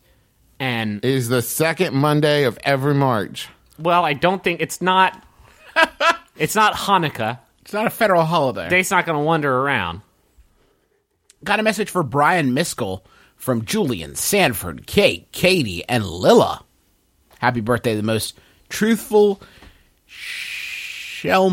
And, 0.59 1.05
It 1.05 1.11
is 1.11 1.29
the 1.29 1.43
second 1.43 1.95
Monday 1.95 2.45
of 2.45 2.59
every 2.65 2.95
March. 2.95 3.49
well, 3.79 4.05
I 4.05 4.13
don't 4.15 4.43
think 4.43 4.61
it's 4.61 4.81
not. 4.81 5.23
it's 6.37 6.55
not 6.55 6.75
Hanukkah. 6.75 7.41
It's 7.73 7.75
not 7.75 7.87
a 7.87 7.91
federal 7.91 8.27
holiday. 8.27 8.69
Date's 8.69 8.91
not 8.91 9.07
going 9.07 9.19
to 9.19 9.25
wander 9.25 9.51
around. 9.51 10.03
Got 11.43 11.59
a 11.59 11.63
message 11.63 11.89
for 11.89 12.03
Brian 12.03 12.55
Miskell 12.55 13.01
from 13.35 13.65
Julian, 13.65 14.15
Sanford, 14.15 14.87
Kate, 14.87 15.33
Katie, 15.33 15.83
and 15.89 16.05
Lilla. 16.05 16.63
Happy 17.39 17.63
birthday, 17.63 17.97
the 17.97 18.03
most 18.03 18.39
truthful 18.69 19.41
Shelmerdine 20.07 21.47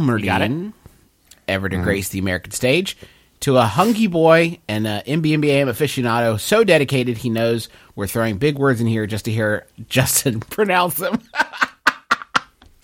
ever 1.47 1.69
to 1.69 1.77
mm-hmm. 1.77 1.85
grace 1.85 2.09
the 2.09 2.19
American 2.19 2.51
stage. 2.51 2.97
To 3.39 3.55
a 3.55 3.63
hunky 3.63 4.07
boy 4.07 4.59
and 4.67 4.85
an 4.85 5.03
MBMBAM 5.03 5.67
aficionado 5.67 6.37
so 6.37 6.65
dedicated 6.65 7.15
he 7.17 7.29
knows 7.29 7.69
we're 7.95 8.07
throwing 8.07 8.39
big 8.39 8.57
words 8.57 8.81
in 8.81 8.87
here 8.87 9.07
just 9.07 9.23
to 9.23 9.31
hear 9.31 9.67
Justin 9.87 10.39
pronounce 10.49 10.97
them. 10.97 11.21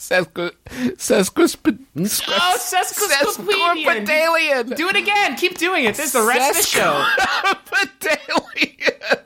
Sesqu- 0.10 0.51
sesquisp- 0.97 1.80
Oh, 1.97 2.58
sesquipedalian. 2.60 4.06
sesquipedalian. 4.06 4.76
Do 4.76 4.88
it 4.89 4.95
again. 4.95 5.36
Keep 5.36 5.58
doing 5.58 5.86
it. 5.86 5.95
This 5.95 6.08
is 6.08 6.12
the 6.14 6.22
rest 6.22 6.51
of 6.51 6.58
the 6.58 6.64
show. 6.64 7.06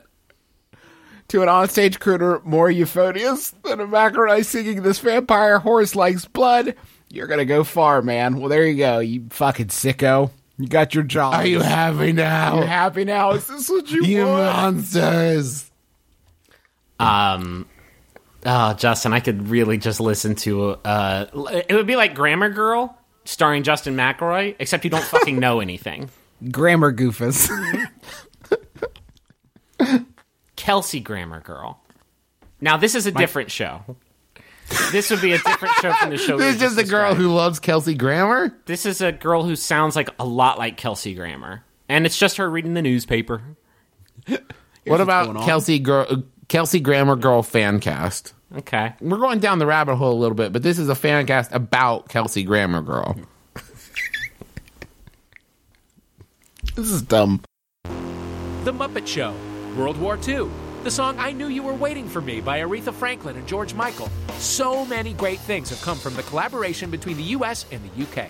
To 1.28 1.42
an 1.42 1.48
onstage 1.48 1.98
crooner 1.98 2.42
more 2.44 2.68
euphonious 2.70 3.50
than 3.62 3.78
a 3.80 3.86
macaroni 3.86 4.42
singing 4.42 4.82
this 4.82 4.98
vampire 4.98 5.60
horse 5.60 5.94
likes 5.94 6.24
blood, 6.24 6.74
you're 7.08 7.28
gonna 7.28 7.44
go 7.44 7.62
far, 7.62 8.02
man. 8.02 8.40
Well, 8.40 8.48
there 8.48 8.66
you 8.66 8.76
go, 8.76 8.98
you 8.98 9.26
fucking 9.30 9.68
sicko. 9.68 10.30
You 10.58 10.66
got 10.66 10.92
your 10.92 11.04
job. 11.04 11.34
Are 11.34 11.46
you 11.46 11.60
happy 11.60 12.12
now? 12.12 12.58
You 12.60 12.66
happy 12.66 13.04
now? 13.04 13.30
Is 13.32 13.46
this 13.46 13.68
what 13.70 13.88
you, 13.92 14.02
You 14.02 14.26
want? 14.26 14.56
monsters. 14.56 15.70
Um, 16.98 17.66
oh, 18.46 18.74
Justin, 18.74 19.12
I 19.12 19.20
could 19.20 19.48
really 19.48 19.78
just 19.78 20.00
listen 20.00 20.34
to. 20.36 20.72
Uh, 20.84 21.26
it 21.68 21.74
would 21.74 21.86
be 21.86 21.96
like 21.96 22.14
Grammar 22.14 22.50
Girl, 22.50 22.96
starring 23.24 23.62
Justin 23.62 23.96
McElroy, 23.96 24.56
except 24.58 24.84
you 24.84 24.90
don't 24.90 25.04
fucking 25.04 25.38
know 25.38 25.60
anything. 25.60 26.10
Grammar 26.50 26.92
goofus. 26.92 27.50
Kelsey 30.56 31.00
Grammar 31.00 31.40
Girl. 31.40 31.80
Now 32.60 32.76
this 32.76 32.94
is 32.94 33.06
a 33.06 33.12
different 33.12 33.50
show. 33.50 33.96
This 34.92 35.10
would 35.10 35.20
be 35.20 35.32
a 35.32 35.38
different 35.38 35.74
show 35.76 35.92
from 35.94 36.10
the 36.10 36.16
show. 36.16 36.36
This 36.38 36.54
is 36.54 36.60
just 36.60 36.78
a 36.78 36.84
girl 36.84 37.14
who 37.14 37.28
loves 37.32 37.58
Kelsey 37.58 37.94
Grammer. 37.94 38.54
This 38.66 38.86
is 38.86 39.00
a 39.00 39.10
girl 39.10 39.42
who 39.42 39.56
sounds 39.56 39.96
like 39.96 40.10
a 40.18 40.24
lot 40.24 40.58
like 40.58 40.76
Kelsey 40.76 41.14
Grammer, 41.14 41.64
and 41.88 42.06
it's 42.06 42.16
just 42.16 42.36
her 42.36 42.48
reading 42.48 42.74
the 42.74 42.82
newspaper. 42.82 43.42
What 44.86 45.02
about. 45.02 45.44
Kelsey 45.44 45.78
girl, 45.78 46.24
Kelsey 46.50 46.80
Grammer 46.80 47.14
girl 47.14 47.42
fan 47.44 47.78
cast? 47.78 48.34
Okay. 48.56 48.92
We're 49.00 49.18
going 49.18 49.38
down 49.38 49.60
the 49.60 49.66
rabbit 49.66 49.94
hole 49.94 50.12
a 50.12 50.18
little 50.18 50.34
bit, 50.34 50.52
but 50.52 50.64
this 50.64 50.80
is 50.80 50.88
a 50.88 50.96
fan 50.96 51.24
cast 51.24 51.52
about 51.52 52.08
Kelsey 52.08 52.42
Grammer 52.42 52.82
girl. 52.82 53.16
this 56.74 56.90
is 56.90 57.02
dumb. 57.02 57.42
The 58.64 58.72
Muppet 58.72 59.06
Show, 59.06 59.32
World 59.78 59.96
War 59.98 60.18
II, 60.26 60.50
the 60.82 60.90
song 60.90 61.16
I 61.20 61.30
Knew 61.30 61.46
You 61.46 61.62
Were 61.62 61.72
Waiting 61.72 62.08
for 62.08 62.20
Me 62.20 62.40
by 62.40 62.58
Aretha 62.58 62.92
Franklin 62.92 63.36
and 63.36 63.46
George 63.46 63.72
Michael. 63.74 64.10
So 64.38 64.84
many 64.84 65.12
great 65.12 65.38
things 65.38 65.70
have 65.70 65.80
come 65.82 65.98
from 65.98 66.16
the 66.16 66.24
collaboration 66.24 66.90
between 66.90 67.16
the 67.16 67.22
US 67.38 67.64
and 67.70 67.80
the 67.84 68.02
UK. 68.02 68.28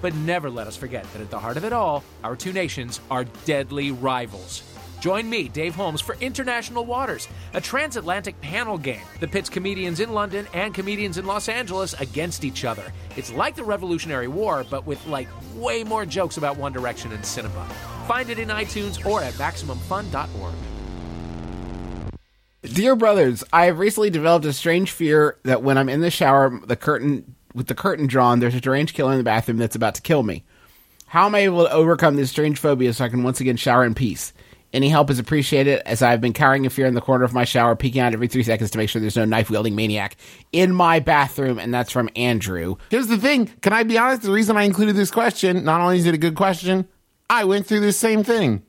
But 0.00 0.14
never 0.14 0.48
let 0.48 0.66
us 0.68 0.76
forget 0.76 1.04
that 1.12 1.20
at 1.20 1.28
the 1.28 1.38
heart 1.38 1.58
of 1.58 1.66
it 1.66 1.74
all, 1.74 2.02
our 2.24 2.34
two 2.34 2.54
nations 2.54 3.02
are 3.10 3.24
deadly 3.44 3.90
rivals. 3.90 4.62
Join 5.00 5.30
me, 5.30 5.48
Dave 5.48 5.74
Holmes, 5.74 6.00
for 6.00 6.16
International 6.20 6.84
Waters, 6.84 7.28
a 7.54 7.60
transatlantic 7.60 8.40
panel 8.40 8.76
game 8.76 9.02
that 9.20 9.30
pits 9.30 9.48
comedians 9.48 10.00
in 10.00 10.12
London 10.12 10.46
and 10.52 10.74
comedians 10.74 11.18
in 11.18 11.26
Los 11.26 11.48
Angeles 11.48 11.94
against 12.00 12.44
each 12.44 12.64
other. 12.64 12.92
It's 13.16 13.32
like 13.32 13.54
the 13.54 13.64
Revolutionary 13.64 14.28
War, 14.28 14.64
but 14.68 14.86
with 14.86 15.06
like 15.06 15.28
way 15.54 15.84
more 15.84 16.04
jokes 16.04 16.36
about 16.36 16.56
One 16.56 16.72
Direction 16.72 17.12
and 17.12 17.24
cinema. 17.24 17.64
Find 18.08 18.28
it 18.28 18.38
in 18.38 18.48
iTunes 18.48 19.04
or 19.06 19.22
at 19.22 19.34
MaximumFun.org. 19.34 20.54
Dear 22.62 22.96
brothers, 22.96 23.44
I 23.52 23.66
have 23.66 23.78
recently 23.78 24.10
developed 24.10 24.44
a 24.44 24.52
strange 24.52 24.90
fear 24.90 25.38
that 25.44 25.62
when 25.62 25.78
I'm 25.78 25.88
in 25.88 26.00
the 26.00 26.10
shower, 26.10 26.60
the 26.66 26.76
curtain 26.76 27.36
with 27.54 27.68
the 27.68 27.74
curtain 27.74 28.06
drawn, 28.08 28.40
there's 28.40 28.54
a 28.54 28.60
deranged 28.60 28.94
killer 28.94 29.12
in 29.12 29.18
the 29.18 29.24
bathroom 29.24 29.58
that's 29.58 29.76
about 29.76 29.94
to 29.94 30.02
kill 30.02 30.22
me. 30.22 30.44
How 31.06 31.26
am 31.26 31.34
I 31.34 31.40
able 31.40 31.64
to 31.64 31.72
overcome 31.72 32.16
this 32.16 32.30
strange 32.30 32.58
phobia 32.58 32.92
so 32.92 33.04
I 33.04 33.08
can 33.08 33.22
once 33.22 33.40
again 33.40 33.56
shower 33.56 33.84
in 33.84 33.94
peace? 33.94 34.32
Any 34.72 34.90
help 34.90 35.08
is 35.08 35.18
appreciated, 35.18 35.80
as 35.88 36.02
I've 36.02 36.20
been 36.20 36.34
carrying 36.34 36.66
a 36.66 36.70
fear 36.70 36.84
in 36.86 36.94
the 36.94 37.00
corner 37.00 37.24
of 37.24 37.32
my 37.32 37.44
shower, 37.44 37.74
peeking 37.74 38.02
out 38.02 38.12
every 38.12 38.28
three 38.28 38.42
seconds 38.42 38.70
to 38.72 38.78
make 38.78 38.90
sure 38.90 39.00
there's 39.00 39.16
no 39.16 39.24
knife 39.24 39.48
wielding 39.48 39.74
maniac 39.74 40.16
in 40.52 40.74
my 40.74 41.00
bathroom, 41.00 41.58
and 41.58 41.72
that's 41.72 41.90
from 41.90 42.10
Andrew. 42.16 42.76
Here's 42.90 43.06
the 43.06 43.16
thing. 43.16 43.46
Can 43.62 43.72
I 43.72 43.82
be 43.84 43.96
honest? 43.96 44.22
The 44.22 44.30
reason 44.30 44.58
I 44.58 44.64
included 44.64 44.94
this 44.94 45.10
question, 45.10 45.64
not 45.64 45.80
only 45.80 45.96
is 45.98 46.04
it 46.06 46.12
a 46.14 46.18
good 46.18 46.34
question, 46.34 46.86
I 47.30 47.44
went 47.44 47.66
through 47.66 47.80
this 47.80 47.96
same 47.96 48.22
thing. 48.24 48.62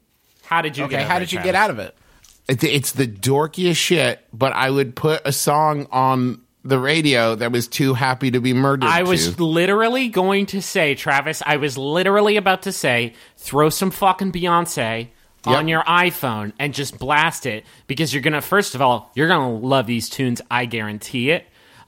How 0.44 0.62
did 0.62 0.78
you 0.78 0.86
Okay, 0.86 0.98
get? 0.98 1.08
how 1.08 1.16
over 1.16 1.26
did 1.26 1.34
you 1.34 1.44
get 1.44 1.56
out 1.56 1.70
of 1.70 1.80
it? 1.80 1.96
It's, 2.48 2.64
it's 2.64 2.92
the 2.94 3.06
dorkiest 3.08 3.76
shit, 3.76 4.26
but 4.34 4.54
I 4.54 4.70
would 4.70 4.96
put 4.96 5.22
a 5.26 5.32
song 5.34 5.86
on 5.92 6.42
the 6.64 6.80
radio 6.80 7.36
that 7.36 7.52
was 7.52 7.68
too 7.68 7.94
happy 7.94 8.32
to 8.32 8.40
be 8.42 8.54
murdered. 8.54 8.88
I 8.90 9.04
to. 9.04 9.10
was 9.10 9.40
literally 9.40 10.08
going 10.08 10.46
to 10.48 10.62
say, 10.62 10.96
Travis, 10.96 11.44
I 11.46 11.58
was 11.58 11.78
literally 11.78 12.38
about 12.38 12.64
to 12.64 12.72
say, 12.72 13.14
throw 13.38 13.70
some 13.70 13.92
fucking 13.92 14.32
Beyonce 14.32 15.10
on 15.46 15.68
your 15.68 15.84
iPhone 15.84 16.54
and 16.60 16.74
just 16.74 17.00
blast 17.00 17.46
it 17.46 17.66
because 17.88 18.14
you're 18.14 18.22
gonna, 18.24 18.42
first 18.42 18.76
of 18.76 18.82
all, 18.82 19.12
you're 19.16 19.28
gonna 19.28 19.58
love 19.58 19.88
these 19.88 20.10
tunes. 20.10 20.42
I 20.52 20.66
guarantee 20.66 21.32
it. 21.32 21.46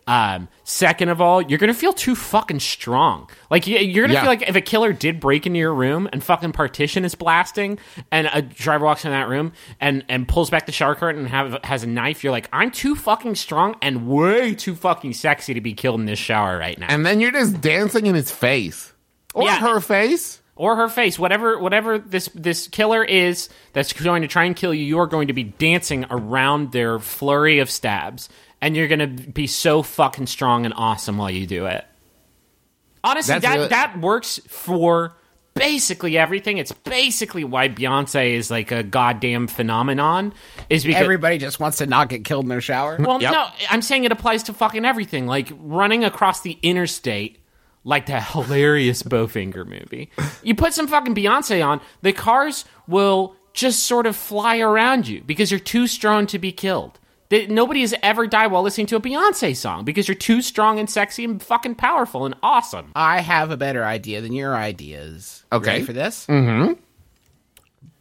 Um, 0.08 0.48
second 0.64 1.10
of 1.10 1.22
all, 1.22 1.44
you're 1.44 1.60
gonna 1.60 1.76
feel 1.76 1.94
too 1.94 2.16
fucking 2.16 2.60
strong. 2.60 3.30
Like 3.52 3.68
you- 3.68 3.78
you're 3.78 4.04
gonna 4.08 4.16
Yeah. 4.16 4.22
feel 4.22 4.30
like 4.32 4.50
if 4.50 4.56
a 4.56 4.62
killer 4.62 4.94
did 4.94 5.20
break 5.20 5.46
into 5.46 5.60
your 5.60 5.74
room 5.74 6.10
and 6.12 6.24
fucking 6.24 6.54
partition 6.54 7.06
is 7.06 7.14
blasting, 7.14 7.78
and 8.12 8.28
a 8.34 8.42
driver 8.42 8.84
walks 8.86 9.06
in 9.06 9.12
that 9.12 9.30
room 9.30 9.54
and 9.80 10.04
and 10.10 10.28
pulls 10.28 10.50
back 10.50 10.66
the 10.66 10.72
shower 10.72 10.96
curtain 10.96 11.22
and 11.22 11.30
have 11.30 11.60
has 11.64 11.84
a 11.84 11.88
knife, 11.88 12.24
you're 12.24 12.32
like, 12.32 12.50
I'm 12.52 12.72
too 12.72 12.96
fucking 12.96 13.36
strong 13.36 13.76
and 13.82 14.08
way 14.08 14.56
too 14.56 14.74
fucking 14.76 15.14
sexy 15.14 15.54
to 15.54 15.62
be 15.62 15.74
killed 15.74 16.00
in 16.00 16.08
this 16.08 16.20
shower 16.20 16.58
right 16.58 16.80
now. 16.80 16.88
and 16.90 17.06
then 17.06 17.20
you're 17.20 17.32
just 17.32 17.62
dancing 17.62 18.08
in 18.08 18.16
his 18.16 18.32
face 18.32 18.92
or 19.36 19.44
Yeah. 19.44 19.60
her 19.60 19.80
face. 19.80 20.41
Or 20.62 20.76
her 20.76 20.88
face, 20.88 21.18
whatever 21.18 21.58
whatever 21.58 21.98
this 21.98 22.30
this 22.36 22.68
killer 22.68 23.04
is 23.04 23.50
that's 23.74 23.94
going 23.94 24.22
to 24.22 24.28
try 24.28 24.44
and 24.46 24.56
kill 24.56 24.74
you, 24.74 24.84
you 24.86 25.00
are 25.00 25.08
going 25.08 25.28
to 25.28 25.34
be 25.34 25.44
dancing 25.44 26.06
around 26.12 26.72
their 26.72 27.00
flurry 27.00 27.58
of 27.58 27.70
stabs, 27.72 28.30
and 28.62 28.78
you're 28.78 28.88
going 28.88 29.00
to 29.00 29.08
be 29.08 29.48
so 29.48 29.82
fucking 29.82 30.28
strong 30.28 30.66
and 30.66 30.74
awesome 30.78 31.18
while 31.18 31.32
you 31.32 31.48
do 31.48 31.66
it. 31.66 31.84
Honestly, 33.04 33.34
That's 33.34 33.46
that 33.46 33.56
really- 33.56 33.68
that 33.70 34.00
works 34.00 34.40
for 34.48 35.16
basically 35.56 36.18
everything. 36.18 36.60
It's 36.60 36.72
basically 36.72 37.44
why 37.44 37.68
Beyonce 37.68 38.34
is 38.36 38.52
like 38.52 38.72
a 38.72 38.84
goddamn 38.84 39.48
phenomenon. 39.48 40.32
Is 40.70 40.84
because 40.86 41.02
Everybody 41.02 41.40
just 41.40 41.60
wants 41.60 41.80
to 41.80 41.88
not 41.88 42.08
get 42.10 42.24
killed 42.24 42.46
in 42.46 42.50
their 42.50 42.62
shower. 42.62 42.98
well, 43.00 43.20
Yep. 43.20 43.34
no, 43.34 43.48
I'm 43.70 43.82
saying 43.82 44.04
it 44.04 44.12
applies 44.12 44.44
to 44.44 44.54
fucking 44.54 44.86
everything. 44.86 45.26
Like 45.26 45.50
running 45.60 46.04
across 46.06 46.42
the 46.42 46.58
interstate, 46.62 47.40
like 47.84 48.06
that 48.08 48.24
hilarious 48.32 49.04
Bowfinger 49.04 49.66
movie. 49.66 50.12
You 50.44 50.56
put 50.56 50.74
some 50.74 50.88
fucking 50.88 51.16
Beyonce 51.16 51.66
on, 51.66 51.82
the 52.02 52.14
cars 52.14 52.66
will 52.88 53.36
just 53.54 53.86
sort 53.86 54.06
of 54.06 54.16
fly 54.16 54.60
around 54.60 55.08
you 55.08 55.22
because 55.26 55.52
you're 55.52 55.60
too 55.60 55.88
strong 55.88 56.28
to 56.28 56.40
be 56.40 56.52
killed. 56.52 57.00
They, 57.30 57.48
nobody 57.48 57.82
has 57.82 57.94
ever 58.04 58.28
died 58.28 58.52
while 58.52 58.62
listening 58.62 58.88
to 58.88 58.98
a 58.98 59.02
Beyonce 59.02 59.56
song 59.56 59.86
because 59.86 60.08
you're 60.08 60.16
too 60.16 60.42
strong 60.42 60.80
and 60.80 60.90
sexy 60.90 61.24
and 61.24 61.42
fucking 61.42 61.76
powerful 61.76 62.26
and 62.26 62.36
awesome. 62.44 62.92
I 62.94 63.22
have 63.22 63.52
a 63.52 63.58
better 63.58 63.86
idea 63.86 64.20
than 64.20 64.34
your 64.34 64.54
ideas. 64.56 65.46
Okay. 65.52 65.72
ready 65.72 65.84
for 65.86 65.94
this? 65.94 66.26
Mm-hmm. 66.28 66.74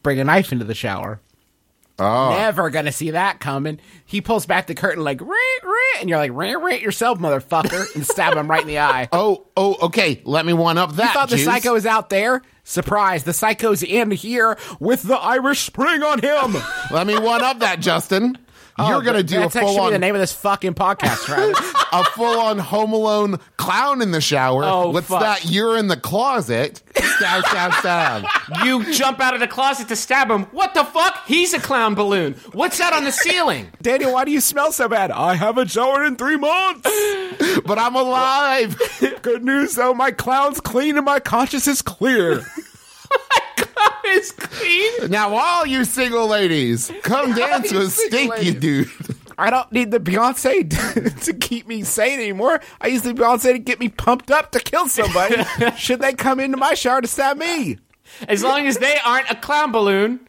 Bring 0.02 0.18
a 0.18 0.24
knife 0.24 0.50
into 0.50 0.64
the 0.64 0.74
shower. 0.74 1.20
Oh, 2.00 2.30
Never 2.30 2.70
gonna 2.70 2.92
see 2.92 3.10
that 3.10 3.38
coming. 3.40 3.78
He 4.06 4.20
pulls 4.20 4.46
back 4.46 4.66
the 4.66 4.74
curtain 4.74 5.04
like, 5.04 5.20
"Ree, 5.20 5.28
ree," 5.62 6.00
and 6.00 6.08
you're 6.08 6.18
like, 6.18 6.32
"Ree, 6.32 6.54
ree 6.56 6.80
yourself, 6.80 7.18
motherfucker," 7.18 7.94
and 7.94 8.06
stab 8.06 8.36
him 8.36 8.48
right 8.50 8.62
in 8.62 8.66
the 8.68 8.78
eye. 8.80 9.08
oh, 9.12 9.46
oh. 9.56 9.76
Okay, 9.86 10.22
let 10.24 10.46
me 10.46 10.52
one 10.52 10.78
up 10.78 10.96
that. 10.96 11.08
You 11.08 11.12
thought 11.12 11.28
the 11.30 11.36
Juice. 11.36 11.44
psycho 11.44 11.74
was 11.74 11.86
out 11.86 12.08
there? 12.10 12.42
Surprise! 12.64 13.24
The 13.24 13.32
psycho's 13.34 13.82
in 13.82 14.10
here 14.12 14.56
with 14.78 15.02
the 15.02 15.16
Irish 15.16 15.60
Spring 15.60 16.02
on 16.02 16.20
him. 16.20 16.56
Let 16.90 17.06
me 17.06 17.18
one 17.18 17.42
up 17.42 17.58
that, 17.60 17.80
Justin. 17.80 18.38
Oh, 18.78 18.88
you're 18.88 19.02
gonna 19.02 19.22
do 19.22 19.40
a 19.42 19.44
Oh, 19.46 19.48
full 19.50 19.90
the 19.90 19.98
name 19.98 20.14
of 20.14 20.20
this 20.20 20.32
fucking 20.32 20.74
podcast, 20.74 21.24
Travis. 21.26 21.58
a 21.92 22.04
full 22.04 22.38
on 22.40 22.58
Home 22.58 22.92
Alone 22.92 23.38
clown 23.56 24.00
in 24.00 24.10
the 24.10 24.20
shower. 24.22 24.64
Oh, 24.64 24.90
What's 24.90 25.08
fuck. 25.08 25.20
that? 25.20 25.44
You're 25.50 25.76
in 25.76 25.88
the 25.88 25.96
closet. 25.98 26.80
Stab, 27.20 27.44
stab, 27.44 27.72
stab. 27.74 28.24
You 28.64 28.90
jump 28.94 29.20
out 29.20 29.34
of 29.34 29.40
the 29.40 29.46
closet 29.46 29.88
to 29.88 29.96
stab 29.96 30.30
him. 30.30 30.44
What 30.52 30.72
the 30.72 30.84
fuck? 30.84 31.26
He's 31.26 31.52
a 31.52 31.60
clown 31.60 31.94
balloon. 31.94 32.32
What's 32.52 32.78
that 32.78 32.94
on 32.94 33.04
the 33.04 33.12
ceiling? 33.12 33.68
Daniel, 33.82 34.14
why 34.14 34.24
do 34.24 34.30
you 34.30 34.40
smell 34.40 34.72
so 34.72 34.88
bad? 34.88 35.10
I 35.10 35.34
haven't 35.34 35.70
showered 35.70 36.06
in 36.06 36.16
three 36.16 36.36
months. 36.36 36.90
But 37.64 37.78
I'm 37.78 37.94
alive. 37.94 38.80
Good 39.22 39.44
news 39.44 39.74
though, 39.74 39.92
my 39.94 40.10
clown's 40.10 40.60
clean 40.60 40.96
and 40.96 41.04
my 41.04 41.20
conscience 41.20 41.66
is 41.68 41.82
clear. 41.82 42.38
My 43.10 43.40
God, 43.56 43.92
it's 44.04 44.30
clean. 44.32 45.10
Now, 45.10 45.34
all 45.34 45.66
you 45.66 45.84
single 45.84 46.26
ladies, 46.28 46.90
come 47.02 47.34
dance 47.34 47.72
with 47.72 47.92
Stinky 47.92 48.54
Dude. 48.54 48.88
I 49.40 49.50
don't 49.50 49.70
need 49.72 49.90
the 49.90 49.98
Beyonce 50.00 51.24
to 51.24 51.32
keep 51.34 51.66
me 51.66 51.82
sane 51.82 52.20
anymore. 52.20 52.60
I 52.80 52.88
use 52.88 53.02
the 53.02 53.14
Beyonce 53.14 53.52
to 53.52 53.58
get 53.58 53.80
me 53.80 53.88
pumped 53.88 54.30
up 54.30 54.52
to 54.52 54.60
kill 54.60 54.86
somebody. 54.88 55.42
Should 55.76 56.00
they 56.00 56.12
come 56.12 56.38
into 56.40 56.56
my 56.56 56.74
shower 56.74 57.00
to 57.00 57.08
stab 57.08 57.36
me? 57.38 57.78
As 58.28 58.42
long 58.42 58.66
as 58.66 58.78
they 58.78 58.96
aren't 59.04 59.30
a 59.30 59.34
clown 59.36 59.72
balloon 59.72 60.20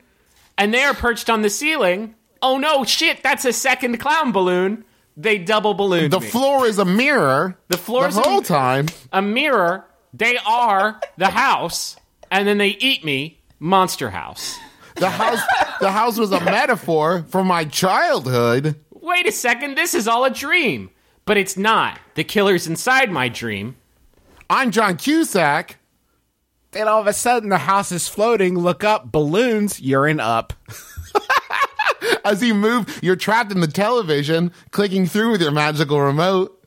and 0.58 0.74
they 0.74 0.84
are 0.84 0.94
perched 0.94 1.30
on 1.30 1.42
the 1.42 1.50
ceiling. 1.50 2.16
Oh 2.42 2.58
no, 2.58 2.84
shit, 2.84 3.22
that's 3.24 3.46
a 3.46 3.54
second 3.54 3.98
clown 4.00 4.32
balloon. 4.32 4.86
They 5.18 5.38
double 5.38 5.74
ballooned 5.74 6.14
The 6.14 6.20
me. 6.22 6.28
floor 6.28 6.66
is 6.66 6.80
a 6.80 6.86
mirror. 6.86 7.58
The 7.68 7.78
floor 7.78 8.08
is 8.08 8.16
the 8.16 8.22
a- 8.22 8.24
whole 8.30 8.42
time. 8.42 8.88
a 9.12 9.22
mirror. 9.22 9.86
They 10.14 10.38
are 10.46 11.00
the 11.18 11.30
house, 11.30 11.96
and 12.32 12.48
then 12.48 12.58
they 12.58 12.70
eat 12.70 13.04
me. 13.06 13.40
Monster 13.60 14.10
House. 14.10 14.58
The 14.96 15.10
house, 15.10 15.40
the 15.80 15.92
house 15.92 16.18
was 16.18 16.32
a 16.32 16.40
metaphor 16.42 17.26
for 17.30 17.44
my 17.44 17.64
childhood. 17.66 18.76
Wait 19.02 19.28
a 19.28 19.32
second, 19.32 19.76
this 19.76 19.96
is 19.96 20.08
all 20.08 20.24
a 20.26 20.30
dream. 20.30 20.92
But 21.26 21.38
it's 21.38 21.58
not. 21.58 22.00
The 22.16 22.24
killer's 22.24 22.68
inside 22.68 23.12
my 23.12 23.30
dream. 23.30 23.76
I'm 24.50 24.72
John 24.72 24.98
Cusack. 24.98 25.78
Then 26.72 26.88
all 26.88 27.02
of 27.02 27.08
a 27.08 27.14
sudden 27.14 27.50
the 27.50 27.58
house 27.58 27.92
is 27.92 28.08
floating. 28.08 28.58
Look 28.58 28.84
up, 28.84 29.12
balloons, 29.12 29.80
urine 29.82 30.20
up. 30.20 30.54
As 32.26 32.44
you 32.44 32.54
move, 32.54 33.00
you're 33.02 33.16
trapped 33.16 33.52
in 33.52 33.60
the 33.60 33.68
television, 33.68 34.52
clicking 34.72 35.06
through 35.08 35.32
with 35.32 35.42
your 35.42 35.52
magical 35.52 36.00
remote. 36.00 36.58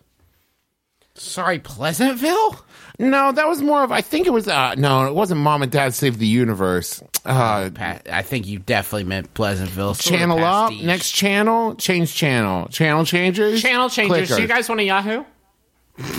Sorry, 1.15 1.59
Pleasantville? 1.59 2.65
No, 2.99 3.33
that 3.33 3.49
was 3.49 3.61
more 3.61 3.83
of. 3.83 3.91
I 3.91 4.03
think 4.03 4.27
it 4.29 4.31
was. 4.31 4.47
Uh, 4.47 4.75
no, 4.77 5.07
it 5.07 5.15
wasn't. 5.15 5.41
Mom 5.41 5.63
and 5.63 5.73
Dad 5.73 5.95
Save 5.95 6.19
the 6.19 6.27
Universe. 6.29 7.03
Uh, 7.25 7.71
Pa- 7.75 7.99
I 8.11 8.23
think 8.23 8.47
you 8.47 8.61
definitely 8.61 9.05
meant 9.05 9.35
Pleasantville. 9.35 9.95
Sort 9.95 10.17
channel 10.19 10.45
up. 10.45 10.73
Next 10.73 11.11
channel. 11.11 11.75
Change 11.75 12.15
channel. 12.15 12.69
Channel 12.69 13.05
changers. 13.05 13.61
Channel 13.63 13.91
changers. 13.91 14.31
Clickers. 14.31 14.37
Do 14.37 14.43
you 14.43 14.49
guys 14.49 14.69
want 14.69 14.81
a 14.81 14.85
Yahoo? 14.85 15.25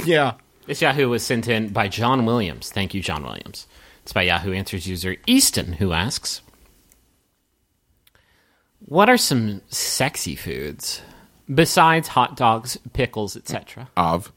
Yeah. 0.04 0.34
This 0.66 0.82
Yahoo 0.82 1.08
was 1.10 1.24
sent 1.24 1.48
in 1.48 1.70
by 1.70 1.88
John 1.88 2.26
Williams. 2.26 2.72
Thank 2.72 2.94
you, 2.94 3.02
John 3.02 3.24
Williams. 3.24 3.68
It's 4.04 4.12
by 4.14 4.24
Yahoo 4.24 4.52
Answers 4.52 4.86
user 4.88 5.16
Easton, 5.28 5.74
who 5.74 5.94
asks 5.94 6.42
What 8.80 9.10
are 9.10 9.18
some 9.18 9.62
sexy 9.70 10.36
foods 10.36 11.02
besides 11.54 12.10
hot 12.10 12.36
dogs, 12.36 12.78
pickles, 12.94 13.38
etc.? 13.38 13.90
of. 13.96 14.32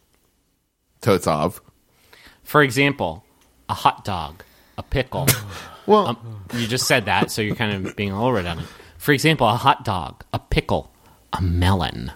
Totes 1.01 1.27
of. 1.27 1.61
For 2.49 2.63
example, 2.63 3.25
a 3.69 3.75
hot 3.75 4.07
dog, 4.07 4.43
a 4.79 4.83
pickle. 4.83 5.27
Well, 5.87 6.09
Um, 6.09 6.45
you 6.53 6.67
just 6.67 6.87
said 6.87 7.07
that, 7.07 7.31
so 7.31 7.41
you're 7.41 7.57
kind 7.57 7.87
of 7.87 7.97
being 7.97 8.11
a 8.11 8.15
little 8.15 8.35
redundant. 8.35 8.69
For 8.99 9.13
example, 9.13 9.49
a 9.49 9.55
hot 9.55 9.87
dog, 9.87 10.23
a 10.35 10.39
pickle, 10.39 10.93
a 11.33 11.41
melon. 11.41 12.13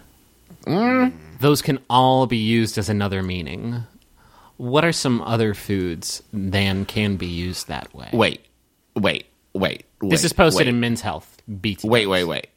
Those 1.40 1.62
can 1.62 1.78
all 1.88 2.26
be 2.26 2.36
used 2.36 2.76
as 2.76 2.90
another 2.90 3.22
meaning. 3.22 3.84
What 4.58 4.84
are 4.84 4.92
some 4.92 5.22
other 5.22 5.54
foods 5.54 6.22
than 6.34 6.84
can 6.84 7.16
be 7.16 7.28
used 7.28 7.68
that 7.68 7.94
way? 7.94 8.10
wait, 8.12 8.44
wait, 8.94 9.24
wait. 9.54 9.86
This 10.02 10.22
is 10.24 10.34
posted 10.34 10.66
wait. 10.66 10.68
in 10.68 10.78
Men's 10.78 11.00
Health. 11.00 11.40
BT. 11.48 11.88
Wait, 11.88 12.06
wait, 12.06 12.24
wait. 12.24 12.48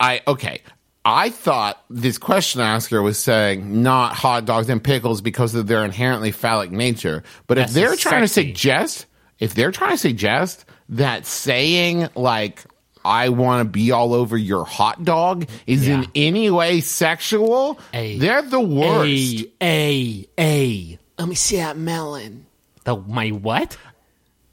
I 0.00 0.22
okay. 0.26 0.60
I 1.04 1.30
thought 1.30 1.82
this 1.90 2.16
question 2.18 2.60
asker 2.62 3.02
was 3.02 3.18
saying 3.18 3.82
not 3.82 4.14
hot 4.14 4.46
dogs 4.46 4.68
and 4.70 4.82
pickles 4.82 5.20
because 5.20 5.54
of 5.54 5.66
their 5.66 5.84
inherently 5.84 6.32
phallic 6.32 6.70
nature. 6.70 7.22
But 7.46 7.58
if 7.58 7.70
they're 7.70 7.94
trying 7.96 8.26
sexy. 8.26 8.42
to 8.42 8.48
suggest, 8.48 9.06
if 9.38 9.54
they're 9.54 9.70
trying 9.72 9.90
to 9.92 9.98
suggest 9.98 10.64
that 10.90 11.26
saying 11.26 12.08
like 12.14 12.64
I 13.04 13.28
want 13.28 13.66
to 13.66 13.70
be 13.70 13.90
all 13.90 14.14
over 14.14 14.34
your 14.36 14.64
hot 14.64 15.04
dog 15.04 15.46
is 15.66 15.86
in 15.86 16.06
any 16.14 16.50
way 16.50 16.80
sexual, 16.80 17.78
Hey. 17.92 18.16
they're 18.18 18.40
the 18.40 18.60
worst. 18.60 19.44
A, 19.60 20.26
A, 20.26 20.28
A. 20.40 20.98
Let 21.18 21.28
me 21.28 21.34
see 21.34 21.56
that 21.56 21.76
melon. 21.76 22.46
The 22.84 22.96
my 22.96 23.28
what? 23.28 23.76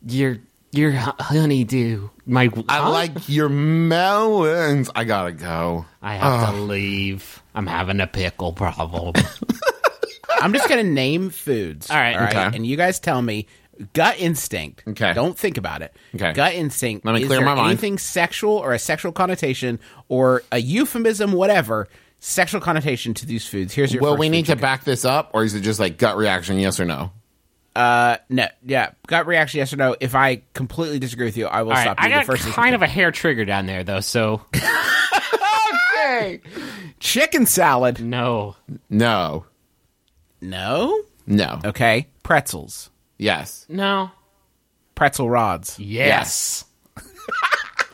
Your 0.06 0.40
your 0.72 0.92
hu- 0.92 1.24
honeydew. 1.24 2.10
My 2.26 2.50
I 2.70 2.78
huh? 2.78 2.92
like 2.92 3.30
your 3.30 3.50
melons. 3.50 4.90
I 4.96 5.04
gotta 5.04 5.32
go. 5.32 5.86
I 6.02 6.16
have 6.16 6.50
to 6.52 6.56
leave. 6.62 7.42
I'm 7.54 7.68
having 7.68 8.00
a 8.00 8.08
pickle 8.08 8.54
problem. 8.54 9.14
I'm 10.42 10.54
just 10.54 10.68
going 10.68 10.84
to 10.84 10.92
name 10.92 11.30
foods. 11.30 11.92
All 11.92 11.98
right. 11.98 12.30
Okay. 12.30 12.56
And 12.56 12.66
you 12.66 12.76
guys 12.76 13.00
tell 13.00 13.22
me 13.22 13.48
gut 13.94 14.20
instinct. 14.20 14.84
Okay. 14.88 15.14
Don't 15.14 15.38
think 15.38 15.58
about 15.58 15.82
it. 15.84 15.94
Okay. 16.16 16.34
Gut 16.34 16.54
instinct. 16.54 17.06
Let 17.06 17.14
me 17.14 17.22
is 17.22 17.28
clear 17.28 17.40
there 17.40 17.46
my 17.46 17.56
mind. 17.56 17.70
Anything 17.70 17.98
sexual 18.00 18.54
or 18.54 18.74
a 18.74 18.80
sexual 18.80 19.12
connotation 19.12 19.80
or 20.10 20.42
a 20.52 20.58
euphemism, 20.58 21.34
whatever, 21.34 21.88
sexual 22.20 22.60
connotation 22.62 23.14
to 23.16 23.26
these 23.26 23.46
foods. 23.46 23.74
Here's 23.74 23.94
your 23.94 24.02
Well, 24.02 24.14
first 24.14 24.20
we 24.20 24.30
need 24.30 24.48
to 24.48 24.56
back 24.56 24.84
this 24.84 25.06
up, 25.06 25.32
or 25.34 25.44
is 25.44 25.54
it 25.54 25.62
just 25.62 25.80
like 25.80 25.98
gut 25.98 26.18
reaction, 26.18 26.58
yes 26.58 26.80
or 26.80 26.86
no? 26.86 27.12
Uh, 27.76 28.18
no, 28.30 28.48
yeah, 28.66 28.92
gut 29.08 29.28
reaction, 29.28 29.60
yes 29.60 29.72
or 29.72 29.78
no. 29.78 29.96
If 30.00 30.14
I 30.16 30.42
completely 30.54 31.00
disagree 31.00 31.26
with 31.26 31.38
you, 31.38 31.48
I 31.48 31.62
will 31.62 31.72
All 31.72 31.78
right. 31.78 31.84
stop 31.84 32.00
you. 32.00 32.06
I 32.06 32.10
got 32.10 32.26
the 32.26 32.32
first 32.32 32.48
kind 32.50 32.76
of 32.76 32.82
a 32.82 32.88
hair 32.88 33.12
trigger 33.12 33.46
down 33.46 33.66
there 33.66 33.84
though, 33.84 34.02
so 34.02 34.42
okay. 35.96 36.42
chicken 37.00 37.46
salad. 37.46 38.04
no. 38.04 38.56
No. 38.90 39.46
No. 40.42 41.02
No. 41.28 41.60
Okay. 41.64 42.08
Pretzels. 42.24 42.90
Yes. 43.18 43.66
No. 43.70 44.12
Pretzel 44.96 45.30
rods. 45.30 45.80
Yes. 45.80 46.66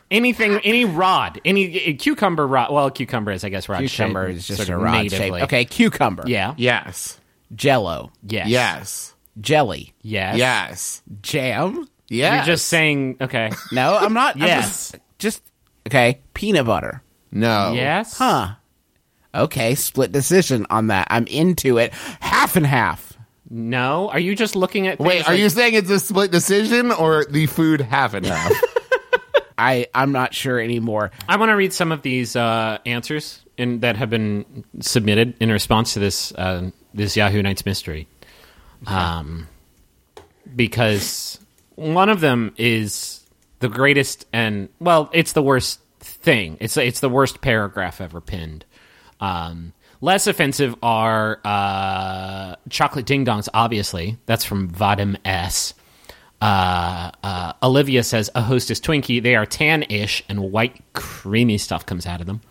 Anything, 0.09 0.59
any 0.63 0.85
rod, 0.85 1.41
any 1.43 1.93
uh, 1.93 1.97
cucumber 1.99 2.47
rod. 2.47 2.71
Well, 2.71 2.89
cucumber 2.91 3.31
is, 3.31 3.43
I 3.43 3.49
guess, 3.49 3.67
rod. 3.67 3.79
Cucumber 3.79 4.27
shaped 4.27 4.37
is 4.37 4.47
just 4.47 4.57
sort 4.57 4.69
a 4.69 4.75
of 4.75 4.81
rod 4.81 5.11
shape. 5.11 5.33
Okay. 5.33 5.65
Cucumber. 5.65 6.23
Yeah. 6.25 6.53
Yes. 6.55 7.19
Jello. 7.53 8.13
Yes. 8.23 8.47
Yes. 8.47 9.13
Jelly. 9.39 9.93
Yes. 10.01 10.37
Yes. 10.37 11.03
Jam. 11.21 11.87
Yes. 12.09 12.45
You're 12.47 12.55
just 12.55 12.67
saying. 12.67 13.17
Okay. 13.21 13.51
No, 13.71 13.97
I'm 13.97 14.13
not. 14.13 14.35
I'm 14.35 14.41
Yes. 14.43 14.91
just, 14.91 14.95
just 15.19 15.43
okay. 15.87 16.19
Peanut 16.33 16.65
butter. 16.65 17.01
no. 17.31 17.73
Yes. 17.73 18.17
Huh. 18.17 18.55
Okay. 19.35 19.75
Split 19.75 20.11
decision 20.11 20.65
on 20.69 20.87
that. 20.87 21.07
I'm 21.09 21.27
into 21.27 21.77
it. 21.77 21.93
Half 22.19 22.55
and 22.55 22.65
half. 22.65 23.13
No. 23.49 24.09
Are 24.09 24.19
you 24.19 24.35
just 24.35 24.55
looking 24.55 24.87
at? 24.87 24.99
Wait, 24.99 25.27
are 25.27 25.31
like- 25.33 25.39
you 25.39 25.49
saying 25.49 25.73
it's 25.73 25.89
a 25.89 25.99
split 25.99 26.31
decision 26.31 26.91
or 26.91 27.25
the 27.29 27.45
food 27.45 27.81
half 27.81 28.13
and 28.13 28.25
half? 28.25 28.51
I 29.57 29.87
I'm 29.93 30.11
not 30.11 30.33
sure 30.33 30.59
anymore. 30.59 31.11
I 31.27 31.37
want 31.37 31.49
to 31.49 31.55
read 31.55 31.73
some 31.73 31.91
of 31.91 32.01
these 32.03 32.35
uh, 32.35 32.77
answers 32.85 33.41
in, 33.57 33.79
that 33.81 33.97
have 33.97 34.09
been 34.09 34.63
submitted 34.81 35.35
in 35.39 35.51
response 35.51 35.93
to 35.93 35.99
this 35.99 36.31
uh, 36.33 36.69
this 36.93 37.15
Yahoo 37.17 37.41
Nights 37.41 37.65
mystery, 37.65 38.07
um, 38.85 39.47
because 40.55 41.39
one 41.75 42.09
of 42.09 42.21
them 42.21 42.53
is 42.57 43.25
the 43.59 43.69
greatest 43.69 44.25
and 44.31 44.69
well, 44.79 45.09
it's 45.13 45.33
the 45.33 45.41
worst 45.41 45.79
thing. 45.99 46.57
It's 46.59 46.77
it's 46.77 46.99
the 46.99 47.09
worst 47.09 47.41
paragraph 47.41 48.01
ever 48.01 48.21
pinned. 48.21 48.65
Um, 49.19 49.73
less 50.01 50.27
offensive 50.27 50.75
are 50.83 51.39
uh, 51.43 52.55
chocolate 52.69 53.05
ding 53.05 53.25
dongs. 53.25 53.49
Obviously, 53.53 54.17
that's 54.25 54.45
from 54.45 54.69
Vadim 54.69 55.17
S. 55.25 55.73
Uh, 56.39 57.09
uh, 57.23 57.53
Olivia 57.63 58.03
says 58.03 58.29
a 58.35 58.41
hostess 58.41 58.79
Twinkie. 58.79 59.21
They 59.21 59.35
are 59.35 59.45
tan-ish 59.45 60.23
and 60.29 60.51
white 60.51 60.81
creamy 60.93 61.57
stuff 61.57 61.85
comes 61.85 62.05
out 62.05 62.21
of 62.21 62.27
them. 62.27 62.41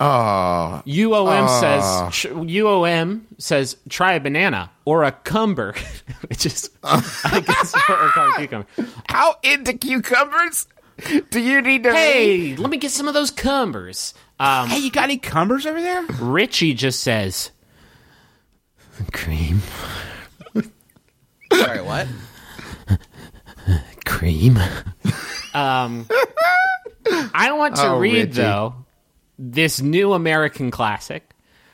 Oh. 0.00 0.82
UOM 0.86 1.60
says 1.60 1.84
UOM 2.32 3.22
says 3.38 3.76
try 3.88 4.14
a 4.14 4.20
banana 4.20 4.70
or 4.84 5.04
a 5.04 5.12
cumber, 5.12 5.74
which 6.28 6.46
is 6.46 6.70
I 6.84 7.42
guess 7.44 7.74
what 7.74 7.88
we're 8.16 8.32
cucumber. 8.38 8.66
How 9.08 9.36
into 9.42 9.72
cucumbers 9.74 10.66
do 11.30 11.40
you 11.40 11.62
need 11.62 11.84
to? 11.84 11.92
Hey, 11.92 12.56
let 12.56 12.70
me 12.70 12.76
get 12.76 12.90
some 12.90 13.08
of 13.08 13.14
those 13.14 13.30
cumbers. 13.30 14.14
Um, 14.40 14.68
hey, 14.68 14.78
you 14.78 14.90
got 14.90 15.04
any 15.04 15.18
cumbers 15.18 15.66
over 15.66 15.80
there? 15.80 16.02
Richie 16.20 16.74
just 16.74 17.00
says 17.00 17.50
cream, 19.12 19.60
Sorry, 21.52 21.82
what? 21.82 22.06
cream. 24.04 24.58
um, 25.54 26.06
I 27.34 27.52
want 27.52 27.76
to 27.76 27.88
Oh, 27.88 27.98
read 27.98 28.28
Richie. 28.28 28.32
though 28.42 28.74
this 29.38 29.80
new 29.80 30.12
American 30.12 30.70
classic 30.70 31.30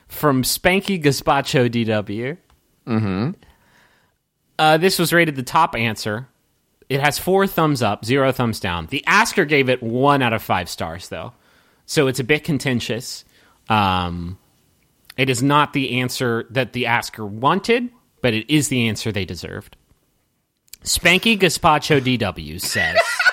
from 0.08 0.42
Spanky 0.42 1.02
Gazpacho 1.02 1.70
DW. 1.70 2.36
Mm-hmm. 2.86 3.30
Uh, 4.58 4.76
this 4.76 4.98
was 4.98 5.12
rated 5.12 5.36
the 5.36 5.42
top 5.42 5.74
answer. 5.74 6.28
It 6.88 7.00
has 7.00 7.18
four 7.18 7.46
thumbs 7.46 7.82
up, 7.82 8.04
zero 8.04 8.30
thumbs 8.30 8.60
down. 8.60 8.86
The 8.86 9.02
asker 9.06 9.44
gave 9.44 9.68
it 9.68 9.82
one 9.82 10.22
out 10.22 10.32
of 10.32 10.42
five 10.42 10.68
stars, 10.68 11.08
though, 11.08 11.32
so 11.86 12.06
it's 12.06 12.20
a 12.20 12.24
bit 12.24 12.44
contentious. 12.44 13.24
Um, 13.68 14.38
it 15.16 15.30
is 15.30 15.42
not 15.42 15.72
the 15.72 16.00
answer 16.00 16.46
that 16.50 16.72
the 16.72 16.86
asker 16.86 17.24
wanted, 17.24 17.88
but 18.20 18.34
it 18.34 18.52
is 18.52 18.68
the 18.68 18.88
answer 18.88 19.10
they 19.10 19.24
deserved. 19.24 19.76
Spanky 20.82 21.38
Gazpacho 21.38 22.00
DW 22.00 22.60
says. 22.60 22.98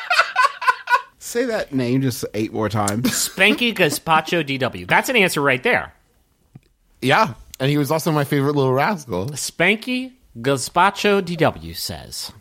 Say 1.31 1.45
that 1.45 1.73
name 1.73 2.01
just 2.01 2.25
eight 2.33 2.51
more 2.51 2.67
times. 2.67 3.03
Spanky 3.29 3.73
Gazpacho 3.73 4.45
DW. 4.45 4.85
That's 4.85 5.07
an 5.07 5.15
answer 5.15 5.39
right 5.39 5.63
there. 5.63 5.93
Yeah. 7.01 7.35
And 7.57 7.71
he 7.71 7.77
was 7.77 7.89
also 7.89 8.11
my 8.11 8.25
favorite 8.25 8.53
little 8.53 8.73
rascal. 8.73 9.27
Spanky 9.27 10.11
Gazpacho 10.37 11.21
DW 11.21 11.73
says. 11.73 12.33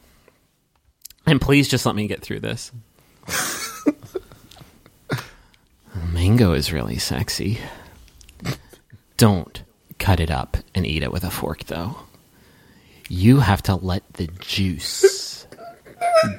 And 1.25 1.41
please 1.41 1.69
just 1.69 1.87
let 1.87 1.95
me 1.95 2.09
get 2.09 2.21
through 2.21 2.41
this. 2.41 2.73
Mango 6.13 6.53
is 6.53 6.73
really 6.73 6.99
sexy. 6.99 7.61
Don't 9.17 9.63
cut 10.01 10.19
it 10.19 10.33
up 10.33 10.57
and 10.75 10.85
eat 10.85 11.05
it 11.05 11.13
with 11.13 11.23
a 11.23 11.31
fork, 11.31 11.63
though. 11.67 11.95
You 13.09 13.39
have 13.39 13.63
to 13.63 13.77
let 13.77 14.15
the 14.15 14.27
juice 14.41 15.47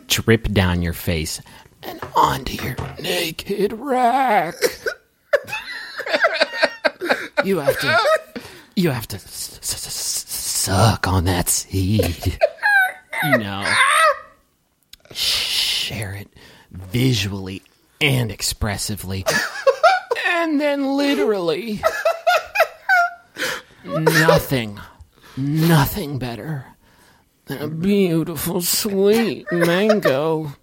drip 0.08 0.52
down 0.52 0.82
your 0.82 0.92
face 0.92 1.40
and 1.84 2.00
onto 2.16 2.54
your 2.64 2.76
naked 3.00 3.74
rack. 3.74 4.56
you 7.44 7.60
have 7.60 7.80
to 7.80 8.00
you 8.76 8.90
have 8.92 9.08
to 9.08 9.16
s- 9.18 9.60
s- 9.62 9.88
s- 9.88 10.26
suck 10.28 11.08
on 11.08 11.26
that 11.26 11.50
seed. 11.50 12.40
You 13.24 13.38
know, 13.38 13.64
share 15.12 16.14
it 16.14 16.28
visually 16.72 17.62
and 18.00 18.32
expressively, 18.32 19.26
and 20.28 20.60
then 20.60 20.96
literally. 20.98 21.82
Nothing 23.84 24.80
nothing 25.38 26.20
better 26.20 26.66
than 27.46 27.62
a 27.62 27.68
beautiful 27.68 28.62
sweet 28.62 29.46
mango 29.52 30.54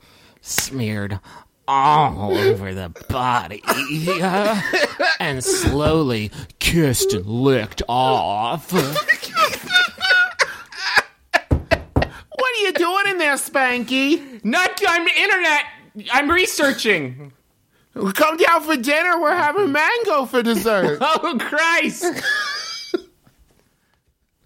smeared 0.49 1.21
all 1.67 2.37
over 2.37 2.73
the 2.73 2.89
body 3.09 3.63
and 5.21 5.45
slowly 5.45 6.31
kissed 6.59 7.13
and 7.13 7.27
licked 7.27 7.83
off. 7.89 8.73
What 8.73 8.87
are 12.55 12.63
you 12.63 12.73
doing 12.73 13.09
in 13.09 13.19
there, 13.19 13.35
Spanky? 13.35 14.43
Not, 14.45 14.81
I'm 14.89 15.07
internet. 15.07 15.65
I'm 16.13 16.31
researching. 16.31 17.33
Come 18.15 18.37
down 18.37 18.63
for 18.63 18.77
dinner. 18.77 19.21
We're 19.21 19.35
having 19.35 19.73
mango 19.73 20.25
for 20.25 20.43
dessert. 20.43 20.99
Oh 21.03 21.37
Christ! 21.39 22.05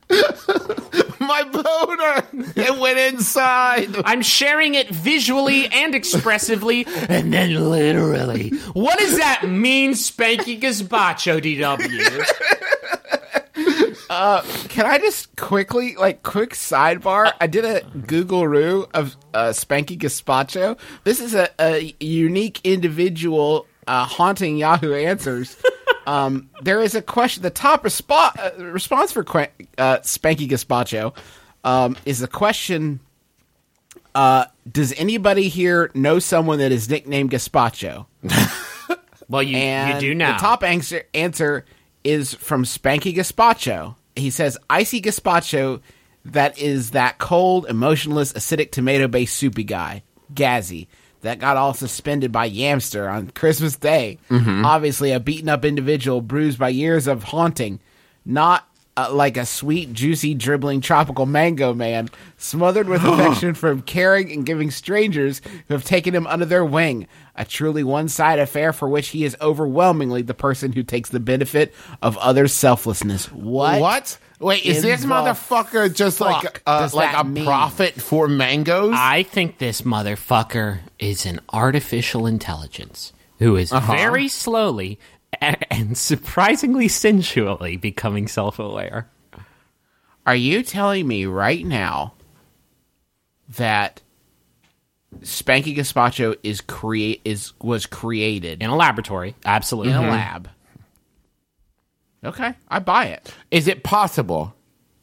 My 1.27 1.45
boner. 1.45 2.53
It 2.57 2.79
went 2.79 2.99
inside. 2.99 3.95
I'm 4.05 4.23
sharing 4.23 4.75
it 4.75 4.89
visually 4.89 5.67
and 5.67 5.95
expressively, 5.95 6.85
and 7.09 7.33
then 7.33 7.71
literally. 7.71 8.51
What 8.73 8.99
does 8.99 9.19
that 9.19 9.49
mean, 9.49 9.93
Spanky 9.93 10.61
Gazpacho, 10.61 11.41
DW? 11.41 12.29
Can 14.69 14.87
I 14.87 14.99
just 14.99 15.37
quickly, 15.37 15.97
like, 15.97 16.23
quick 16.23 16.51
sidebar? 16.51 17.33
I 17.41 17.47
did 17.47 17.65
a 17.65 17.83
Google 18.07 18.49
Roo 18.49 18.87
of 18.95 19.17
uh, 19.35 19.51
Spanky 19.51 19.99
Gazpacho. 19.99 20.79
This 21.05 21.21
is 21.21 21.35
a, 21.35 21.49
a 21.61 21.95
unique 22.01 22.61
individual 22.65 23.67
uh, 23.87 24.05
haunting 24.05 24.57
Yahoo 24.57 24.95
Answers. 24.95 25.57
Um, 26.07 26.51
there 26.63 26.81
is 26.81 26.95
a 26.95 27.03
question. 27.03 27.43
The 27.43 27.51
top 27.51 27.85
respo- 27.85 28.59
uh, 28.61 28.65
response 28.65 29.13
for 29.13 29.25
que- 29.25 29.49
uh, 29.79 29.99
Spanky 29.99 30.49
Gazpacho 30.49 31.15
um, 31.65 31.97
is 32.05 32.19
the 32.19 32.29
question: 32.29 33.01
uh, 34.15 34.47
Does 34.71 34.93
anybody 34.95 35.49
here 35.49 35.91
know 35.95 36.19
someone 36.19 36.59
that 36.59 36.73
is 36.73 36.89
nicknamed 36.89 37.31
Gazpacho? 37.31 38.07
Well, 39.33 39.43
you, 39.43 39.57
you 39.57 39.99
do 39.99 40.15
now. 40.15 40.35
The 40.35 40.41
top 40.43 40.63
answer, 40.63 41.05
answer 41.15 41.65
is 42.05 42.35
from 42.35 42.65
Spanky 42.65 43.15
Gazpacho. 43.15 43.97
He 44.15 44.29
says, 44.29 44.59
Icy 44.69 45.01
Gazpacho 45.01 45.81
that 46.27 46.59
is 46.59 46.91
that 46.91 47.17
cold, 47.19 47.67
emotionless, 47.67 48.35
acidic 48.35 48.73
tomato 48.73 49.09
based 49.09 49.35
soupy 49.37 49.65
guy, 49.65 50.03
Gazzy, 50.35 50.87
that 51.23 51.39
got 51.39 51.57
all 51.57 51.75
suspended 51.75 52.31
by 52.31 52.49
Yamster 52.49 53.11
on 53.13 53.31
Christmas 53.31 53.77
Day. 53.77 54.19
Obviously, 54.31 55.13
a 55.13 55.21
beaten 55.21 55.49
up 55.49 55.65
individual 55.65 56.21
bruised 56.21 56.59
by 56.59 56.69
years 56.69 57.07
of 57.07 57.25
haunting, 57.25 57.81
not 58.25 58.69
uh, 58.97 59.09
like 59.13 59.37
a 59.37 59.47
sweet, 59.47 59.93
juicy, 59.93 60.35
dribbling 60.35 60.81
tropical 60.81 61.25
mango 61.27 61.73
man, 61.73 62.09
smothered 62.37 62.89
with 62.89 63.03
affection 63.05 63.55
from 63.55 63.83
caring 63.83 64.31
and 64.31 64.45
giving 64.45 64.71
strangers 64.71 65.41
who 65.69 65.75
have 65.75 65.85
taken 65.85 66.15
him 66.15 66.27
under 66.27 66.45
their 66.45 66.65
wing. 66.65 67.07
A 67.35 67.47
truly 67.47 67.83
one 67.83 68.09
side 68.09 68.39
affair 68.39 68.75
for 68.75 68.89
which 68.89 69.09
he 69.09 69.25
is 69.25 69.35
overwhelmingly 69.41 70.21
the 70.21 70.35
person 70.35 70.73
who 70.73 70.83
takes 70.83 71.09
the 71.09 71.21
benefit 71.21 71.73
of 72.03 72.19
others' 72.19 72.53
selflessness. 72.53 73.33
What? 73.33 73.81
What? 73.81 74.19
Wait, 74.39 74.67
is 74.67 74.83
this 74.83 75.05
motherfucker 75.05 75.95
just 75.95 76.21
like 76.21 76.61
uh, 76.67 76.91
like 76.93 77.17
a 77.17 77.25
mean? 77.25 77.45
prophet 77.45 77.95
for 77.95 78.27
mangoes? 78.29 78.93
I 78.95 79.23
think 79.23 79.59
this 79.59 79.83
motherfucker 79.83 80.81
is 81.03 81.27
an 81.27 81.41
artificial 81.53 82.27
intelligence 82.27 83.13
who 83.41 83.57
is 83.57 83.73
uh-huh. 83.73 83.93
very 83.93 84.29
slowly 84.29 85.01
and, 85.41 85.57
and 85.71 85.99
surprisingly 85.99 86.87
sensually 86.87 87.77
becoming 87.77 88.29
self 88.29 88.59
aware. 88.61 89.11
Are 90.25 90.37
you 90.37 90.63
telling 90.63 91.09
me 91.09 91.27
right 91.27 91.67
now 91.67 92.15
that 93.57 94.01
Spanky 95.23 95.77
Gazpacho 95.77 96.37
is 96.45 96.61
create 96.61 97.21
is 97.25 97.53
was 97.61 97.85
created 97.87 98.63
In 98.63 98.71
a 98.71 98.77
laboratory, 98.77 99.35
absolutely. 99.45 99.93
in 99.93 99.99
a 99.99 100.03
mm-hmm. 100.03 100.11
lab? 100.11 100.49
Okay, 102.25 102.55
I 102.69 102.79
buy 102.79 103.07
it. 103.07 103.35
is 103.51 103.67
it 103.67 103.83
possible 103.83 104.55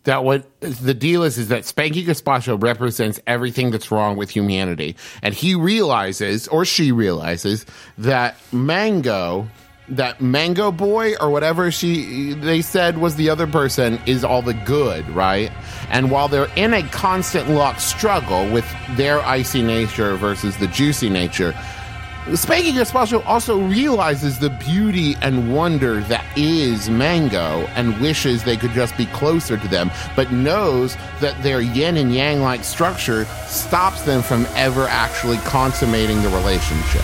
that 0.03 0.23
what 0.23 0.45
the 0.61 0.93
deal 0.93 1.23
is 1.23 1.37
is 1.37 1.49
that 1.49 1.63
Spanky 1.63 2.05
Gazpacho 2.05 2.61
represents 2.61 3.19
everything 3.27 3.71
that's 3.71 3.91
wrong 3.91 4.15
with 4.17 4.29
humanity, 4.29 4.95
and 5.21 5.33
he 5.33 5.55
realizes 5.55 6.47
or 6.47 6.65
she 6.65 6.91
realizes 6.91 7.65
that 7.97 8.37
Mango, 8.51 9.47
that 9.89 10.21
Mango 10.21 10.71
Boy 10.71 11.15
or 11.19 11.29
whatever 11.29 11.69
she 11.71 12.33
they 12.33 12.61
said 12.61 12.97
was 12.97 13.15
the 13.15 13.29
other 13.29 13.47
person 13.47 13.99
is 14.05 14.23
all 14.23 14.41
the 14.41 14.53
good, 14.53 15.07
right? 15.09 15.51
And 15.89 16.11
while 16.11 16.27
they're 16.27 16.51
in 16.55 16.73
a 16.73 16.83
constant 16.89 17.49
lock 17.49 17.79
struggle 17.79 18.49
with 18.51 18.65
their 18.91 19.19
icy 19.21 19.61
nature 19.61 20.15
versus 20.15 20.55
the 20.57 20.67
juicy 20.67 21.09
nature. 21.09 21.53
Spanky 22.25 22.71
Gazpacho 22.71 23.25
also 23.25 23.59
realizes 23.59 24.37
the 24.37 24.49
beauty 24.51 25.15
and 25.21 25.53
wonder 25.53 26.01
that 26.01 26.25
is 26.37 26.89
Mango 26.89 27.65
and 27.75 27.99
wishes 28.01 28.43
they 28.43 28.57
could 28.57 28.71
just 28.71 28.95
be 28.97 29.07
closer 29.07 29.57
to 29.57 29.67
them, 29.67 29.89
but 30.15 30.31
knows 30.31 30.95
that 31.21 31.41
their 31.41 31.61
yin 31.61 31.97
and 31.97 32.13
yang 32.13 32.41
like 32.41 32.63
structure 32.63 33.25
stops 33.47 34.03
them 34.03 34.21
from 34.21 34.45
ever 34.55 34.85
actually 34.87 35.37
consummating 35.37 36.21
the 36.21 36.29
relationship. 36.29 37.01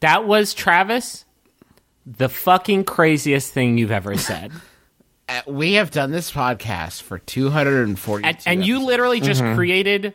That 0.00 0.26
was 0.26 0.54
Travis, 0.54 1.26
the 2.06 2.28
fucking 2.28 2.84
craziest 2.84 3.52
thing 3.52 3.76
you've 3.76 3.90
ever 3.92 4.16
said. 4.16 4.52
Uh, 5.30 5.42
We 5.46 5.74
have 5.74 5.90
done 5.90 6.10
this 6.10 6.32
podcast 6.32 7.02
for 7.02 7.18
240 7.18 8.24
and, 8.24 8.38
and 8.46 8.66
you 8.66 8.82
literally 8.82 9.20
just 9.20 9.42
created 9.42 10.14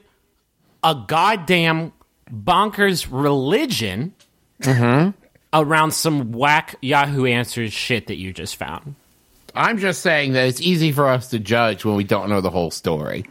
a 0.82 1.04
goddamn 1.08 1.94
bonkers 2.34 3.08
religion 3.10 4.14
mm-hmm. 4.62 5.12
around 5.54 5.92
some 5.92 6.32
whack 6.32 6.76
Yahoo 6.82 7.26
Answers 7.26 7.74
shit 7.74 8.08
that 8.08 8.18
you 8.18 8.34
just 8.34 8.56
found. 8.56 8.96
I'm 9.56 9.78
just 9.78 10.02
saying 10.02 10.34
that 10.34 10.48
it's 10.48 10.62
easy 10.62 10.92
for 10.92 11.08
us 11.08 11.30
to 11.30 11.40
judge 11.40 11.86
when 11.86 11.96
we 11.96 12.04
don't 12.04 12.30
know 12.30 12.42
the 12.42 12.50
whole 12.50 12.72
story. 12.72 13.26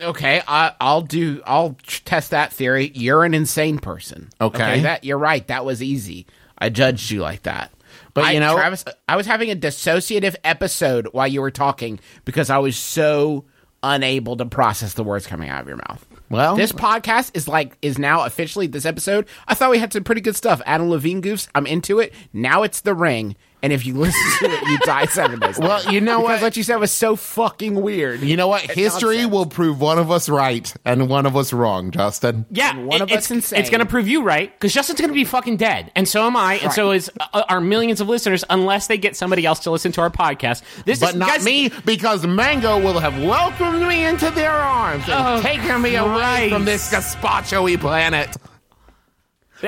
Okay, 0.00 0.40
I, 0.46 0.72
I'll 0.80 1.02
do. 1.02 1.42
I'll 1.44 1.76
test 1.84 2.30
that 2.30 2.52
theory. 2.52 2.90
You're 2.94 3.24
an 3.24 3.34
insane 3.34 3.78
person. 3.78 4.30
Okay. 4.40 4.80
that 4.80 5.04
you're 5.04 5.18
right. 5.18 5.46
That 5.48 5.64
was 5.64 5.82
easy. 5.82 6.26
I 6.56 6.70
judged 6.70 7.10
you 7.10 7.20
like 7.20 7.42
that. 7.42 7.70
But, 8.14 8.24
I- 8.24 8.32
you 8.32 8.40
know- 8.40 8.54
Travis, 8.54 8.84
I 9.08 9.16
was 9.16 9.26
having 9.26 9.50
a 9.50 9.56
dissociative 9.56 10.36
episode 10.42 11.08
while 11.12 11.28
you 11.28 11.40
were 11.40 11.50
talking 11.50 12.00
because 12.24 12.48
I 12.48 12.58
was 12.58 12.76
so 12.76 13.44
unable 13.82 14.36
to 14.36 14.46
process 14.46 14.94
the 14.94 15.04
words 15.04 15.26
coming 15.26 15.50
out 15.50 15.62
of 15.62 15.68
your 15.68 15.76
mouth. 15.76 16.06
Well- 16.30 16.56
this 16.56 16.72
podcast 16.72 17.32
is 17.34 17.48
like 17.48 17.76
is 17.82 17.98
now 17.98 18.24
officially 18.24 18.66
this 18.68 18.86
episode. 18.86 19.26
I 19.48 19.54
thought 19.54 19.70
we 19.70 19.78
had 19.78 19.92
some 19.92 20.04
pretty 20.04 20.20
good 20.20 20.36
stuff. 20.36 20.62
Adam 20.64 20.88
Levine 20.88 21.20
goofs. 21.20 21.48
I'm 21.54 21.66
into 21.66 21.98
it. 21.98 22.12
Now 22.32 22.62
it's 22.62 22.80
the 22.80 22.94
ring. 22.94 23.36
And 23.62 23.72
if 23.72 23.84
you 23.84 23.94
listen 23.94 24.20
to 24.48 24.54
it, 24.54 24.62
you 24.68 24.78
die 24.80 25.04
seven 25.10 25.38
days. 25.38 25.58
Well, 25.58 25.92
you 25.92 26.00
know 26.00 26.20
because 26.22 26.40
what? 26.40 26.42
what 26.42 26.56
you 26.56 26.62
said 26.62 26.76
was 26.76 26.90
so 26.90 27.14
fucking 27.16 27.80
weird. 27.80 28.20
You 28.20 28.36
know 28.36 28.48
what? 28.48 28.62
History 28.62 29.16
nonsense. 29.16 29.32
will 29.32 29.46
prove 29.46 29.80
one 29.80 29.98
of 29.98 30.10
us 30.10 30.28
right 30.28 30.72
and 30.84 31.08
one 31.08 31.26
of 31.26 31.36
us 31.36 31.52
wrong, 31.52 31.90
Justin. 31.90 32.46
Yeah, 32.50 32.70
And 32.70 32.86
one 32.86 32.96
it- 32.96 33.02
of 33.02 33.10
us 33.10 33.18
it's, 33.18 33.30
insane. 33.30 33.60
It's 33.60 33.70
going 33.70 33.80
to 33.80 33.86
prove 33.86 34.08
you 34.08 34.22
right 34.22 34.50
because 34.52 34.72
Justin's 34.72 35.00
going 35.00 35.10
to 35.10 35.14
be 35.14 35.24
fucking 35.24 35.56
dead, 35.58 35.92
and 35.94 36.08
so 36.08 36.26
am 36.26 36.36
I, 36.36 36.54
and 36.54 36.72
so 36.72 36.90
is 36.92 37.10
uh, 37.34 37.42
our 37.48 37.60
millions 37.60 38.00
of 38.00 38.08
listeners, 38.08 38.44
unless 38.50 38.86
they 38.86 38.96
get 38.98 39.14
somebody 39.16 39.44
else 39.46 39.60
to 39.60 39.70
listen 39.70 39.92
to 39.92 40.00
our 40.00 40.10
podcast. 40.10 40.62
This 40.84 41.00
But 41.00 41.10
is 41.10 41.14
not 41.16 41.28
guys, 41.28 41.44
me, 41.44 41.70
because 41.84 42.26
Mango 42.26 42.78
will 42.80 42.98
have 42.98 43.20
welcomed 43.22 43.86
me 43.86 44.04
into 44.04 44.30
their 44.30 44.52
arms 44.52 45.04
and 45.08 45.12
Oh, 45.38 45.42
taken 45.42 45.82
me 45.82 45.96
away 45.96 46.48
from 46.50 46.64
this 46.64 46.90
gazpacho-y 46.92 47.76
planet 47.76 48.36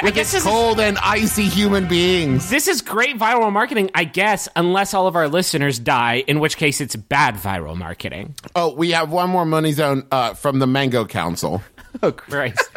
I 0.01 0.07
with 0.07 0.15
guess 0.15 0.27
its 0.27 0.33
this 0.33 0.47
is, 0.47 0.49
cold 0.51 0.81
and 0.81 0.97
icy 0.99 1.45
human 1.45 1.87
beings. 1.87 2.49
this 2.49 2.69
is 2.69 2.81
great 2.81 3.19
viral 3.19 3.53
marketing, 3.53 3.91
I 3.95 4.05
guess, 4.05 4.49
unless 4.57 4.95
all 4.95 5.07
of 5.07 5.17
our 5.17 5.29
listeners 5.29 5.79
die, 5.79 6.25
in 6.27 6.41
which 6.41 6.57
case 6.57 6.81
it's 6.81 6.97
bad 6.97 7.35
viral 7.35 7.77
marketing. 7.77 8.35
Oh, 8.57 8.73
we 8.75 8.93
have 8.93 9.11
one 9.11 9.29
more 9.31 9.45
money 9.45 9.73
zone 9.73 10.07
uh, 10.11 10.35
from 10.35 10.59
the 10.59 10.67
Mango 10.67 11.05
Council. 11.05 11.63
Oh 12.03 12.11
Christ! 12.13 12.71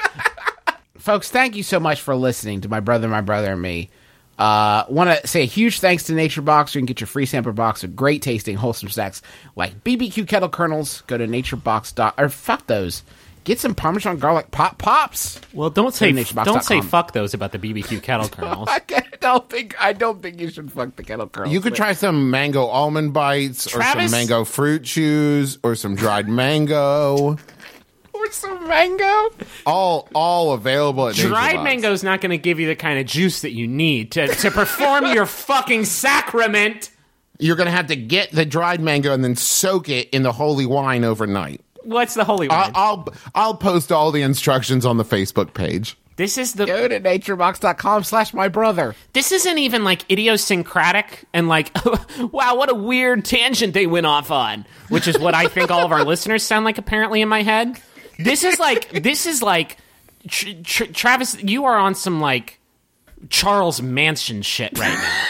folks 0.97 1.29
thank 1.29 1.55
you 1.55 1.61
so 1.61 1.79
much 1.79 2.01
for 2.01 2.15
listening 2.15 2.61
to 2.61 2.67
my 2.67 2.79
brother 2.79 3.07
my 3.07 3.21
brother 3.21 3.53
and 3.53 3.61
me 3.61 3.91
uh 4.39 4.83
want 4.89 5.07
to 5.07 5.27
say 5.27 5.43
a 5.43 5.45
huge 5.45 5.79
thanks 5.79 6.03
to 6.05 6.13
nature 6.13 6.41
box 6.41 6.73
you 6.73 6.79
can 6.79 6.87
get 6.87 6.99
your 6.99 7.07
free 7.07 7.27
sample 7.27 7.53
box 7.53 7.83
of 7.83 7.95
great 7.95 8.23
tasting 8.23 8.55
wholesome 8.57 8.89
snacks 8.89 9.21
like 9.55 9.83
bbq 9.83 10.27
kettle 10.27 10.49
kernels 10.49 11.03
go 11.05 11.15
to 11.15 11.27
naturebox 11.27 11.93
dot 11.93 12.15
or 12.17 12.27
fuck 12.27 12.65
those 12.65 13.03
get 13.45 13.59
some 13.59 13.73
parmesan 13.73 14.17
garlic 14.17 14.51
pop 14.51 14.77
pops 14.77 15.39
Well, 15.53 15.69
don't 15.69 15.93
say 15.93 16.11
don't 16.11 16.63
say 16.63 16.81
fuck 16.81 17.13
those 17.13 17.33
about 17.33 17.53
the 17.53 17.59
BBQ 17.59 18.03
kettle 18.03 18.27
kernels. 18.29 18.67
I 18.69 18.81
don't 19.21 19.49
think 19.49 19.81
I 19.81 19.93
don't 19.93 20.21
think 20.21 20.41
you 20.41 20.49
should 20.49 20.71
fuck 20.71 20.97
the 20.97 21.03
kettle 21.03 21.27
kernels. 21.27 21.53
You 21.53 21.61
could 21.61 21.71
but- 21.71 21.77
try 21.77 21.93
some 21.93 22.29
mango 22.29 22.65
almond 22.65 23.13
bites 23.13 23.67
or 23.73 23.81
some 23.81 24.11
mango 24.11 24.43
fruit 24.43 24.83
chews 24.83 25.57
or 25.63 25.75
some 25.75 25.95
dried 25.95 26.27
mango. 26.27 27.37
or 28.13 28.31
some 28.31 28.67
mango. 28.67 29.29
All 29.65 30.09
all 30.13 30.53
available 30.53 31.07
at 31.07 31.15
Dried 31.15 31.63
mango 31.63 31.91
is 31.91 32.03
not 32.03 32.21
going 32.21 32.31
to 32.31 32.37
give 32.37 32.59
you 32.59 32.67
the 32.67 32.75
kind 32.75 32.99
of 32.99 33.05
juice 33.05 33.41
that 33.41 33.51
you 33.51 33.67
need 33.67 34.11
to, 34.13 34.27
to 34.27 34.51
perform 34.51 35.13
your 35.13 35.25
fucking 35.47 35.85
sacrament. 35.85 36.89
You're 37.37 37.57
going 37.57 37.65
to 37.67 37.71
have 37.71 37.87
to 37.87 37.97
get 37.97 38.31
the 38.31 38.45
dried 38.45 38.79
mango 38.79 39.13
and 39.13 39.23
then 39.23 39.35
soak 39.35 39.89
it 39.89 40.09
in 40.11 40.23
the 40.23 40.31
holy 40.31 40.65
wine 40.65 41.03
overnight. 41.03 41.61
What's 41.85 42.13
the 42.13 42.23
holy 42.25 42.49
I- 42.49 42.61
wine? 42.63 42.71
I'll 42.75 43.07
I'll 43.33 43.55
post 43.55 43.91
all 43.91 44.11
the 44.11 44.21
instructions 44.21 44.85
on 44.85 44.97
the 44.97 45.05
Facebook 45.05 45.53
page. 45.53 45.97
this 46.17 46.37
is 46.37 46.53
the 46.53 46.65
Go 46.65 46.87
to 46.87 46.99
naturebox.com 46.99 48.03
slash 48.03 48.33
my 48.33 48.47
brother. 48.47 48.95
this 49.13 49.31
isn't 49.31 49.57
even 49.57 49.83
like 49.83 50.09
idiosyncratic 50.11 51.25
and 51.33 51.47
like 51.47 51.71
wow 52.31 52.55
what 52.55 52.69
a 52.69 52.75
weird 52.75 53.25
tangent 53.25 53.73
they 53.73 53.85
went 53.85 54.05
off 54.05 54.31
on 54.31 54.65
which 54.89 55.07
is 55.09 55.19
what 55.19 55.33
i 55.33 55.47
think 55.47 55.71
all 55.71 55.83
of 55.85 55.91
our 55.91 56.03
listeners 56.13 56.41
sound 56.43 56.63
like 56.63 56.77
apparently 56.77 57.21
in 57.21 57.27
my 57.27 57.41
head 57.43 57.77
this 58.17 58.43
is 58.45 58.59
like 58.59 58.89
this 59.03 59.25
is 59.25 59.43
like 59.43 59.75
tr- 60.29 60.51
tr- 60.63 60.85
travis 60.85 61.41
you 61.43 61.65
are 61.65 61.75
on 61.77 61.93
some 61.95 62.21
like 62.21 62.59
charles 63.29 63.81
manson 63.81 64.41
shit 64.41 64.77
right 64.79 64.93
now 64.97 65.23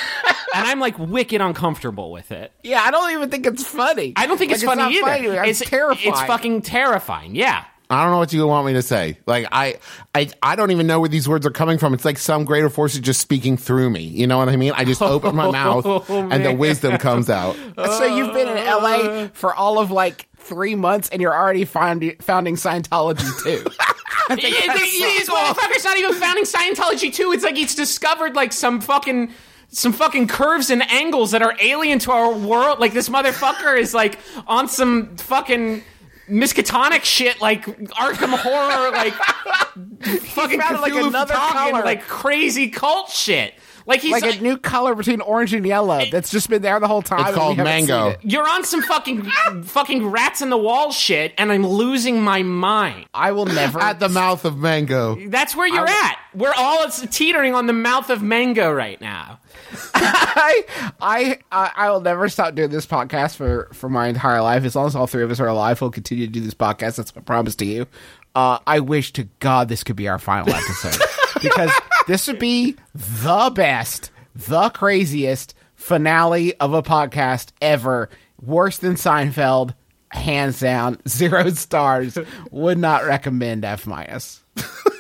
and 0.55 0.67
i'm 0.67 0.79
like 0.79 0.97
wicked 0.97 1.41
uncomfortable 1.41 2.11
with 2.11 2.31
it 2.31 2.51
Yeah, 2.63 2.81
I 2.81 2.91
don't 2.91 3.11
even 3.11 3.29
think 3.29 3.45
it's 3.45 3.65
funny. 3.65 4.13
i 4.15 4.25
don't 4.27 4.37
think 4.37 4.51
Like, 4.51 4.55
it's 4.57 4.63
funny 4.65 4.81
not 4.81 4.91
either 4.91 5.35
Funny. 5.35 5.49
It's, 5.49 5.59
terrifying. 5.59 6.09
it's 6.09 6.21
fucking 6.23 6.61
terrifying 6.63 7.35
yeah 7.35 7.65
I 7.89 8.01
don't 8.01 8.13
know 8.13 8.17
what 8.17 8.33
you 8.33 8.47
want 8.47 8.65
me 8.65 8.73
to 8.73 8.81
say. 8.81 9.19
Like 9.27 9.47
I, 9.51 9.75
I, 10.15 10.29
I 10.41 10.55
don't 10.55 10.71
even 10.71 10.87
know 10.87 10.99
where 10.99 11.09
these 11.09 11.29
words 11.29 11.45
are 11.45 11.51
coming 11.51 11.77
from. 11.77 11.93
It's 11.93 12.03
like 12.03 12.17
some 12.17 12.43
greater 12.43 12.67
force 12.67 12.95
is 12.95 12.99
just 13.01 13.21
speaking 13.21 13.57
through 13.57 13.91
me. 13.91 14.01
You 14.01 14.25
know 14.25 14.39
what 14.39 14.49
I 14.49 14.55
mean? 14.55 14.71
I 14.75 14.85
just 14.85 15.03
open 15.03 15.35
my 15.35 15.45
oh, 15.49 15.51
mouth 15.51 16.09
and 16.09 16.43
the 16.43 16.51
wisdom 16.51 16.97
comes 16.97 17.29
out. 17.29 17.55
So 17.77 18.05
you've 18.05 18.33
been 18.33 18.47
in 18.47 18.55
LA 18.65 19.27
for 19.33 19.53
all 19.53 19.77
of 19.77 19.91
like 19.91 20.27
three 20.37 20.73
months, 20.75 21.09
and 21.09 21.21
you're 21.21 21.33
already 21.35 21.65
found, 21.65 22.03
founding 22.21 22.55
Scientology 22.55 23.43
too. 23.43 23.69
Yeah, 24.29 24.35
These 24.37 25.29
motherfuckers 25.29 25.83
not 25.83 25.97
even 25.99 26.13
founding 26.15 26.45
Scientology 26.45 27.13
too. 27.13 27.31
It's 27.31 27.43
like 27.43 27.55
he's 27.55 27.75
discovered 27.75 28.33
like 28.35 28.53
some 28.53 28.81
fucking 28.81 29.31
some 29.69 29.93
fucking 29.93 30.27
curves 30.27 30.69
and 30.69 30.81
angles 30.91 31.31
that 31.31 31.41
are 31.41 31.55
alien 31.61 31.99
to 31.99 32.11
our 32.11 32.33
world. 32.33 32.79
Like 32.79 32.93
this 32.93 33.09
motherfucker 33.09 33.77
is 33.77 33.93
like 33.93 34.19
on 34.47 34.67
some 34.67 35.17
fucking 35.17 35.83
Miskatonic 36.27 37.03
shit, 37.03 37.39
like 37.39 37.65
Arkham 37.65 38.35
horror, 38.37 38.91
like 38.91 39.13
fucking 40.23 40.59
found, 40.59 40.81
like, 40.81 40.93
another 40.93 41.35
talking, 41.35 41.73
color. 41.73 41.85
like 41.85 42.07
crazy 42.07 42.69
cult 42.69 43.09
shit. 43.09 43.53
Like 43.87 44.01
he's 44.01 44.11
like 44.13 44.23
like, 44.23 44.39
a 44.39 44.43
new 44.43 44.57
color 44.57 44.95
between 44.95 45.21
orange 45.21 45.53
and 45.53 45.63
yellow 45.65 46.03
that's 46.11 46.31
just 46.31 46.49
been 46.49 46.63
there 46.63 46.79
the 46.79 46.87
whole 46.87 47.03
time. 47.03 47.27
It's 47.27 47.35
called 47.35 47.57
mango. 47.57 48.09
it. 48.09 48.19
you're 48.23 48.47
on 48.47 48.63
some 48.63 48.81
fucking 48.81 49.29
fucking 49.63 50.07
rats 50.07 50.41
in 50.41 50.49
the 50.49 50.57
wall 50.57 50.91
shit, 50.91 51.33
and 51.37 51.51
I'm 51.51 51.65
losing 51.65 52.21
my 52.21 52.41
mind. 52.41 53.05
I 53.13 53.31
will 53.31 53.45
never. 53.45 53.79
At 53.79 53.99
the 53.99 54.09
mouth 54.09 54.43
of 54.45 54.57
mango. 54.57 55.15
That's 55.29 55.55
where 55.55 55.67
you're 55.67 55.87
at. 55.87 56.19
We're 56.33 56.53
all 56.57 56.89
teetering 56.89 57.53
on 57.53 57.67
the 57.67 57.73
mouth 57.73 58.09
of 58.09 58.23
mango 58.23 58.71
right 58.71 58.99
now. 58.99 59.39
I, 59.93 60.63
I, 61.01 61.39
I 61.51 61.91
will 61.91 62.01
never 62.01 62.29
stop 62.29 62.55
doing 62.55 62.69
this 62.69 62.85
podcast 62.85 63.35
for 63.35 63.69
for 63.73 63.89
my 63.89 64.07
entire 64.07 64.41
life. 64.41 64.63
As 64.63 64.75
long 64.75 64.87
as 64.87 64.95
all 64.95 65.07
three 65.07 65.23
of 65.23 65.31
us 65.31 65.39
are 65.39 65.47
alive, 65.47 65.81
we'll 65.81 65.91
continue 65.91 66.25
to 66.25 66.31
do 66.31 66.41
this 66.41 66.53
podcast. 66.53 66.97
That's 66.97 67.15
my 67.15 67.21
promise 67.21 67.55
to 67.57 67.65
you. 67.65 67.87
Uh, 68.35 68.59
I 68.67 68.79
wish 68.79 69.13
to 69.13 69.23
God 69.39 69.69
this 69.69 69.83
could 69.83 69.95
be 69.95 70.07
our 70.07 70.19
final 70.19 70.53
episode 70.53 71.01
because 71.41 71.71
this 72.07 72.27
would 72.27 72.39
be 72.39 72.75
the 72.93 73.51
best, 73.55 74.11
the 74.35 74.69
craziest 74.71 75.55
finale 75.75 76.53
of 76.55 76.73
a 76.73 76.83
podcast 76.83 77.51
ever. 77.61 78.09
Worse 78.41 78.77
than 78.77 78.95
Seinfeld, 78.95 79.73
hands 80.09 80.59
down, 80.59 80.99
zero 81.07 81.49
stars. 81.51 82.17
Would 82.51 82.77
not 82.77 83.05
recommend 83.05 83.63
F 83.63 83.87
minus. 83.87 84.43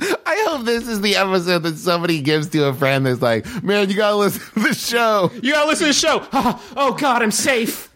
I 0.00 0.44
hope 0.48 0.64
this 0.64 0.88
is 0.88 1.00
the 1.00 1.16
episode 1.16 1.62
that 1.64 1.76
somebody 1.76 2.20
gives 2.22 2.48
to 2.50 2.64
a 2.66 2.74
friend 2.74 3.04
that's 3.04 3.20
like, 3.20 3.44
man, 3.62 3.90
you 3.90 3.96
gotta 3.96 4.16
listen 4.16 4.40
to 4.54 4.68
the 4.68 4.74
show. 4.74 5.30
You 5.42 5.52
gotta 5.52 5.68
listen 5.68 5.86
to 5.86 5.92
the 5.92 5.98
show. 5.98 6.26
oh 6.76 6.96
God, 6.98 7.22
I'm 7.22 7.30
safe. 7.30 7.88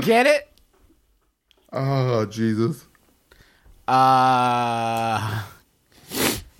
Get 0.00 0.26
it? 0.26 0.48
Oh, 1.72 2.26
Jesus. 2.26 2.86
Uh, 3.86 5.42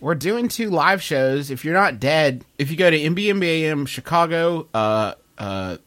we're 0.01 0.15
doing 0.15 0.49
two 0.49 0.71
live 0.71 1.03
shows. 1.03 1.51
If 1.51 1.65
you're 1.65 1.75
not 1.75 1.99
dead, 2.01 2.45
if 2.59 2.71
you 2.71 2.77
go 2.77 2.91
to 2.91 2.99
MBMBAM 2.99 3.89
Chicago, 3.89 4.69
uh, 4.73 5.15
uh, 5.39 5.79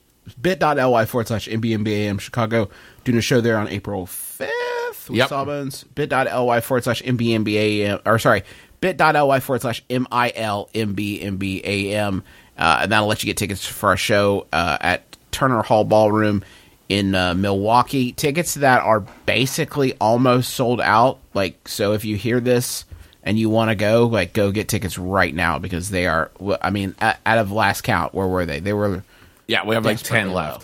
bit.ly 0.41 1.05
forward 1.05 1.27
slash 1.27 1.47
MBMBAM 1.47 2.19
Chicago, 2.19 2.69
doing 3.03 3.17
a 3.17 3.21
show 3.21 3.41
there 3.41 3.57
on 3.57 3.67
April 3.69 4.05
5th 4.05 4.72
with 5.09 5.17
Yep. 5.17 5.29
Sawbones. 5.29 5.83
Bit.ly 5.83 6.61
forward 6.61 6.83
slash 6.83 7.01
MBMBAM, 7.03 8.01
or 8.05 8.19
sorry, 8.19 8.43
bit.ly 8.81 9.39
forward 9.39 9.61
slash 9.61 9.83
MILMBMBAM. 9.89 10.71
Uh, 12.57 12.79
and 12.83 12.91
that'll 12.91 13.07
let 13.07 13.23
you 13.23 13.27
get 13.27 13.37
tickets 13.37 13.65
for 13.65 13.89
our 13.89 13.97
show 13.97 14.45
uh, 14.53 14.77
at 14.79 15.17
Turner 15.31 15.63
Hall 15.63 15.83
Ballroom 15.83 16.43
in 16.89 17.15
uh, 17.15 17.33
Milwaukee. 17.33 18.11
Tickets 18.11 18.53
to 18.53 18.59
that 18.59 18.81
are 18.83 18.99
basically 19.25 19.95
almost 19.99 20.53
sold 20.53 20.79
out. 20.79 21.17
Like, 21.33 21.67
so 21.67 21.93
if 21.93 22.05
you 22.05 22.15
hear 22.15 22.39
this 22.39 22.85
and 23.23 23.39
you 23.39 23.49
want 23.49 23.71
to 23.71 23.75
go, 23.75 24.05
like, 24.05 24.33
go 24.33 24.51
get 24.51 24.67
tickets 24.67 24.99
right 24.99 25.33
now 25.33 25.57
because 25.57 25.89
they 25.89 26.05
are. 26.05 26.29
I 26.61 26.69
mean, 26.69 26.93
a- 27.01 27.15
out 27.25 27.39
of 27.39 27.51
last 27.51 27.81
count, 27.81 28.13
where 28.13 28.27
were 28.27 28.45
they? 28.45 28.59
They 28.59 28.73
were. 28.73 29.03
Yeah, 29.47 29.65
we 29.65 29.73
have 29.75 29.83
like 29.83 29.97
Desperately 29.97 30.25
10 30.29 30.33
low. 30.33 30.59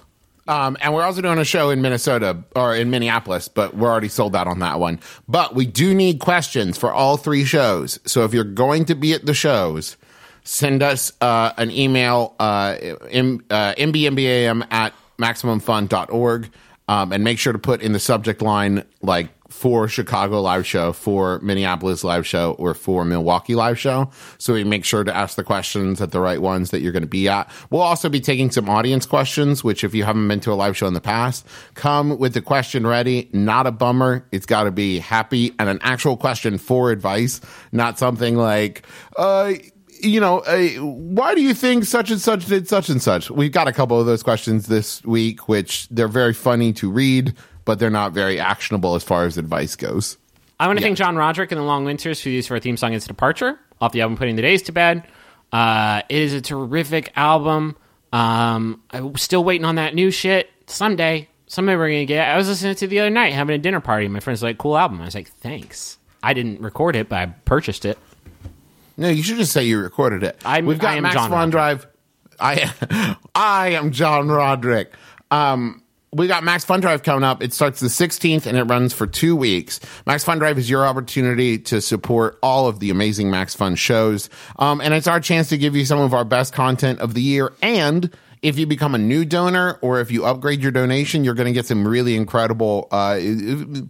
Um, 0.50 0.78
and 0.82 0.96
we're 0.96 1.04
also 1.04 1.22
doing 1.22 1.38
a 1.38 1.46
show 1.46 1.70
in 1.70 1.84
Minnesota 1.84 2.44
or 2.56 2.76
in 2.76 2.90
Minneapolis, 2.90 3.48
but 3.48 3.76
we're 3.78 3.88
already 3.90 4.08
sold 4.08 4.36
out 4.36 4.48
on 4.48 4.60
that 4.60 4.80
one. 4.80 5.00
But 5.28 5.54
we 5.54 5.68
do 5.68 5.94
need 5.94 6.20
questions 6.20 6.76
for 6.76 6.92
all 6.92 7.18
three 7.18 7.46
shows. 7.46 8.00
So 8.06 8.24
if 8.24 8.34
you're 8.34 8.44
going 8.44 8.86
to 8.86 8.96
be 8.96 9.14
at 9.14 9.28
the 9.28 9.36
shows, 9.36 9.96
send 10.44 10.82
us 10.82 11.14
uh, 11.22 11.54
an 11.58 11.70
email, 11.70 12.34
uh, 12.40 12.44
uh, 12.74 13.76
mbmbam 13.76 14.68
at 14.72 14.94
maximumfun.org, 15.20 16.50
um, 16.88 17.14
and 17.14 17.24
make 17.24 17.38
sure 17.38 17.54
to 17.54 17.60
put 17.60 17.84
in 17.84 17.92
the 17.92 18.00
subject 18.00 18.42
line 18.42 18.84
like 19.04 19.30
for 19.50 19.88
Chicago 19.88 20.42
live 20.42 20.66
show, 20.66 20.94
for 20.94 21.40
Minneapolis 21.40 22.04
live 22.04 22.26
show, 22.26 22.54
or 22.54 22.74
for 22.74 23.04
Milwaukee 23.04 23.56
live 23.56 23.78
show. 23.78 24.10
So 24.38 24.54
we 24.54 24.64
make 24.64 24.86
sure 24.86 25.04
to 25.04 25.16
ask 25.16 25.36
the 25.36 25.44
questions 25.44 26.02
at 26.02 26.12
the 26.12 26.20
right 26.20 26.42
ones 26.42 26.72
that 26.72 26.82
you're 26.82 26.92
going 26.92 27.04
to 27.04 27.08
be 27.08 27.28
at. 27.28 27.50
We'll 27.70 27.82
also 27.82 28.10
be 28.10 28.22
taking 28.22 28.52
some 28.52 28.70
audience 28.70 29.06
questions, 29.06 29.64
which 29.64 29.84
if 29.84 29.94
you 29.94 30.04
haven't 30.04 30.28
been 30.28 30.40
to 30.42 30.52
a 30.52 30.56
live 30.56 30.78
show 30.78 30.88
in 30.88 30.94
the 30.94 31.02
past, 31.02 31.46
come 31.74 32.18
with 32.18 32.34
the 32.34 32.42
question 32.42 32.86
ready. 32.86 33.30
Not 33.34 33.68
a 33.68 33.72
bummer. 33.72 34.26
It's 34.32 34.46
got 34.46 34.64
to 34.64 34.72
be 34.72 35.00
happy 35.00 35.54
and 35.60 35.68
an 35.68 35.80
actual 35.82 36.16
question 36.16 36.58
for 36.58 36.92
advice, 36.92 37.42
not 37.72 37.98
something 37.98 38.36
like, 38.36 38.86
uh, 39.18 39.54
you 40.02 40.20
know, 40.20 40.40
uh, 40.40 40.68
why 40.82 41.36
do 41.36 41.42
you 41.42 41.54
think 41.54 41.84
such 41.84 42.10
and 42.10 42.22
such 42.22 42.46
did 42.46 42.68
such 42.68 42.90
and 42.90 43.02
such? 43.02 43.30
We've 43.30 43.52
got 43.52 43.68
a 43.68 43.74
couple 43.74 44.00
of 44.00 44.06
those 44.06 44.24
questions 44.24 44.68
this 44.68 45.04
week, 45.04 45.50
which 45.50 45.88
they're 45.90 46.08
very 46.08 46.34
funny 46.34 46.74
to 46.74 46.90
read, 46.90 47.34
but 47.70 47.78
they're 47.78 47.92
not 47.92 48.14
very 48.14 48.40
actionable 48.40 48.96
as 48.96 49.04
far 49.04 49.26
as 49.26 49.38
advice 49.38 49.76
goes. 49.76 50.18
I 50.60 50.66
want 50.66 50.80
to 50.80 50.84
thank 50.84 50.98
John 50.98 51.16
Roderick 51.16 51.52
and 51.52 51.62
the 51.62 51.64
Long 51.64 51.86
Winters 51.86 52.20
for 52.20 52.30
use 52.30 52.48
for 52.48 52.56
our 52.56 52.60
theme 52.60 52.78
song 52.78 52.94
"It's 52.94 53.06
Departure" 53.06 53.60
off 53.80 53.92
the 53.92 54.02
album 54.02 54.18
"Putting 54.18 54.36
the 54.36 54.42
Days 54.42 54.64
to 54.64 54.72
Bed." 54.72 55.04
Uh, 55.54 56.02
it 56.10 56.18
is 56.20 56.34
a 56.34 56.42
terrific 56.42 57.12
album. 57.16 57.76
Um, 58.12 58.82
I'm 58.90 59.16
still 59.18 59.44
waiting 59.44 59.66
on 59.66 59.76
that 59.76 59.94
new 59.94 60.10
shit. 60.10 60.50
Someday, 60.66 61.30
someday 61.46 61.76
we're 61.76 61.90
gonna 61.90 62.06
get. 62.06 62.28
I 62.28 62.38
was 62.38 62.48
listening 62.48 62.74
to 62.74 62.86
it 62.86 62.88
the 62.88 63.02
other 63.02 63.12
night, 63.12 63.34
having 63.34 63.54
a 63.54 63.60
dinner 63.60 63.82
party. 63.82 64.08
My 64.08 64.20
friends 64.20 64.42
like, 64.42 64.58
"Cool 64.58 64.76
album." 64.76 65.00
I 65.00 65.06
was 65.06 65.14
like, 65.14 65.30
"Thanks." 65.30 66.00
I 66.24 66.34
didn't 66.34 66.60
record 66.62 66.96
it, 66.96 67.08
but 67.08 67.20
I 67.20 67.26
purchased 67.46 67.86
it. 67.86 68.00
No, 68.98 69.10
you 69.10 69.22
should 69.22 69.38
just 69.38 69.52
say 69.52 69.64
you 69.66 69.80
recorded 69.80 70.24
it. 70.24 70.42
I'm- 70.44 70.66
We've 70.66 70.80
got 70.80 70.94
I 70.94 70.96
am 70.96 71.04
Max 71.04 71.14
John 71.14 71.30
Fun 71.30 71.52
Roderick. 71.52 71.52
Drive. 71.52 71.88
I 72.40 73.16
I 73.36 73.68
am 73.74 73.92
John 73.92 74.28
Roderick. 74.28 74.92
Um, 75.30 75.84
we 76.12 76.28
got 76.28 76.44
Max 76.44 76.66
Fun 76.66 76.80
Drive 76.80 77.04
coming 77.04 77.24
up. 77.24 77.44
It 77.44 77.54
starts 77.54 77.80
the 77.80 77.88
16th 77.88 78.46
and 78.46 78.58
it 78.58 78.64
runs 78.64 78.94
for 78.94 79.06
two 79.06 79.36
weeks. 79.36 79.80
Max 80.06 80.24
Fun 80.24 80.40
Drive 80.40 80.58
is 80.58 80.70
your 80.70 80.86
opportunity 80.86 81.58
to 81.60 81.82
support 81.82 82.40
all 82.42 82.68
of 82.68 82.80
the 82.80 82.90
amazing 82.90 83.30
Max 83.30 83.54
Fun 83.54 83.76
shows. 83.76 84.30
Um, 84.58 84.82
and 84.82 84.94
it's 84.94 85.08
our 85.08 85.20
chance 85.20 85.50
to 85.50 85.58
give 85.58 85.76
you 85.76 85.86
some 85.86 86.00
of 86.00 86.14
our 86.14 86.26
best 86.26 86.54
content 86.54 87.00
of 87.00 87.14
the 87.14 87.22
year. 87.22 87.54
And 87.62 88.16
if 88.42 88.58
you 88.58 88.66
become 88.66 88.96
a 88.96 88.98
new 88.98 89.26
donor 89.26 89.78
or 89.82 90.00
if 90.00 90.12
you 90.12 90.26
upgrade 90.26 90.62
your 90.62 90.72
donation, 90.72 91.24
you're 91.24 91.34
going 91.34 91.48
to 91.48 91.54
get 91.54 91.66
some 91.66 91.88
really 91.88 92.16
incredible 92.16 92.88
uh, 92.92 93.20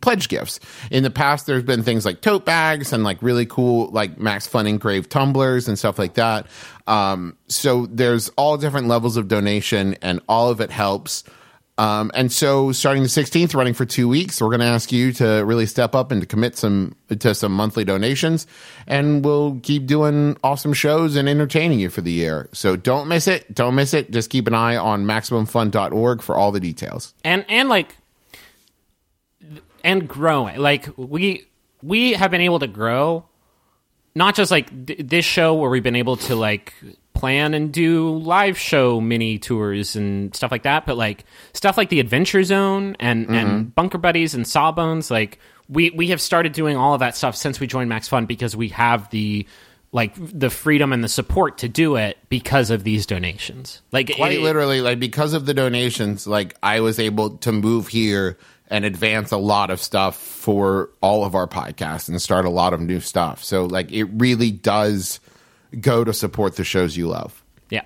pledge 0.01 0.27
gifts. 0.27 0.59
In 0.91 1.03
the 1.03 1.11
past, 1.11 1.45
there's 1.45 1.63
been 1.63 1.83
things 1.83 2.05
like 2.05 2.21
tote 2.21 2.45
bags 2.45 2.91
and 2.91 3.03
like 3.03 3.21
really 3.21 3.45
cool 3.45 3.89
like 3.91 4.19
Max 4.19 4.47
Fun 4.47 4.67
engraved 4.67 5.11
tumblers 5.11 5.67
and 5.67 5.77
stuff 5.77 5.99
like 5.99 6.15
that. 6.15 6.47
Um, 6.87 7.37
so 7.47 7.85
there's 7.85 8.29
all 8.29 8.57
different 8.57 8.87
levels 8.87 9.15
of 9.15 9.27
donation, 9.27 9.95
and 10.01 10.19
all 10.27 10.49
of 10.49 10.59
it 10.59 10.71
helps. 10.71 11.23
Um, 11.79 12.11
and 12.13 12.29
so 12.29 12.73
starting 12.73 13.03
the 13.03 13.09
16th, 13.09 13.55
running 13.55 13.73
for 13.73 13.85
two 13.85 14.09
weeks, 14.09 14.41
we're 14.41 14.49
going 14.49 14.59
to 14.59 14.65
ask 14.65 14.91
you 14.91 15.13
to 15.13 15.45
really 15.45 15.65
step 15.65 15.95
up 15.95 16.11
and 16.11 16.19
to 16.19 16.27
commit 16.27 16.57
some 16.57 16.93
to 17.17 17.33
some 17.33 17.53
monthly 17.53 17.85
donations, 17.85 18.47
and 18.85 19.23
we'll 19.23 19.61
keep 19.63 19.85
doing 19.85 20.35
awesome 20.43 20.73
shows 20.73 21.15
and 21.15 21.29
entertaining 21.29 21.79
you 21.79 21.89
for 21.89 22.01
the 22.01 22.11
year. 22.11 22.49
So 22.51 22.75
don't 22.75 23.07
miss 23.07 23.29
it. 23.29 23.55
Don't 23.55 23.75
miss 23.75 23.93
it. 23.93 24.11
Just 24.11 24.29
keep 24.29 24.45
an 24.47 24.53
eye 24.53 24.75
on 24.75 25.05
maximumfun.org 25.05 26.21
for 26.21 26.35
all 26.35 26.51
the 26.51 26.59
details. 26.59 27.13
and 27.23 27.45
and 27.47 27.69
like 27.69 27.95
and 29.81 30.05
growing 30.07 30.57
like 30.57 30.89
we 30.97 31.45
we 31.81 32.11
have 32.11 32.29
been 32.29 32.41
able 32.41 32.59
to 32.59 32.67
grow 32.67 33.25
not 34.15 34.35
just 34.35 34.51
like 34.51 34.87
th- 34.87 34.99
this 34.99 35.23
show 35.23 35.53
where 35.53 35.69
we've 35.69 35.83
been 35.83 35.95
able 35.95 36.17
to 36.17 36.35
like 36.35 36.73
plan 37.19 37.53
and 37.53 37.71
do 37.71 38.17
live 38.17 38.57
show 38.57 39.01
mini 39.01 39.37
tours 39.37 39.95
and 39.95 40.33
stuff 40.35 40.51
like 40.51 40.63
that, 40.63 40.85
but 40.85 40.97
like 40.97 41.25
stuff 41.53 41.77
like 41.77 41.89
the 41.89 41.99
Adventure 41.99 42.43
Zone 42.43 42.95
and 42.99 43.27
and 43.27 43.49
mm-hmm. 43.49 43.63
Bunker 43.69 43.97
Buddies 43.97 44.33
and 44.33 44.47
Sawbones. 44.47 45.11
Like 45.11 45.39
we 45.67 45.89
we 45.91 46.07
have 46.07 46.21
started 46.21 46.53
doing 46.53 46.77
all 46.77 46.93
of 46.93 47.01
that 47.01 47.15
stuff 47.15 47.35
since 47.35 47.59
we 47.59 47.67
joined 47.67 47.89
Max 47.89 48.07
Fun 48.07 48.25
because 48.25 48.55
we 48.55 48.69
have 48.69 49.09
the 49.09 49.45
like 49.91 50.13
the 50.17 50.49
freedom 50.49 50.93
and 50.93 51.03
the 51.03 51.09
support 51.09 51.57
to 51.59 51.67
do 51.67 51.95
it 51.95 52.17
because 52.29 52.69
of 52.69 52.83
these 52.83 53.05
donations. 53.05 53.81
Like 53.91 54.15
quite 54.15 54.33
it- 54.33 54.41
literally 54.41 54.81
like 54.81 54.99
because 54.99 55.33
of 55.33 55.45
the 55.45 55.53
donations 55.53 56.27
like 56.27 56.55
i 56.63 56.79
was 56.79 56.99
able 56.99 57.37
to 57.37 57.51
move 57.51 57.87
here 57.87 58.37
and 58.67 58.85
advance 58.85 59.31
a 59.31 59.37
lot 59.37 59.71
of 59.71 59.81
stuff 59.81 60.15
for 60.15 60.91
all 61.01 61.25
of 61.25 61.33
our 61.33 61.47
podcasts 61.47 62.07
and 62.07 62.21
start 62.21 62.45
a 62.45 62.49
lot 62.49 62.73
of 62.73 62.79
new 62.79 62.99
stuff 62.99 63.43
so 63.43 63.65
like 63.65 63.91
it 63.91 64.03
really 64.03 64.51
does 64.51 65.19
go 65.79 66.03
to 66.03 66.13
support 66.13 66.55
the 66.55 66.63
shows 66.63 66.95
you 66.97 67.07
love 67.07 67.43
Yeah. 67.69 67.83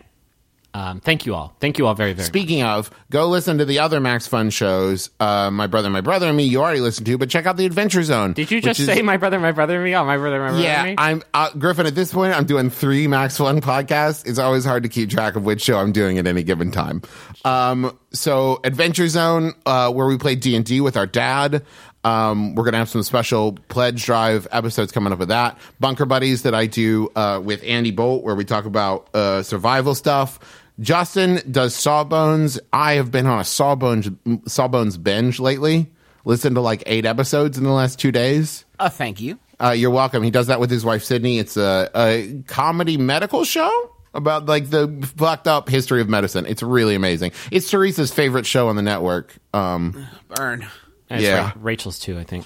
Um, 0.76 1.02
thank 1.02 1.28
you 1.28 1.36
all. 1.36 1.56
Thank 1.60 1.78
you 1.78 1.86
all 1.86 1.94
very 1.94 2.14
very. 2.14 2.24
much. 2.24 2.28
Speaking 2.28 2.64
of, 2.64 2.90
go 3.12 3.28
listen 3.28 3.60
to 3.60 3.66
the 3.66 3.78
other 3.78 4.00
Max 4.00 4.26
Fun 4.26 4.50
shows. 4.50 5.12
Uh, 5.20 5.52
my 5.52 5.68
brother, 5.68 5.88
my 5.92 6.02
brother, 6.02 6.28
and 6.28 6.36
me. 6.36 6.46
You 6.46 6.62
already 6.64 6.80
listened 6.80 7.06
to, 7.06 7.18
but 7.20 7.30
check 7.30 7.46
out 7.46 7.58
the 7.58 7.66
Adventure 7.68 8.02
Zone. 8.02 8.34
Did 8.34 8.50
you 8.50 8.60
just 8.60 8.80
is- 8.80 8.88
say 8.88 9.04
my 9.04 9.18
brother, 9.18 9.40
my 9.40 9.52
brother, 9.52 9.76
and 9.76 9.84
me? 9.84 9.96
Oh, 9.96 10.04
my 10.04 10.18
brother, 10.18 10.40
my 10.40 10.48
brother, 10.50 10.64
Yeah, 10.64 10.80
and 10.84 10.90
me. 10.90 10.96
I'm 10.98 11.22
uh, 11.36 11.52
Griffin. 11.52 11.86
At 11.86 11.94
this 11.94 12.12
point, 12.12 12.34
I'm 12.36 12.46
doing 12.46 12.72
three 12.72 13.08
Max 13.08 13.38
Fun 13.38 13.62
podcasts. 13.62 14.26
It's 14.28 14.40
always 14.40 14.66
hard 14.66 14.82
to 14.82 14.90
keep 14.90 15.12
track 15.12 15.36
of 15.36 15.46
which 15.46 15.62
show 15.62 15.78
I'm 15.78 15.92
doing 15.92 16.18
at 16.18 16.26
any 16.26 16.42
given 16.42 16.72
time. 16.72 17.04
Um, 17.46 17.96
so 18.12 18.60
Adventure 18.64 19.08
Zone, 19.10 19.54
uh, 19.68 19.92
where 19.92 20.08
we 20.08 20.18
play 20.18 20.34
D 20.36 20.56
and 20.56 20.66
D 20.66 20.82
with 20.82 20.98
our 20.98 21.06
dad. 21.06 21.64
Um, 22.04 22.56
we're 22.56 22.66
gonna 22.66 22.78
have 22.78 22.90
some 22.90 23.04
special 23.04 23.54
pledge 23.70 24.04
drive 24.06 24.48
episodes 24.52 24.92
coming 24.92 25.14
up 25.14 25.20
with 25.20 25.30
that. 25.30 25.58
Bunker 25.80 26.06
Buddies 26.06 26.44
that 26.44 26.54
I 26.54 26.66
do 26.66 27.10
uh, 27.16 27.42
with 27.44 27.64
Andy 27.64 27.92
Bolt, 27.92 28.24
where 28.24 28.36
we 28.36 28.46
talk 28.46 28.66
about 28.66 29.14
uh, 29.16 29.44
survival 29.44 29.96
stuff. 29.96 30.40
Justin 30.80 31.40
does 31.50 31.76
Sawbones. 31.76 32.60
I 32.72 32.94
have 32.94 33.12
been 33.12 33.26
on 33.26 33.40
a 33.40 33.44
Sawbones 33.44 34.10
Sawbones 34.48 34.98
binge 34.98 35.40
lately. 35.40 35.92
Listened 36.26 36.56
to 36.56 36.62
like 36.62 36.84
eight 36.86 37.06
episodes 37.06 37.58
in 37.58 37.64
the 37.64 37.72
last 37.72 38.00
two 38.00 38.12
days. 38.12 38.66
Oh, 38.80 38.90
thank 38.90 39.22
you. 39.22 39.38
Uh, 39.62 39.72
you're 39.72 39.92
welcome. 39.92 40.24
He 40.24 40.32
does 40.32 40.48
that 40.48 40.60
with 40.60 40.70
his 40.72 40.84
wife 40.84 41.04
Sydnee. 41.04 41.40
It's 41.40 41.58
a, 41.58 41.90
a 41.96 42.44
comedy 42.48 42.98
medical 42.98 43.44
show 43.46 43.92
about 44.14 44.46
like 44.46 44.70
the 44.70 44.88
fucked 45.18 45.48
up 45.48 45.70
history 45.70 46.02
of 46.02 46.10
medicine. 46.10 46.46
It's 46.46 46.64
really 46.64 46.96
amazing. 46.96 47.32
It's 47.52 47.70
Teresa's 47.70 48.14
favorite 48.14 48.46
show 48.46 48.68
on 48.68 48.76
the 48.76 48.82
network. 48.82 49.36
Um, 49.54 50.06
Burn. 50.36 50.66
That's 51.14 51.24
yeah. 51.24 51.46
right. 51.46 51.64
Rachel's 51.64 52.00
too, 52.00 52.18
I 52.18 52.24
think. 52.24 52.46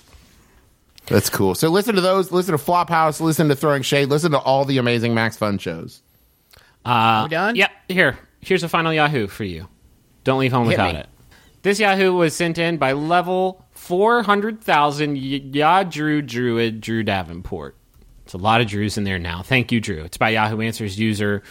that's 1.07 1.29
cool. 1.29 1.55
So 1.55 1.69
listen 1.69 1.95
to 1.95 2.01
those. 2.01 2.31
Listen 2.31 2.57
to 2.57 2.63
Flophouse. 2.63 3.21
Listen 3.21 3.47
to 3.47 3.55
Throwing 3.55 3.81
Shade. 3.81 4.09
Listen 4.09 4.31
to 4.31 4.39
all 4.39 4.65
the 4.65 4.77
amazing 4.77 5.13
Max 5.13 5.37
Fun 5.37 5.57
shows. 5.57 6.01
Uh, 6.83 7.21
we 7.25 7.29
done? 7.29 7.55
Yep. 7.55 7.71
Here, 7.87 8.17
here's 8.41 8.63
a 8.63 8.69
final 8.69 8.93
Yahoo 8.93 9.27
for 9.27 9.43
you. 9.45 9.67
Don't 10.23 10.39
leave 10.39 10.51
home 10.51 10.65
Hit 10.65 10.73
without 10.73 10.93
me. 10.93 10.99
it. 10.99 11.07
This 11.61 11.79
Yahoo 11.79 12.13
was 12.13 12.35
sent 12.35 12.57
in 12.57 12.77
by 12.77 12.91
level 12.91 13.65
four 13.71 14.21
hundred 14.23 14.61
thousand. 14.61 15.17
Ya 15.17 15.83
Drew 15.83 16.21
Druid 16.21 16.81
Drew 16.81 17.03
Davenport. 17.03 17.77
It's 18.25 18.33
a 18.33 18.37
lot 18.37 18.59
of 18.59 18.67
Drews 18.67 18.97
in 18.97 19.05
there 19.05 19.19
now. 19.19 19.41
Thank 19.43 19.71
you, 19.71 19.79
Drew. 19.79 20.03
It's 20.03 20.17
by 20.17 20.29
Yahoo 20.31 20.59
Answers 20.61 20.99
user. 20.99 21.43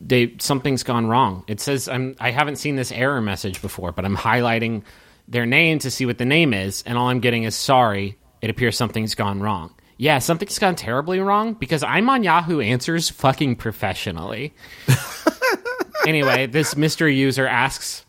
They 0.00 0.34
something's 0.38 0.82
gone 0.82 1.06
wrong. 1.06 1.44
It 1.46 1.60
says 1.60 1.88
I'm. 1.88 2.14
I 2.18 2.30
haven't 2.30 2.56
seen 2.56 2.76
this 2.76 2.92
error 2.92 3.20
message 3.20 3.60
before, 3.60 3.92
but 3.92 4.04
I'm 4.04 4.16
highlighting 4.16 4.82
their 5.28 5.46
name 5.46 5.78
to 5.80 5.90
see 5.90 6.06
what 6.06 6.18
the 6.18 6.24
name 6.24 6.54
is, 6.54 6.82
and 6.86 6.96
all 6.96 7.08
I'm 7.08 7.20
getting 7.20 7.44
is 7.44 7.54
sorry. 7.54 8.18
It 8.40 8.50
appears 8.50 8.76
something's 8.76 9.14
gone 9.14 9.40
wrong. 9.40 9.74
Yeah, 9.98 10.20
something's 10.20 10.58
gone 10.58 10.76
terribly 10.76 11.20
wrong 11.20 11.54
because 11.54 11.82
I'm 11.82 12.08
on 12.08 12.22
Yahoo 12.22 12.60
Answers 12.60 13.10
fucking 13.10 13.56
professionally. 13.56 14.54
anyway, 16.06 16.46
this 16.46 16.76
mystery 16.76 17.16
user 17.16 17.46
asks 17.46 18.06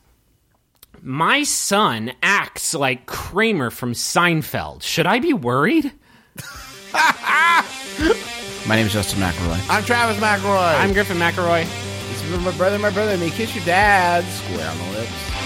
My 1.01 1.43
son 1.43 2.11
acts 2.21 2.73
like 2.73 3.05
Kramer 3.07 3.71
from 3.71 3.93
Seinfeld. 3.93 4.83
Should 4.83 5.07
I 5.07 5.19
be 5.19 5.33
worried? 5.33 5.91
My 8.67 8.75
name 8.75 8.85
is 8.85 8.93
Justin 8.93 9.19
McElroy. 9.19 9.67
I'm 9.67 9.83
Travis 9.83 10.17
McElroy. 10.17 10.79
I'm 10.79 10.93
Griffin 10.93 11.17
McElroy. 11.17 11.63
This 12.09 12.23
is 12.23 12.39
my 12.45 12.55
brother, 12.55 12.77
my 12.77 12.91
brother, 12.91 13.13
and 13.13 13.21
me. 13.21 13.31
Kiss 13.31 13.55
your 13.55 13.65
dad. 13.65 14.23
Square 14.25 14.69
on 14.69 14.77
the 14.77 14.99
lips. 14.99 15.38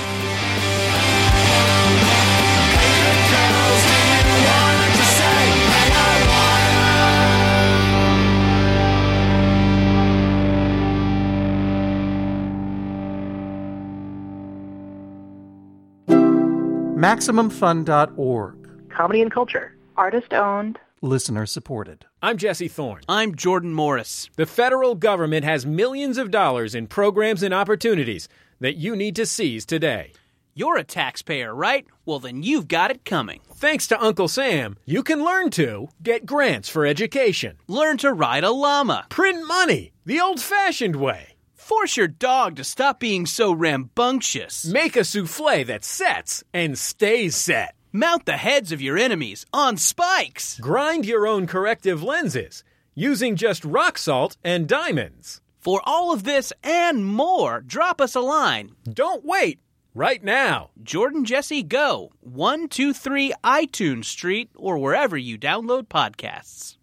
MaximumFun.org. 17.03 18.89
comedy 18.89 19.21
and 19.21 19.29
culture. 19.29 19.75
Artist 19.97 20.33
owned. 20.33 20.79
Listener 21.01 21.45
supported. 21.45 22.05
I'm 22.21 22.37
Jesse 22.37 22.69
Thorn. 22.69 23.01
I'm 23.09 23.35
Jordan 23.35 23.73
Morris. 23.73 24.29
The 24.37 24.45
federal 24.45 24.95
government 24.95 25.43
has 25.43 25.65
millions 25.65 26.17
of 26.17 26.31
dollars 26.31 26.73
in 26.73 26.87
programs 26.87 27.43
and 27.43 27.53
opportunities 27.53 28.29
that 28.61 28.77
you 28.77 28.95
need 28.95 29.17
to 29.17 29.25
seize 29.25 29.65
today. 29.65 30.13
You're 30.55 30.77
a 30.77 30.85
taxpayer, 30.85 31.53
right? 31.53 31.85
Well, 32.05 32.19
then 32.19 32.41
you've 32.41 32.69
got 32.69 32.89
it 32.89 33.03
coming. 33.03 33.41
Thanks 33.53 33.85
to 33.87 34.01
Uncle 34.01 34.29
Sam, 34.29 34.77
you 34.85 35.03
can 35.03 35.25
learn 35.25 35.49
to 35.51 35.89
get 36.01 36.25
grants 36.25 36.69
for 36.69 36.85
education, 36.85 37.57
Learn 37.67 37.97
to 37.97 38.13
ride 38.13 38.45
a 38.45 38.51
llama. 38.51 39.07
print 39.09 39.45
money 39.45 39.91
the 40.05 40.21
old 40.21 40.39
fashioned 40.39 40.95
way, 40.95 41.32
Force 41.63 41.95
your 41.95 42.09
dog 42.09 42.57
to 42.57 42.63
stop 42.65 42.99
being 42.99 43.25
so 43.25 43.53
rambunctious. 43.53 44.65
make 44.65 44.97
a 44.97 45.05
souffle 45.05 45.63
that 45.63 45.85
sets 45.85 46.43
and 46.53 46.77
stays 46.77 47.37
set, 47.37 47.75
Mount 47.93 48.25
the 48.25 48.35
heads 48.35 48.73
of 48.73 48.81
your 48.81 48.97
enemies 48.97 49.45
on 49.53 49.77
spikes. 49.77 50.59
grind 50.59 51.05
your 51.05 51.25
own 51.25 51.47
corrective 51.47 52.03
lenses 52.03 52.65
using 52.95 53.37
just 53.37 53.63
rock 53.63 53.97
salt 53.97 54.35
and 54.43 54.67
diamonds. 54.67 55.39
For 55.57 55.81
all 55.85 56.11
of 56.11 56.25
this 56.25 56.51
and 56.63 57.05
more, 57.05 57.61
drop 57.61 58.01
us 58.01 58.13
a 58.13 58.19
line. 58.19 58.75
Don't 58.83 59.23
wait, 59.23 59.61
right 59.95 60.21
now. 60.21 60.71
Jordan 60.83 61.23
Jesse 61.23 61.63
Go, 61.63 62.11
123 62.19 63.35
iTunes 63.41 64.05
Street, 64.05 64.49
or 64.53 64.77
wherever 64.77 65.15
you 65.15 65.37
download 65.37 65.83
podcasts. 65.87 66.75